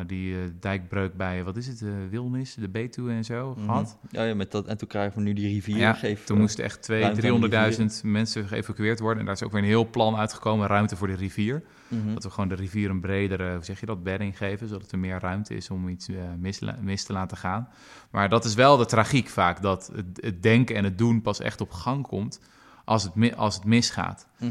die 0.07 0.35
eh, 0.35 0.41
dijkbreuk 0.61 1.17
bij, 1.17 1.45
wat 1.45 1.57
is 1.57 1.67
het, 1.67 1.79
de 1.79 2.07
Wilnis, 2.11 2.55
de 2.55 2.69
Betuwe 2.69 3.13
en 3.13 3.25
zo 3.25 3.55
Mhm. 3.57 3.65
gehad. 3.65 3.99
Ja, 4.11 4.23
ja, 4.25 4.35
met 4.35 4.51
dat, 4.51 4.67
en 4.67 4.77
toen 4.79 4.89
krijgen 4.89 5.19
we 5.19 5.23
nu 5.25 5.33
die 5.33 5.49
rivier. 5.49 5.77
Ja, 5.77 5.93
geef, 5.93 6.25
toen 6.25 6.37
eh, 6.37 6.43
moesten 6.43 6.65
echt 6.65 6.83
twee- 6.83 7.01
ruimte 7.01 7.17
aan 7.33 7.41
de 7.41 7.49
300.000 7.49 8.03
mensen 8.05 8.49
geëvacueerd 8.49 9.01
worden. 9.01 9.19
En 9.19 9.25
daar 9.25 9.35
is 9.35 9.43
ook 9.43 9.53
weer 9.53 9.61
een 9.63 9.67
heel 9.69 9.91
plan 9.91 10.17
uitgekomen, 10.17 10.67
ruimte 10.67 10.97
voor 10.97 11.07
de 11.07 11.15
rivier. 11.15 11.63
mhm. 11.89 12.13
Dat 12.15 12.23
we 12.25 12.31
gewoon 12.31 12.49
de 12.49 12.55
rivier 12.55 12.91
een 12.91 13.01
bredere, 13.01 13.55
hoe 13.55 13.65
zeg 13.65 13.81
je 13.81 13.87
dat, 13.87 14.03
bedding 14.03 14.37
geven, 14.37 14.69
zodat 14.69 14.93
er 14.93 14.99
meer 14.99 15.19
ruimte 15.21 15.55
is 15.55 15.71
om 15.71 15.89
iets 15.89 16.09
eh, 16.09 16.17
mis, 16.39 16.61
mis 16.81 17.05
te 17.05 17.13
laten 17.13 17.37
gaan. 17.37 17.69
Maar 18.11 18.29
dat 18.29 18.45
is 18.45 18.55
wel 18.55 18.77
de 18.77 18.87
tragiek 18.87 19.29
vaak, 19.29 19.63
dat 19.63 19.91
het, 19.95 20.07
het 20.25 20.43
denken 20.43 20.77
en 20.77 20.85
het 20.85 20.99
doen 20.99 21.23
pas 21.23 21.41
echt 21.41 21.61
op 21.61 21.71
gang 21.71 22.07
komt 22.07 22.41
als 22.85 23.03
het, 23.03 23.37
als 23.37 23.55
het 23.55 23.65
misgaat. 23.65 24.27
Mhm. 24.39 24.51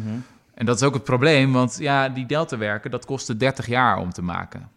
En 0.54 0.65
dat 0.65 0.75
is 0.75 0.84
ook 0.84 0.93
het 0.93 1.04
probleem, 1.04 1.51
want 1.51 1.77
ja, 1.80 2.10
die 2.10 2.25
deltawerken, 2.25 2.91
dat 2.91 3.06
kostte 3.06 3.38
30 3.38 3.67
jaar 3.67 3.97
om 3.97 4.10
te 4.10 4.21
maken. 4.21 4.69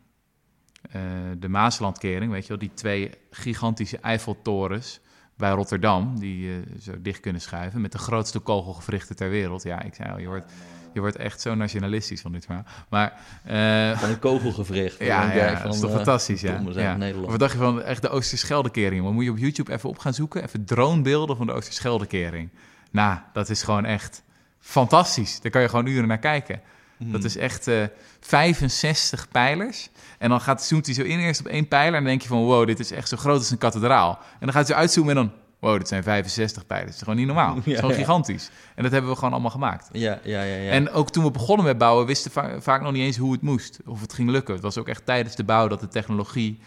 Eh, 0.90 1.01
de 1.38 1.49
Maaslandkering, 1.49 2.33
weet 2.33 2.42
je 2.42 2.49
wel, 2.49 2.59
die 2.59 2.70
twee 2.75 3.11
gigantische 3.31 3.99
Eiffeltorens 3.99 5.01
bij 5.37 5.51
Rotterdam, 5.51 6.18
die 6.18 6.51
eh, 6.51 6.57
zo 6.81 6.92
dicht 6.99 7.20
kunnen 7.20 7.40
schuiven, 7.40 7.81
met 7.81 7.92
de 7.92 7.99
grootste 7.99 8.38
kogelgewrichten 8.38 9.16
ter 9.16 9.31
wereld. 9.31 9.62
Ja, 9.62 9.83
ik 9.83 9.94
zei 9.94 10.11
al, 10.11 10.18
je 10.18 10.27
wordt, 10.27 10.53
je 10.92 11.01
wordt 11.01 11.16
echt 11.16 11.40
zo 11.40 11.55
nationalistisch 11.55 12.20
van 12.20 12.33
dit 12.33 12.44
verhaal. 12.44 12.64
Maar 12.88 13.12
eh, 13.44 13.99
Van 13.99 14.09
een 14.09 14.18
kogelgevricht. 14.18 14.99
ja, 14.99 15.33
ja, 15.33 15.55
van, 15.55 15.62
dat 15.64 15.75
is 15.75 15.81
toch 15.81 15.90
fantastisch, 15.90 16.40
ja. 16.40 16.97
Nederland. 16.97 17.31
Wat 17.31 17.38
dacht 17.38 17.53
je 17.53 17.59
van 17.59 17.83
echt 17.83 18.03
de 18.03 18.09
Oosterscheldekering? 18.09 18.97
jongen? 18.97 19.14
Moet 19.14 19.25
je 19.25 19.31
op 19.31 19.38
YouTube 19.38 19.73
even 19.73 19.88
op 19.88 19.99
gaan 19.99 20.14
zoeken? 20.14 20.42
Even 20.42 20.64
dronebeelden 20.64 21.37
van 21.37 21.47
de 21.47 21.53
Oosterscheldekering. 21.53 22.49
Nou, 22.90 23.18
dat 23.33 23.49
is 23.51 23.62
gewoon 23.62 23.85
echt 23.85 24.23
fantastisch. 24.61 25.40
Daar 25.40 25.51
kan 25.51 25.62
je 25.62 25.68
gewoon 25.68 25.87
uren 25.87 26.09
naar 26.09 26.18
kijken. 26.18 26.61
Mhm. 26.98 27.11
Dat 27.12 27.24
is 27.24 27.37
echt 27.37 27.66
eh 27.68 27.83
65 28.20 29.28
pijlers. 29.28 29.88
En 30.18 30.28
dan 30.28 30.40
gaat, 30.40 30.64
zoomt 30.64 30.87
hij 30.87 30.94
zo 30.94 31.02
in 31.02 31.18
eerst 31.18 31.40
op 31.40 31.46
één 31.46 31.68
pijler... 31.68 31.87
en 31.94 32.00
dan 32.00 32.04
denk 32.04 32.22
je 32.22 32.28
van, 32.28 32.44
wow, 32.44 32.66
dit 32.66 32.80
is 32.80 32.90
echt 32.90 33.09
zo 33.09 33.16
groot 33.16 33.38
als 33.38 33.50
een 33.50 33.59
kathedraal. 33.59 34.11
En 34.11 34.38
dan 34.40 34.52
gaat 34.52 34.66
hij 34.66 34.74
zo 34.74 34.80
uitzoomen 34.80 35.16
en 35.16 35.22
dan... 35.22 35.33
wow, 35.59 35.78
dit 35.78 35.88
zijn 35.88 36.02
65 36.02 36.66
pijlers. 36.66 36.87
Dat 36.90 36.96
is 36.96 37.02
gewoon 37.02 37.16
niet 37.18 37.26
normaal. 37.26 37.54
Dat 37.54 37.66
is 37.66 37.74
gewoon 37.74 37.90
ja. 37.90 37.96
gigantisch. 37.96 38.50
En 38.74 38.83
dat 38.83 38.92
hebben 38.92 39.11
we 39.11 39.16
gewoon 39.16 39.33
allemaal 39.33 39.50
gemaakt. 39.50 39.88
Ja, 39.92 40.18
ja, 40.22 40.42
ja. 40.42 40.54
ja. 40.57 40.70
En 40.70 40.90
ook 40.90 41.11
toen 41.11 41.24
we 41.24 41.30
begonnen 41.30 41.66
met 41.66 41.78
bouwen, 41.78 42.07
wisten 42.07 42.30
we 42.35 42.40
va- 42.40 42.61
vaak 42.61 42.83
nog 42.83 42.92
niet 42.92 43.02
eens 43.02 43.16
hoe 43.16 43.33
het 43.33 43.42
moest. 43.42 43.78
Of 43.87 44.00
het 44.00 44.12
ging 44.12 44.30
lukken. 44.30 44.54
Het 44.54 44.62
was 44.62 44.78
ook 44.78 44.88
echt 44.88 45.07
tijdens 45.07 45.37
de 45.37 45.44
bouw 45.44 45.68
dat 45.68 45.80
de 45.80 45.88
technologie 45.88 46.59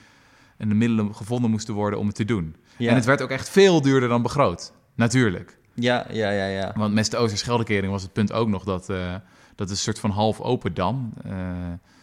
en 0.57 0.69
de 0.69 0.75
middelen 0.75 1.15
gevonden 1.15 1.51
moesten 1.51 1.73
worden 1.73 1.99
om 1.99 2.05
het 2.07 2.15
te 2.15 2.25
doen. 2.25 2.55
Ja. 2.77 2.89
En 2.89 2.95
het 2.95 3.05
werd 3.05 3.21
ook 3.21 3.29
echt 3.29 3.49
veel 3.49 3.81
duurder 3.81 4.09
dan 4.09 4.21
begroot. 4.21 4.73
Natuurlijk. 4.95 5.57
Ja, 5.73 6.05
ja, 6.11 6.29
ja, 6.29 6.45
ja. 6.45 6.73
Want 6.75 6.93
met 6.93 7.11
de 7.11 7.17
Oosterscheldekering 7.17 7.91
was 7.91 8.01
het 8.01 8.13
punt 8.13 8.33
ook 8.33 8.47
nog 8.47 8.63
dat... 8.63 8.89
eh, 8.89 9.15
dat 9.57 9.67
is 9.69 9.71
een 9.75 9.83
soort 9.93 9.99
van 9.99 10.09
half 10.09 10.39
open 10.41 10.73
dam. 10.73 11.13
eh, 11.25 11.31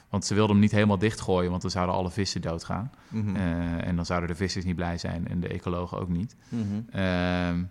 want 0.08 0.26
ze 0.26 0.34
wilden 0.34 0.52
hem 0.52 0.60
niet 0.64 0.72
helemaal 0.72 0.98
dichtgooien, 0.98 1.50
want 1.50 1.62
dan 1.62 1.70
zouden 1.70 1.94
alle 1.94 2.10
vissen 2.10 2.40
doodgaan. 2.40 2.90
Mhm. 3.08 3.36
Eh, 3.36 3.86
en 3.86 3.96
dan 3.96 4.06
zouden 4.06 4.28
de 4.28 4.34
vissers 4.34 4.64
niet 4.64 4.76
blij 4.76 4.98
zijn 4.98 5.28
en 5.28 5.40
de 5.40 5.48
ecologen 5.48 5.98
ook 6.00 6.08
niet. 6.08 6.36
Mhm. 6.48 6.62
Ehm, 6.90 7.62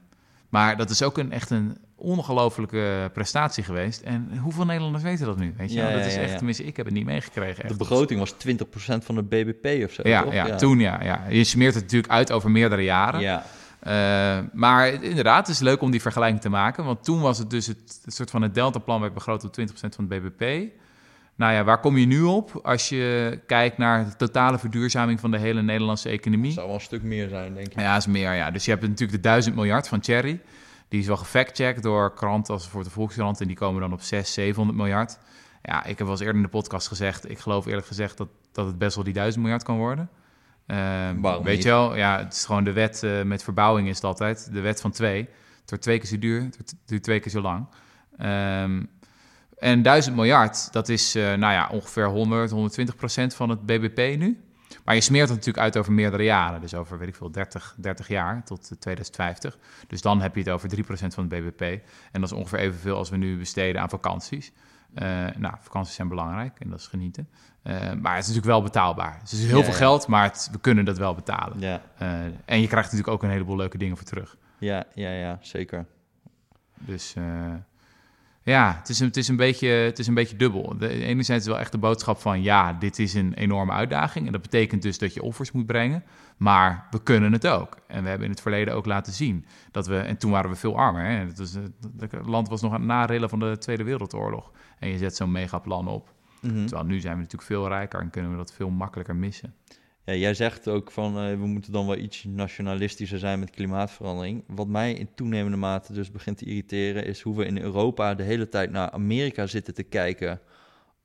maar 0.50 0.78
dat 0.78 0.90
is 0.90 1.04
ook 1.04 1.18
een, 1.18 1.32
echt 1.32 1.50
een 1.50 1.78
ongelofelijke 1.96 3.10
prestatie 3.14 3.64
geweest. 3.64 4.02
En 4.02 4.38
hoeveel 4.38 4.66
Nederlanders 4.66 5.04
weten 5.04 5.26
dat 5.26 5.38
nu? 5.38 5.54
Weet 5.58 5.74
je? 5.74 5.80
Ja, 5.80 5.92
dat 5.92 6.06
is 6.06 6.16
echt, 6.16 6.30
ja. 6.32 6.36
tenminste, 6.36 6.64
ik 6.64 6.78
heb 6.78 6.86
het 6.86 6.96
niet 6.96 7.06
meegekregen. 7.06 7.68
De 7.68 7.76
begroting 7.76 8.20
was 8.20 8.32
20% 8.38 9.06
van 9.06 9.16
de 9.16 9.24
BBP 9.24 9.84
of 9.86 9.92
zo, 9.92 10.02
Ja, 10.08 10.22
toch? 10.24 10.34
ja, 10.34 10.56
toen 10.56 10.80
ja, 10.80 11.04
ja. 11.04 11.22
Je 11.30 11.44
smeert 11.44 11.74
het 11.74 11.84
natuurlijk 11.84 12.12
uit 12.14 12.32
over 12.32 12.52
meerdere 12.52 12.84
jaren. 12.84 13.22
Ja, 13.22 13.44
Eh, 13.84 14.40
maar 14.54 15.04
inderdaad, 15.04 15.48
het 15.48 15.56
is 15.56 15.62
leuk 15.62 15.82
om 15.82 15.92
die 15.92 16.02
vergelijking 16.02 16.42
te 16.42 16.50
maken. 16.50 16.86
Want 16.86 17.04
toen 17.04 17.22
was 17.22 17.38
het 17.38 17.50
dus 17.50 17.68
het, 17.68 18.00
het 18.06 18.14
soort 18.14 18.30
van 18.30 18.42
het 18.42 18.54
deltaplan 18.54 19.02
werd 19.02 19.14
begroot 19.14 19.44
op 19.44 19.60
20% 19.60 19.64
van 19.74 20.08
het 20.08 20.08
BBP. 20.08 20.72
Nou 21.36 21.54
ja, 21.54 21.64
waar 21.64 21.80
kom 21.80 21.98
je 21.98 22.06
nu 22.06 22.22
op 22.22 22.60
als 22.64 22.90
je 22.90 23.40
kijkt 23.48 23.78
naar 23.78 24.06
de 24.06 24.16
totale 24.16 24.60
verduurzaming 24.60 25.20
van 25.20 25.32
de 25.32 25.38
hele 25.38 25.62
Nederlandse 25.62 26.10
economie? 26.10 26.52
zou 26.52 26.66
wel 26.66 26.76
een 26.76 26.82
stuk 26.82 27.04
meer 27.04 27.30
zijn, 27.30 27.54
denk 27.54 27.68
ik. 27.68 27.80
Ja, 27.80 27.96
is 27.96 28.08
meer, 28.08 28.34
ja. 28.34 28.52
Dus 28.52 28.66
je 28.66 28.72
hebt 28.72 28.84
natuurlijk 28.84 29.12
de 29.12 29.30
1000 29.30 29.56
miljard 29.56 29.88
van 29.88 30.04
Cherry. 30.04 30.42
Die 30.88 31.00
is 31.00 31.08
wel 31.08 31.18
gefactcheckt 31.18 31.84
door 31.84 32.14
kranten 32.14 32.54
als 32.54 32.68
voor 32.68 32.84
de 32.84 32.90
Volkskrant. 32.90 33.42
En 33.42 33.48
die 33.48 33.56
komen 33.56 33.82
dan 33.82 33.94
op 33.94 34.02
600, 34.02 34.28
700 34.28 34.78
miljard. 34.78 35.20
Ja, 35.62 35.84
ik 35.84 35.98
heb 35.98 36.00
wel 36.00 36.10
eens 36.10 36.20
eerder 36.20 36.36
in 36.36 36.42
de 36.42 36.48
podcast 36.48 36.88
gezegd... 36.88 37.30
ik 37.30 37.40
geloof 37.40 37.66
eerlijk 37.66 37.88
gezegd 37.88 38.18
dat, 38.18 38.28
dat 38.52 38.66
het 38.66 38.78
best 38.78 38.96
wel 38.96 39.04
die 39.04 39.14
1000 39.14 39.42
miljard 39.42 39.64
kan 39.64 39.78
worden. 39.78 40.10
Ehm, 40.66 41.22
Waarom 41.22 41.44
weet 41.44 41.56
niet? 41.56 41.64
je 41.64 41.70
wel, 41.70 41.96
ja, 41.96 42.18
het 42.18 42.34
is 42.34 42.46
gewoon 42.46 42.64
de 42.64 42.72
wet 42.72 43.04
eh, 43.04 43.22
met 43.22 43.44
verbouwing 43.44 43.88
is 43.88 43.96
het 43.96 44.04
altijd. 44.04 44.54
De 44.54 44.62
wet 44.62 44.82
van 44.82 44.92
twee. 44.92 45.20
Het 45.62 45.70
wordt 45.70 45.84
twee 45.84 46.00
keer 46.00 46.10
zo 46.10 46.20
duur, 46.20 46.42
het 46.58 46.76
duurt 46.86 47.04
twee 47.04 47.20
keer 47.20 47.32
zo 47.32 47.42
lang. 47.42 47.68
Ehm, 48.18 48.84
en 49.58 49.82
1000 49.82 50.16
miljard, 50.16 50.74
dat 50.74 50.90
is 50.90 51.16
eh, 51.16 51.24
nou 51.24 51.54
ja, 51.54 51.70
ongeveer 51.72 52.08
100, 52.08 52.52
120 52.52 52.96
procent 52.96 53.36
van 53.36 53.50
het 53.50 53.66
BBP 53.66 54.18
nu. 54.18 54.44
Maar 54.86 54.96
je 54.96 55.02
smeert 55.02 55.28
het 55.28 55.38
natuurlijk 55.38 55.64
uit 55.64 55.78
over 55.78 55.94
meerdere 55.94 56.24
jaren. 56.24 56.62
Dus 56.62 56.74
over, 56.74 56.98
weet 57.00 57.08
ik 57.08 57.16
veel, 57.16 57.32
30, 57.32 57.76
30 57.78 58.08
jaar 58.08 58.44
tot 58.44 58.70
eh, 58.72 58.78
2050. 58.78 59.58
Dus 59.88 60.02
dan 60.02 60.22
heb 60.22 60.36
je 60.36 60.42
het 60.42 60.50
over 60.50 60.70
3% 60.70 61.14
van 61.14 61.30
het 61.30 61.30
BBP. 61.30 61.62
En 62.12 62.22
dat 62.22 62.32
is 62.32 62.38
ongeveer 62.38 62.60
evenveel 62.60 62.98
als 62.98 63.10
we 63.10 63.18
nu 63.18 63.38
besteden 63.38 63.82
aan 63.82 63.90
vakanties. 63.90 64.52
Eh, 64.96 65.08
nou, 65.38 65.54
vakanties 65.60 65.96
zijn 65.96 66.08
belangrijk 66.08 66.60
en 66.60 66.70
dat 66.70 66.80
is 66.80 66.88
genieten. 66.88 67.28
Eh, 67.64 67.74
maar 67.74 68.16
het 68.16 68.24
is 68.24 68.28
natuurlijk 68.28 68.46
wel 68.46 68.62
betaalbaar. 68.64 69.18
Dus 69.22 69.32
het 69.32 69.40
is 69.40 69.46
heel 69.48 69.58
Ja, 69.58 69.64
veel 69.64 69.74
ja. 69.74 69.80
geld, 69.80 70.08
maar 70.08 70.24
het- 70.24 70.50
we 70.52 70.60
kunnen 70.60 70.86
dat 70.86 70.98
wel 70.98 71.16
betalen. 71.16 71.60
Ja, 71.60 71.82
Eh, 71.98 72.10
en 72.46 72.62
je 72.62 72.68
krijgt 72.68 72.92
natuurlijk 72.92 73.08
ook 73.08 73.24
een 73.24 73.30
heleboel 73.30 73.56
leuke 73.56 73.78
dingen 73.78 73.98
voor 73.98 74.06
terug. 74.06 74.38
ja, 74.58 74.84
ja, 74.94 75.10
ja, 75.12 75.38
zeker. 75.42 75.86
Dus 76.80 77.16
ja, 78.46 78.76
het 78.80 78.90
is, 78.90 79.00
een, 79.00 79.08
het, 79.08 79.18
is 79.18 79.28
een 79.28 79.36
beetje, 79.36 79.68
het 79.68 80.00
is 80.00 80.08
een 80.08 80.14
beetje 80.14 80.36
dubbel. 80.36 80.78
De, 80.78 80.90
enerzijds 80.90 81.44
is 81.46 81.52
wel 81.52 81.60
echt 81.60 81.72
de 81.72 81.78
boodschap 81.78 82.18
van 82.20 82.42
ja, 82.42 82.74
dit 82.74 83.00
is 83.00 83.14
een 83.14 83.34
enorme 83.34 83.72
uitdaging. 83.72 84.26
En 84.26 84.32
dat 84.32 84.42
betekent 84.42 84.82
dus 84.82 84.98
dat 84.98 85.14
je 85.14 85.22
offers 85.22 85.52
moet 85.52 85.66
brengen. 85.66 86.04
Maar 86.38 86.88
we 86.92 87.04
kunnen 87.04 87.32
het 87.34 87.48
ook. 87.48 87.78
En 87.88 88.04
we 88.04 88.08
hebben 88.10 88.26
in 88.28 88.32
het 88.34 88.42
verleden 88.42 88.74
ook 88.74 88.86
laten 88.86 89.14
zien 89.14 89.46
dat 89.72 89.88
we... 89.88 89.98
En 89.98 90.18
toen 90.18 90.32
waren 90.32 90.50
we 90.50 90.56
veel 90.56 90.78
armer. 90.78 91.04
Hè? 91.06 91.12
Het, 91.12 91.38
was, 91.38 91.54
het 92.00 92.26
land 92.26 92.50
was 92.50 92.62
nog 92.62 92.72
aan 92.74 92.80
het 92.80 92.88
narillen 92.88 93.30
van 93.30 93.40
de 93.40 93.58
Tweede 93.58 93.84
Wereldoorlog. 93.84 94.52
En 94.80 94.90
je 94.90 94.98
zet 94.98 95.16
zo'n 95.16 95.32
megaplan 95.32 95.88
op. 95.88 96.14
Mhm. 96.42 96.66
Terwijl 96.66 96.88
nu 96.88 97.00
zijn 97.00 97.14
we 97.14 97.22
natuurlijk 97.22 97.52
veel 97.52 97.68
rijker 97.68 98.00
en 98.00 98.10
kunnen 98.10 98.32
we 98.32 98.38
dat 98.38 98.54
veel 98.54 98.70
makkelijker 98.70 99.16
missen. 99.16 99.54
Ja, 100.06 100.14
jij 100.14 100.34
zegt 100.34 100.68
ook 100.68 100.92
van 100.92 101.18
eh, 101.18 101.30
we 101.30 101.46
moeten 101.46 101.72
dan 101.72 101.88
wel 101.88 101.98
iets 101.98 102.24
nationalistischer 102.24 103.20
zijn 103.20 103.40
met 103.40 103.50
klimaatverandering. 103.50 104.44
Wat 104.48 104.68
mij 104.68 104.94
in 104.94 105.10
toenemende 105.16 105.58
mate 105.58 105.94
dus 105.94 106.12
begint 106.12 106.38
te 106.38 106.46
irriteren, 106.46 107.06
is 107.06 107.22
hoe 107.22 107.36
we 107.36 107.46
in 107.46 107.58
Europa 107.58 108.16
de 108.16 108.24
hele 108.24 108.50
tijd 108.50 108.72
naar 108.72 108.92
Amerika 108.92 109.48
zitten 109.48 109.74
te 109.74 109.84
kijken 109.84 110.40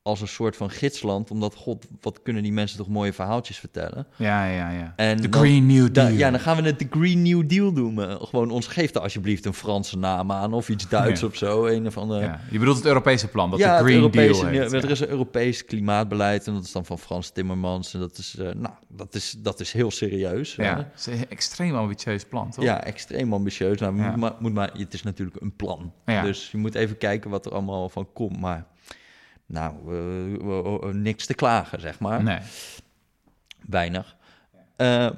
als 0.09 0.21
een 0.21 0.29
soort 0.29 0.57
van 0.57 0.71
gidsland. 0.71 1.31
Omdat, 1.31 1.55
god, 1.55 1.87
wat 2.01 2.23
kunnen 2.23 2.42
die 2.42 2.53
mensen 2.53 2.79
toch 2.79 2.88
mooie 2.88 3.12
verhaaltjes 3.12 3.59
vertellen. 3.59 4.07
Ja, 4.16 4.44
ja, 4.47 4.71
ja. 4.71 4.92
En 4.97 5.16
De 5.16 5.29
dan- 5.29 5.40
Green 5.40 5.66
New 5.66 5.92
Deal. 5.94 6.09
ja, 6.09 6.31
dan 6.31 6.40
gaan 6.40 6.57
we 6.57 6.62
het 6.62 6.79
de 6.79 6.87
Green 6.90 7.23
New 7.23 7.49
Deal 7.49 7.73
doen. 7.73 8.01
Gewoon 8.21 8.51
ons 8.51 8.66
geeft 8.66 8.94
er 8.94 9.01
alsjeblieft 9.01 9.44
een 9.47 9.55
Franse 9.55 9.99
naam 9.99 10.33
aan 10.33 10.53
of 10.53 10.68
iets 10.68 10.88
Duits 10.88 11.21
Ja. 11.21 11.27
of 11.27 11.37
zo. 11.37 11.66
Een 11.66 11.87
of 11.87 11.97
andere. 11.97 12.21
Ja, 12.21 12.40
Je 12.51 12.59
bedoelt 12.59 12.77
het 12.77 12.87
Europese 12.87 13.29
plan, 13.29 13.51
dat 13.51 13.59
ja, 13.59 13.66
de 13.66 13.73
het 13.73 13.83
Green 13.83 13.97
Europese, 13.97 14.40
Deal 14.40 14.47
heet. 14.47 14.73
Er 14.73 14.85
ja. 14.85 14.88
is 14.88 15.01
een 15.01 15.09
Europees 15.09 15.64
klimaatbeleid 15.64 16.47
en 16.47 16.55
dat 16.55 16.64
is 16.64 16.73
dan 16.73 16.85
van 16.85 16.99
Frans 16.99 17.31
Timmermans. 17.31 17.94
En 17.94 18.01
dat 18.01 18.18
is, 18.18 18.37
eh, 18.38 18.44
nou, 18.55 18.75
dat 18.88 19.14
is, 19.14 19.35
dat 19.38 19.61
is 19.61 19.73
heel 19.73 19.90
serieus. 19.90 20.57
hè. 20.57 20.64
Ja, 20.64 20.77
het 20.77 20.87
is 20.99 21.07
een 21.07 21.29
extreem 21.29 21.75
ambitieus 21.75 22.25
plan, 22.25 22.51
toch? 22.51 22.64
Ja, 22.64 22.85
extreem 22.85 23.33
ambitieus. 23.33 23.79
Nou, 23.81 23.92
moet, 23.92 24.16
maar, 24.16 24.33
moet 24.38 24.53
maar, 24.55 24.71
het 24.79 24.94
is 24.94 25.03
natuurlijk 25.03 25.40
een 25.40 25.57
plan. 25.57 25.92
Ja. 26.07 26.23
Dus 26.23 26.51
je 26.51 26.59
moet 26.59 26.75
even 26.75 26.99
kijken 26.99 27.31
wat 27.31 27.47
er 27.47 27.53
allemaal 27.53 27.88
van 27.88 28.09
komt. 28.12 28.40
Maar 28.40 28.66
nou, 29.48 29.74
eh, 29.88 30.34
eh, 30.34 30.74
eh, 30.82 30.94
niks 30.94 31.26
te 31.26 31.34
klagen, 31.34 31.80
zeg 31.80 31.98
maar. 31.98 32.22
Nee. 32.22 32.38
Weinig. 33.66 34.16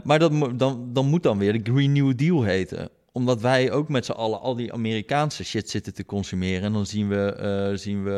Maar 0.04 0.18
dat, 0.18 0.58
dan, 0.58 0.90
dan 0.92 1.06
moet 1.06 1.22
dan 1.22 1.38
weer 1.38 1.62
de 1.62 1.72
Green 1.72 1.92
New 1.92 2.16
Deal 2.16 2.42
heten. 2.42 2.88
Omdat 3.12 3.40
wij 3.40 3.72
ook 3.72 3.88
met 3.88 4.04
z'n 4.04 4.12
allen 4.12 4.40
al 4.40 4.56
die 4.56 4.72
Amerikaanse 4.72 5.44
shit 5.44 5.70
zitten 5.70 5.94
te 5.94 6.04
consumeren. 6.04 6.62
En 6.62 6.72
dan 6.72 6.86
zien 6.86 7.08
we, 7.08 7.32
eh, 7.32 7.76
zien 7.76 8.04
we 8.04 8.10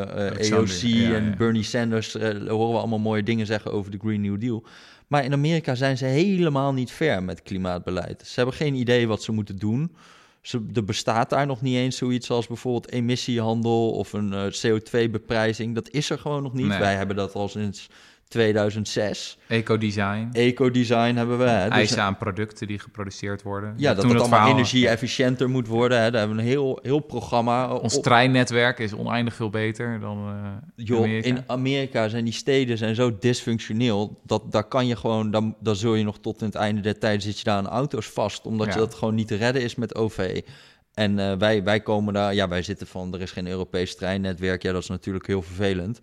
ja, 0.81 1.15
en. 1.15 1.37
Bernie 1.37 1.63
Sanders. 1.63 2.13
horen 2.13 2.47
we 2.47 2.79
allemaal 2.79 2.99
mooie 2.99 3.23
dingen 3.23 3.47
zeggen 3.47 3.73
over 3.73 3.91
de 3.91 3.99
Green 3.99 4.21
New 4.21 4.41
Deal. 4.41 4.65
Maar 5.07 5.25
in 5.25 5.33
Amerika 5.33 5.75
zijn 5.75 5.99
ze 5.99 6.05
helemaal 6.05 6.73
niet 6.73 6.91
ver 6.91 7.23
met 7.23 7.43
klimaatbeleid. 7.43 8.23
Ze 8.27 8.35
hebben 8.35 8.55
geen 8.55 8.75
idee 8.75 9.09
wat 9.09 9.23
ze 9.23 9.33
moeten 9.33 9.59
doen. 9.59 9.93
Ze, 10.43 10.67
er 10.75 10.85
bestaat 10.85 11.31
daar 11.31 11.47
nog 11.47 11.61
niet 11.61 11.77
eens 11.77 11.97
zoiets 11.97 12.31
als 12.31 12.47
bijvoorbeeld 12.47 12.91
emissiehandel 12.91 13.91
of 13.91 14.13
een 14.13 14.33
eh, 14.33 14.47
CO2-beprijzing. 14.47 15.75
Dat 15.75 15.91
is 15.91 16.11
er 16.11 16.19
gewoon 16.19 16.43
nog 16.43 16.53
niet. 16.53 16.67
Nee. 16.67 16.79
Wij 16.79 16.95
hebben 16.95 17.17
dat 17.17 17.35
al 17.35 17.49
sinds 17.49 17.89
2006. 18.33 19.39
Ecodesign. 19.49 20.29
Ecodesign 20.33 21.15
hebben 21.17 21.39
we. 21.39 21.45
Hè? 21.45 21.65
Dus- 21.65 21.73
eisen 21.75 22.03
aan 22.03 22.17
producten 22.17 22.67
die 22.67 22.79
geproduceerd 22.79 23.43
worden. 23.43 23.75
ja, 23.77 23.95
dat 23.95 24.01
Toen 24.03 24.11
het 24.13 24.21
allemaal 24.21 24.49
energie-efficiënter 24.51 25.51
moet 25.51 25.67
worden. 25.67 26.01
Hè? 26.03 26.11
Daar 26.11 26.19
hebben 26.19 26.37
we 26.37 26.43
een 26.43 26.49
heel, 26.49 26.79
heel 26.83 26.99
programma. 27.01 27.73
Ons 27.75 27.97
op- 27.97 28.03
treinnetwerk 28.03 28.79
is 28.79 28.95
oneindig 28.95 29.35
veel 29.35 29.51
beter 29.51 30.01
dan 30.01 30.19
eh 30.29 30.85
Joh, 30.85 30.99
Amerika. 30.99 31.29
in 31.29 31.45
Amerika 31.47 32.09
zijn 32.09 32.25
die 32.25 32.33
steden 32.33 32.79
zijn 32.79 32.95
zo 32.95 33.17
dysfunctioneel. 33.19 34.21
Dat 34.27 34.53
daar 34.53 34.65
kan 34.69 34.87
je 34.87 34.97
gewoon, 34.97 35.31
dan, 35.31 35.57
dan 35.61 35.77
zul 35.77 35.95
je 35.95 36.05
nog 36.05 36.19
tot 36.19 36.41
in 36.41 36.47
het 36.47 36.55
einde 36.57 36.81
der 36.81 36.99
tijd 36.99 37.23
zit 37.23 37.39
je 37.39 37.45
daar 37.45 37.57
aan 37.57 37.69
auto's 37.69 38.07
vast. 38.07 38.47
Omdat 38.47 38.67
Ja. 38.67 38.73
je 38.73 38.79
dat 38.79 38.95
gewoon 38.95 39.15
niet 39.15 39.29
te 39.29 39.37
redden 39.37 39.63
is 39.63 39.75
met 39.75 39.95
OV. 39.95 40.41
En 40.95 41.19
eh, 41.19 41.37
wij, 41.39 41.63
wij 41.63 41.81
komen 41.81 42.15
daar, 42.15 42.35
ja, 42.35 42.49
wij 42.49 42.63
zitten 42.63 42.87
van, 42.87 43.15
er 43.15 43.21
is 43.21 43.31
geen 43.31 43.47
Europees 43.47 43.97
treinnetwerk. 43.97 44.63
Ja, 44.63 44.73
dat 44.73 44.83
is 44.83 44.89
natuurlijk 44.89 45.27
heel 45.27 45.43
vervelend. 45.43 46.01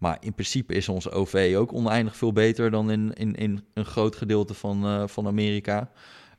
Maar 0.00 0.16
in 0.20 0.32
principe 0.32 0.74
is 0.74 0.88
ons 0.88 1.10
OV 1.10 1.54
ook 1.56 1.72
oneindig 1.72 2.16
veel 2.16 2.32
beter 2.32 2.70
dan 2.70 2.90
in, 2.90 3.12
in, 3.12 3.34
in 3.34 3.64
een 3.74 3.84
groot 3.84 4.16
gedeelte 4.16 4.54
van, 4.54 4.84
eh, 4.84 5.06
van 5.06 5.26
Amerika. 5.26 5.90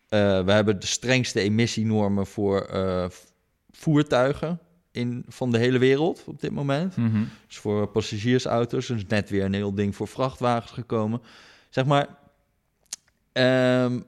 Eh, 0.10 0.44
we 0.44 0.52
hebben 0.52 0.80
de 0.80 0.86
strengste 0.86 1.40
emissienormen 1.40 2.28
voor 2.28 2.62
eh, 2.62 3.06
voertuigen 3.70 4.60
in, 4.92 5.26
van 5.28 5.52
de 5.52 5.58
hele 5.58 5.78
wereld 5.78 6.24
op 6.28 6.42
dit 6.42 6.52
moment. 6.52 6.96
Mhm. 6.96 7.24
Dus 7.48 7.58
voor 7.58 7.88
passagiersauto's. 7.88 8.88
Dus 8.88 9.06
net 9.08 9.30
weer 9.30 9.46
een 9.46 9.54
heel 9.54 9.74
ding 9.74 9.96
voor 9.96 10.08
vrachtwagens 10.08 10.72
gekomen. 10.72 11.22
Zeg 11.70 11.86
maar, 11.86 12.08
ehm, 13.32 14.00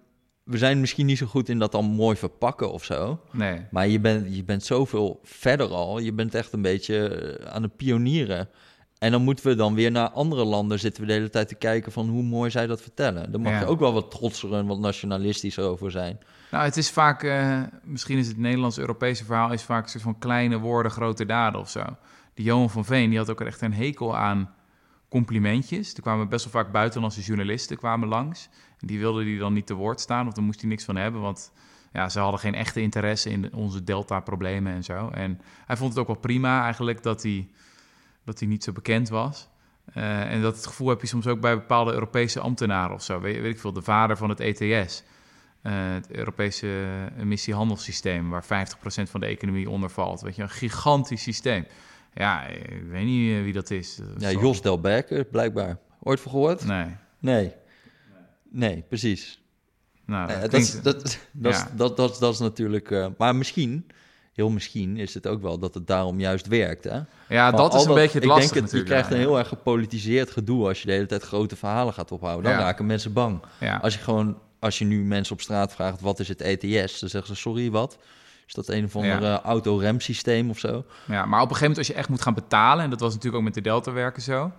we 0.44 0.58
zijn 0.58 0.80
misschien 0.80 1.06
niet 1.06 1.18
zo 1.18 1.26
goed 1.26 1.50
in 1.50 1.60
dat 1.60 1.72
dan 1.72 1.86
mooi 1.86 2.18
verpakken 2.18 2.72
of 2.72 2.84
zo. 2.84 3.20
Nee. 3.32 3.62
Maar 3.72 3.88
je 3.88 4.00
bent, 4.00 4.36
je 4.36 4.44
bent 4.44 4.63
zoveel 4.63 5.20
verder 5.24 5.68
al. 5.68 6.00
Je 6.00 6.13
bent 6.13 6.36
echt 6.36 6.54
een 6.54 6.62
beetje 6.62 7.39
aan 7.50 7.63
het 7.63 7.76
pionieren. 7.76 8.50
En 9.04 9.12
dan 9.12 9.22
moeten 9.24 9.46
we 9.48 9.56
dan 9.56 9.74
weer 9.74 9.92
naar 9.92 10.10
andere 10.10 10.44
landen 10.44 10.80
zitten 10.80 11.02
we 11.02 11.08
de 11.08 11.13
hele 11.13 11.30
tijd 11.30 11.48
te 11.48 11.56
kijken 11.56 11.92
van 11.92 12.10
hoe 12.10 12.24
mooi 12.24 12.52
zij 12.52 12.68
dat 12.68 12.82
vertellen. 12.82 13.32
Daar 13.32 13.42
mag 13.42 13.52
Ja. 13.52 13.60
je 13.60 13.66
ook 13.66 13.80
wel 13.80 13.94
wat 13.94 14.12
trotser 14.12 14.54
en 14.54 14.66
wat 14.66 14.80
nationalistischer 14.80 15.63
over 15.63 15.92
zijn. 15.92 16.20
Nou, 16.52 16.63
het 16.66 16.78
is 16.78 16.92
vaak, 16.92 17.24
eh, 17.24 17.62
misschien 17.84 18.18
is 18.18 18.28
het 18.28 18.38
Nederlands-Europese 18.38 19.26
verhaal, 19.26 19.52
is 19.52 19.63
vaak 19.63 19.84
een 19.84 19.89
soort 19.89 20.04
van 20.04 20.18
kleine 20.20 20.58
woorden, 20.60 20.92
grote 20.92 21.26
daden 21.26 21.60
of 21.60 21.70
zo. 21.70 21.84
Die 22.34 22.46
Johan 22.46 22.70
van 22.70 22.86
Veen, 22.86 23.10
die 23.10 23.18
had 23.18 23.30
ook 23.30 23.42
echt 23.42 23.62
een 23.62 23.74
hekel 23.74 24.18
aan 24.18 24.54
complimentjes. 25.10 25.94
Er 25.94 26.02
kwamen 26.02 26.30
best 26.30 26.52
wel 26.52 26.63
vaak 26.63 26.72
buitenlandse 26.72 27.22
journalisten 27.22 27.78
kwamen 27.78 28.08
langs. 28.08 28.50
En 28.80 28.88
die 28.88 29.00
wilden 29.00 29.25
die 29.25 29.40
dan 29.40 29.54
niet 29.54 29.67
te 29.67 29.73
woord 29.73 30.00
staan, 30.00 30.27
of 30.27 30.34
daar 30.34 30.44
moest 30.44 30.60
hij 30.62 30.69
niks 30.69 30.84
van 30.84 30.96
hebben, 30.96 31.21
want 31.21 31.52
ja, 31.94 32.10
ze 32.10 32.19
hadden 32.19 32.40
geen 32.40 32.56
echte 32.56 32.82
interesse 32.82 33.30
in 33.30 33.54
onze 33.54 33.84
delta-problemen 33.84 34.73
en 34.73 34.84
zo. 34.84 35.10
En 35.10 35.42
hij 35.65 35.77
vond 35.77 35.90
het 35.90 36.00
ook 36.00 36.08
wel 36.08 36.15
prima 36.15 36.63
eigenlijk 36.63 37.04
dat 37.04 37.23
hij, 37.23 37.50
dat 38.26 38.40
hij 38.40 38.48
niet 38.48 38.63
zo 38.63 38.71
bekend 38.71 39.10
was. 39.10 39.48
Eh, 39.94 40.32
en 40.32 40.42
dat 40.42 40.56
het 40.56 40.65
gevoel 40.65 40.90
heb 40.90 41.02
je 41.02 41.08
soms 41.08 41.28
ook 41.28 41.40
bij 41.42 41.56
bepaalde 41.56 41.94
Europese 41.94 42.40
ambtenaren 42.40 42.96
of 42.96 43.04
zo. 43.04 43.19
Weet, 43.21 43.42
weet 43.42 43.54
ik 43.54 43.60
veel, 43.60 43.74
de 43.74 43.82
vader 43.82 44.17
van 44.17 44.30
het 44.30 44.40
ETS. 44.40 45.04
eh, 45.62 45.71
het 45.94 46.12
Europese 46.12 46.67
emissiehandelssysteem, 47.19 48.30
waar 48.30 48.44
50% 48.46 49.10
van 49.10 49.19
de 49.19 49.26
economie 49.26 49.69
onder 49.69 49.90
valt. 49.90 50.21
Weet 50.21 50.36
je, 50.36 50.42
een 50.42 50.50
gigantisch 50.50 51.21
systeem. 51.21 51.65
Ja, 52.13 52.46
ik 52.46 52.84
weet 52.90 53.06
niet 53.06 53.36
eh, 53.38 53.42
wie 53.44 53.54
dat 53.54 53.71
is. 53.71 54.00
Ja, 54.17 54.32
Jos 54.32 54.62
Del 54.62 54.80
Berke, 54.80 55.28
blijkbaar. 55.32 55.78
Ooit 56.00 56.19
van 56.19 56.32
gehoord? 56.32 56.65
Nee. 56.65 56.96
Nee. 57.19 57.54
Nee, 58.50 58.84
precies. 58.90 59.42
Nou, 60.06 60.28
dat 60.28 60.42
dat, 60.42 60.54
is, 60.54 60.69
klinkt- 60.69 60.84
dat, 60.84 61.19
dat, 61.32 61.54
Ja. 61.54 61.71
dat, 61.76 61.98
dat, 61.98 62.17
dat 62.19 62.34
is 62.34 62.40
natuurlijk... 62.40 63.13
maar 63.17 63.36
misschien 63.36 63.88
heel 64.34 64.50
misschien 64.50 64.98
is 64.98 65.13
het 65.13 65.27
ook 65.27 65.42
wel 65.42 65.60
dat 65.60 65.73
het 65.73 65.88
daarom 65.88 66.19
juist 66.19 66.48
werkt. 66.48 66.84
Hè? 66.84 67.00
Ja, 67.29 67.50
Van 67.50 67.60
dat 67.60 67.73
is 67.73 67.86
een 67.86 67.94
beetje 67.94 68.13
het 68.13 68.23
ik 68.23 68.29
lastige 68.29 68.54
denk 68.54 68.65
het, 68.65 68.73
Je 68.79 68.84
krijgt 68.84 69.10
ja, 69.10 69.13
een 69.15 69.19
heel 69.21 69.38
erg 69.38 69.48
gepolitiseerd 69.48 70.31
gedoe 70.31 70.67
als 70.67 70.79
je 70.81 70.86
de 70.88 70.94
hele 70.94 71.06
tijd 71.06 71.23
grote 71.23 71.56
verhalen 71.56 71.94
gaat 71.94 72.12
ophouden. 72.12 72.44
Dan 72.44 72.60
Ja. 72.60 72.60
raken 72.65 72.86
mensen 72.86 73.13
bang. 73.13 73.42
Ja. 73.60 73.77
Als 73.77 73.94
je 73.94 74.00
gewoon, 74.00 74.38
als 74.60 74.77
je 74.79 74.86
nu 74.86 75.04
mensen 75.04 75.34
op 75.34 75.42
straat 75.42 75.73
vraagt 75.73 76.02
wat 76.02 76.19
is 76.19 76.27
het 76.27 76.42
ETS, 76.42 77.00
dan 77.00 77.10
zeggen 77.10 77.36
ze 77.36 77.42
sorry 77.42 77.71
wat. 77.71 77.98
Is 78.48 78.54
dat 78.54 78.67
een 78.67 78.84
of 78.86 78.96
ander 78.96 79.21
Ja. 79.21 79.38
eh, 79.38 79.46
autoremsysteem 79.46 80.50
of 80.50 80.60
zo? 80.60 80.86
Ja, 81.08 81.25
maar 81.25 81.42
op 81.42 81.50
een 81.50 81.56
gegeven 81.56 81.60
moment 81.62 81.77
als 81.77 81.88
je 81.88 81.94
echt 81.94 82.10
moet 82.10 82.21
gaan 82.21 82.34
betalen... 82.34 82.84
en 82.84 82.90
dat 82.90 83.00
was 83.00 83.10
natuurlijk 83.13 83.38
ook 83.38 83.44
met 83.44 83.54
de 83.54 83.62
Delta-werken 83.62 84.21
zo... 84.21 84.52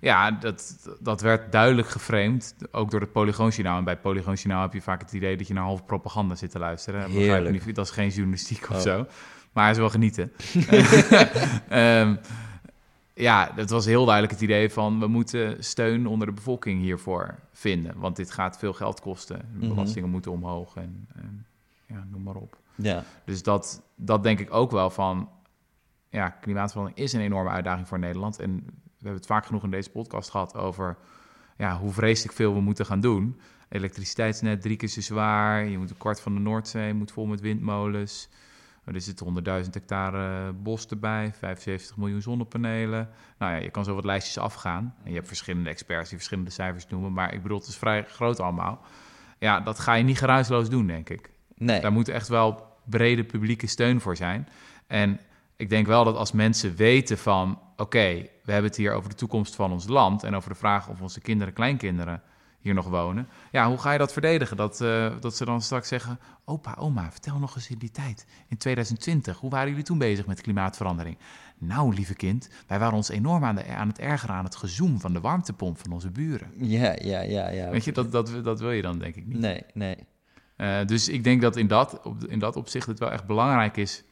ja, 0.00 0.30
dat, 0.30 0.88
dat 1.00 1.20
werd 1.20 1.52
duidelijk 1.52 1.88
geframed, 1.88 2.54
ook 2.70 2.90
door 2.90 3.00
het 3.00 3.12
Polygoonjournaal. 3.12 3.78
En 3.78 3.84
bij 3.84 3.92
het 3.92 4.02
Polygoonjournaal 4.02 4.62
heb 4.62 4.72
je 4.72 4.82
vaak 4.82 5.00
het 5.00 5.12
idee 5.12 5.36
dat 5.36 5.46
je 5.46 5.54
naar 5.54 5.64
half 5.64 5.84
propaganda 5.84 6.34
zit 6.34 6.50
te 6.50 6.58
luisteren. 6.58 7.00
Dat 7.00 7.10
Heerlijk. 7.10 7.64
niet, 7.66 7.74
dat 7.74 7.84
is 7.86 7.92
geen 7.92 8.08
journalistiek 8.08 8.68
of 8.70 8.76
Oh. 8.76 8.80
zo. 8.82 9.06
Maar 9.52 9.62
hij 9.62 9.72
is 9.72 9.78
wel 9.78 9.90
genieten. 9.90 10.32
Ehm, 11.68 12.16
ja, 13.14 13.52
het 13.54 13.70
was 13.70 13.84
heel 13.84 14.04
duidelijk 14.04 14.32
het 14.34 14.42
idee 14.42 14.70
van... 14.70 15.00
we 15.00 15.06
moeten 15.06 15.64
steun 15.64 16.06
onder 16.06 16.26
de 16.26 16.32
bevolking 16.32 16.80
hiervoor 16.80 17.38
vinden. 17.52 17.98
Want 17.98 18.16
dit 18.16 18.30
gaat 18.30 18.58
veel 18.58 18.72
geld 18.72 19.00
kosten. 19.00 19.38
De 19.38 19.58
Mhm. 19.66 19.74
belastingen 19.74 20.08
moeten 20.10 20.30
omhoog 20.32 20.76
en, 20.76 21.08
en 21.14 21.46
ja, 21.86 22.04
noem 22.10 22.22
maar 22.22 22.34
op. 22.34 22.56
Ja, 22.74 23.04
Dus 23.24 23.42
dat, 23.42 23.82
dat 23.96 24.22
denk 24.22 24.38
ik 24.40 24.54
ook 24.54 24.70
wel 24.70 24.90
van... 24.90 25.28
Ja, 26.10 26.28
klimaatverandering 26.28 27.00
is 27.04 27.12
een 27.12 27.20
enorme 27.20 27.50
uitdaging 27.50 27.88
voor 27.88 27.98
Nederland. 27.98 28.38
En 28.38 28.66
hebben 29.02 29.20
het 29.20 29.26
vaak 29.26 29.46
genoeg 29.46 29.64
in 29.64 29.70
deze 29.70 29.90
podcast 29.90 30.30
gehad 30.30 30.56
over... 30.56 30.96
Ja, 31.56 31.78
hoe 31.78 31.92
vreselijk 31.92 32.34
veel 32.34 32.54
we 32.54 32.60
moeten 32.60 32.86
gaan 32.86 33.00
doen. 33.00 33.40
Elektriciteitsnet 33.68 34.62
drie 34.62 34.76
keer 34.76 34.88
zo 34.88 35.00
zwaar. 35.00 35.64
Je 35.64 35.78
moet 35.78 35.90
een 35.90 35.96
kwart 35.96 36.20
van 36.20 36.34
de 36.34 36.40
Noordzee 36.40 36.94
moet 36.94 37.12
vol 37.12 37.26
met 37.26 37.40
windmolens. 37.40 38.28
Er 38.84 39.00
zitten 39.00 39.44
100.000 39.64 39.70
hectare 39.70 40.52
bos 40.52 40.86
erbij, 40.86 41.32
75 41.38 41.96
miljoen 41.96 42.22
zonnepanelen. 42.22 43.08
Nou 43.38 43.52
ja, 43.52 43.58
je 43.58 43.70
kan 43.70 43.84
zo 43.84 43.94
wat 43.94 44.04
lijstjes 44.04 44.38
afgaan. 44.38 44.94
En 45.04 45.10
je 45.10 45.16
hebt 45.16 45.26
verschillende 45.26 45.70
experts 45.70 46.08
die 46.08 46.18
verschillende 46.18 46.50
cijfers 46.50 46.86
noemen. 46.88 47.12
Maar 47.12 47.34
ik 47.34 47.42
bedoel, 47.42 47.58
het 47.58 47.66
is 47.66 47.76
vrij 47.76 48.04
groot 48.04 48.40
allemaal. 48.40 48.80
Ja, 49.38 49.60
dat 49.60 49.78
ga 49.78 49.94
je 49.94 50.04
niet 50.04 50.18
geruisloos 50.18 50.70
doen, 50.70 50.86
denk 50.86 51.10
ik. 51.10 51.30
nee. 51.56 51.80
Daar 51.80 51.92
moet 51.92 52.08
echt 52.08 52.28
wel 52.28 52.66
brede 52.84 53.24
publieke 53.24 53.66
steun 53.66 54.00
voor 54.00 54.16
zijn. 54.16 54.48
En 54.86 55.20
ik 55.60 55.68
denk 55.68 55.86
wel 55.86 56.04
dat 56.04 56.16
als 56.16 56.32
mensen 56.32 56.76
weten 56.76 57.18
van... 57.18 57.58
oké, 57.76 58.26
we 58.44 58.52
hebben 58.52 58.70
het 58.70 58.76
hier 58.76 58.92
over 58.92 59.10
de 59.10 59.16
toekomst 59.16 59.54
van 59.54 59.72
ons 59.72 59.88
land... 59.88 60.22
en 60.22 60.34
over 60.34 60.50
de 60.50 60.58
vraag 60.58 60.88
of 60.88 61.00
onze 61.00 61.20
kinderen, 61.20 61.54
kleinkinderen 61.54 62.22
hier 62.60 62.74
nog 62.74 62.88
wonen... 62.88 63.28
ja, 63.50 63.68
hoe 63.68 63.78
ga 63.78 63.92
je 63.92 63.98
dat 63.98 64.12
verdedigen? 64.12 64.56
Dat, 64.56 64.80
eh, 64.80 65.12
dat 65.20 65.36
ze 65.36 65.44
dan 65.44 65.62
straks 65.62 65.88
zeggen... 65.88 66.18
opa, 66.44 66.76
oma, 66.78 67.10
vertel 67.10 67.38
nog 67.38 67.54
eens 67.54 67.70
in 67.70 67.78
die 67.78 67.90
tijd, 67.90 68.26
in 68.48 68.56
2020... 68.56 69.38
hoe 69.38 69.50
waren 69.50 69.68
jullie 69.68 69.84
toen 69.84 69.98
bezig 69.98 70.26
met 70.26 70.40
klimaatverandering? 70.40 71.18
Nou, 71.58 71.94
lieve 71.94 72.14
kind, 72.14 72.48
wij 72.66 72.78
waren 72.78 72.96
ons 72.96 73.08
enorm 73.08 73.44
aan, 73.44 73.54
de, 73.54 73.66
aan 73.66 73.88
het 73.88 73.98
ergeren... 73.98 74.34
aan 74.34 74.44
het 74.44 74.56
gezoem 74.56 75.00
van 75.00 75.12
de 75.12 75.20
warmtepomp 75.20 75.78
van 75.78 75.92
onze 75.92 76.10
buren. 76.10 76.50
Ja, 76.56 76.96
ja, 77.00 77.20
ja, 77.20 77.48
ja. 77.48 77.70
Weet 77.70 77.84
je, 77.84 77.92
dat, 77.92 78.12
dat, 78.12 78.44
dat 78.44 78.60
wil 78.60 78.70
je 78.70 78.82
dan 78.82 78.98
denk 78.98 79.16
ik 79.16 79.26
niet. 79.26 79.38
Nee, 79.38 79.64
nee. 79.74 79.96
Eh, 80.56 80.86
dus 80.86 81.08
ik 81.08 81.24
denk 81.24 81.40
dat 81.40 81.56
in 81.56 81.66
dat, 81.66 82.00
op, 82.02 82.24
in 82.24 82.38
dat 82.38 82.56
opzicht 82.56 82.86
het 82.86 82.98
wel 82.98 83.10
echt 83.10 83.26
belangrijk 83.26 83.76
is 83.76 84.04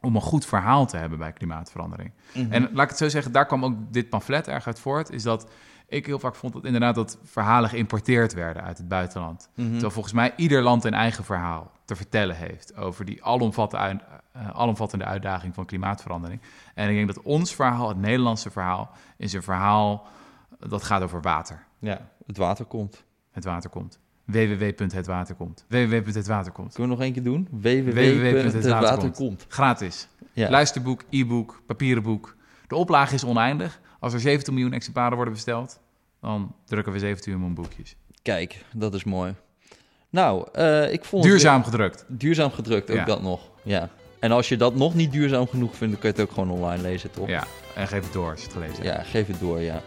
om 0.00 0.14
een 0.14 0.20
goed 0.20 0.46
verhaal 0.46 0.86
te 0.86 0.96
hebben 0.96 1.18
bij 1.18 1.32
klimaatverandering. 1.32 2.12
Mhm. 2.34 2.52
En 2.52 2.62
laat 2.62 2.82
ik 2.82 2.88
het 2.88 2.98
zo 2.98 3.08
zeggen, 3.08 3.32
daar 3.32 3.46
kwam 3.46 3.64
ook 3.64 3.74
dit 3.90 4.08
pamflet 4.08 4.48
erg 4.48 4.66
uit 4.66 4.80
voort, 4.80 5.10
is 5.10 5.22
dat 5.22 5.50
ik 5.88 6.06
heel 6.06 6.18
vaak 6.18 6.34
vond 6.34 6.52
dat 6.52 6.64
inderdaad 6.64 6.94
dat 6.94 7.18
verhalen 7.24 7.70
geïmporteerd 7.70 8.34
werden 8.34 8.62
uit 8.62 8.78
het 8.78 8.88
buitenland. 8.88 9.48
Mhm. 9.54 9.70
Terwijl 9.70 9.90
volgens 9.90 10.14
mij 10.14 10.32
ieder 10.36 10.62
land 10.62 10.84
een 10.84 10.94
eigen 10.94 11.24
verhaal 11.24 11.70
te 11.84 11.96
vertellen 11.96 12.36
heeft 12.36 12.76
over 12.76 13.04
die 13.04 13.24
alomvattende, 13.24 14.02
eh, 14.32 14.50
alomvattende 14.50 15.04
uitdaging 15.04 15.54
van 15.54 15.66
klimaatverandering. 15.66 16.40
En 16.74 16.88
ik 16.88 16.94
denk 16.94 17.14
dat 17.14 17.22
ons 17.22 17.54
verhaal, 17.54 17.88
het 17.88 17.98
Nederlandse 17.98 18.50
verhaal, 18.50 18.90
is 19.16 19.32
een 19.32 19.42
verhaal 19.42 20.06
dat 20.58 20.82
gaat 20.82 21.02
over 21.02 21.20
water. 21.20 21.64
Ja, 21.78 22.08
het 22.26 22.36
water 22.36 22.64
komt. 22.64 23.04
Het 23.30 23.44
water 23.44 23.70
komt. 23.70 23.98
www.hetwaterkomt. 24.30 25.64
www.hetwaterkomt. 25.68 26.74
Kunnen 26.74 26.90
we 26.90 26.96
nog 26.96 27.04
één 27.04 27.12
keer 27.12 27.22
doen? 27.22 27.48
www.hetwaterkomt. 27.50 29.44
Gratis. 29.48 30.08
Ja. 30.32 30.50
Luisterboek, 30.50 31.02
e-book, 31.10 31.62
papieren 31.66 32.02
boek. 32.02 32.36
De 32.68 32.74
oplage 32.74 33.14
is 33.14 33.24
oneindig. 33.24 33.80
Als 34.00 34.12
er 34.12 34.20
17 34.20 34.54
miljoen 34.54 34.72
exemplaren 34.72 35.14
worden 35.14 35.34
besteld, 35.34 35.80
dan 36.20 36.54
drukken 36.64 36.92
we 36.92 36.98
17 36.98 37.32
miljoen 37.32 37.54
boekjes. 37.54 37.96
Kijk, 38.22 38.64
dat 38.74 38.94
is 38.94 39.04
mooi. 39.04 39.34
Nou, 40.10 40.46
eh, 40.52 40.92
ik 40.92 41.04
vond 41.04 41.22
Duurzaam 41.24 41.64
gedrukt. 41.64 42.04
duurzaam 42.08 42.50
gedrukt, 42.50 42.90
ook 42.90 42.96
Ja. 42.96 43.04
dat 43.04 43.22
nog. 43.22 43.40
Ja. 43.62 43.88
En 44.20 44.32
als 44.32 44.48
je 44.48 44.56
dat 44.56 44.74
nog 44.74 44.94
niet 44.94 45.12
duurzaam 45.12 45.46
genoeg 45.46 45.76
vindt, 45.76 45.92
dan 45.92 46.00
kun 46.02 46.10
je 46.12 46.20
het 46.20 46.28
ook 46.28 46.34
gewoon 46.34 46.50
online 46.50 46.82
lezen, 46.82 47.10
toch? 47.10 47.28
Ja, 47.28 47.44
en 47.74 47.88
geef 47.88 48.02
het 48.04 48.12
door 48.12 48.30
als 48.30 48.38
je 48.40 48.44
het 48.46 48.52
gelezen 48.54 48.74
hebt. 48.84 48.96
Ja, 48.96 49.02
geef 49.02 49.26
het 49.26 49.40
door, 49.40 49.60
ja. 49.60 49.82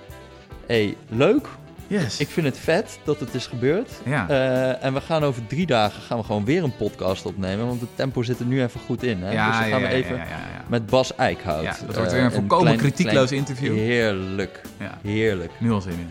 hey, 0.67 0.97
leuk. 1.09 1.47
Yes. 1.87 2.19
Ik 2.19 2.27
vind 2.27 2.45
het 2.45 2.57
vet 2.57 2.99
dat 3.03 3.19
het 3.19 3.33
is 3.33 3.47
gebeurd. 3.47 3.89
ja. 4.05 4.29
Eh, 4.29 4.85
en 4.85 4.93
we 4.93 5.01
gaan 5.01 5.23
over 5.23 5.47
drie 5.47 5.65
dagen 5.65 6.01
gaan 6.01 6.17
we 6.17 6.23
gewoon 6.23 6.45
weer 6.45 6.63
een 6.63 6.75
podcast 6.75 7.25
opnemen, 7.25 7.67
want 7.67 7.81
het 7.81 7.89
tempo 7.95 8.23
zit 8.23 8.39
er 8.39 8.45
nu 8.45 8.61
even 8.63 8.79
goed 8.85 9.03
in. 9.03 9.21
Hè? 9.23 9.31
ja, 9.31 9.47
dus 9.49 9.59
dan 9.59 9.69
gaan 9.69 9.81
ja, 9.81 9.87
we 9.87 9.93
even 9.93 10.21
met 10.67 10.85
Bas 10.85 11.15
Eickhout. 11.15 11.63
Ja, 11.63 11.75
dat 11.85 11.89
eh, 11.89 11.95
wordt 11.95 12.11
weer 12.11 12.23
een 12.23 12.31
volkomen 12.31 12.77
kritiekloos 12.77 13.31
interview. 13.31 13.73
Heerlijk, 13.75 14.61
Ja. 14.79 14.97
heerlijk. 15.03 15.51
Nu 15.59 15.71
al 15.71 15.81
zin 15.81 15.91
in. 15.91 16.09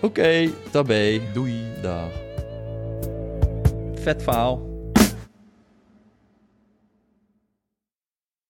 Oké, 0.00 0.48
tabé. 0.70 1.20
Doei. 1.32 1.60
Dag. 1.82 2.08
Vet 4.02 4.22
verhaal. 4.22 4.71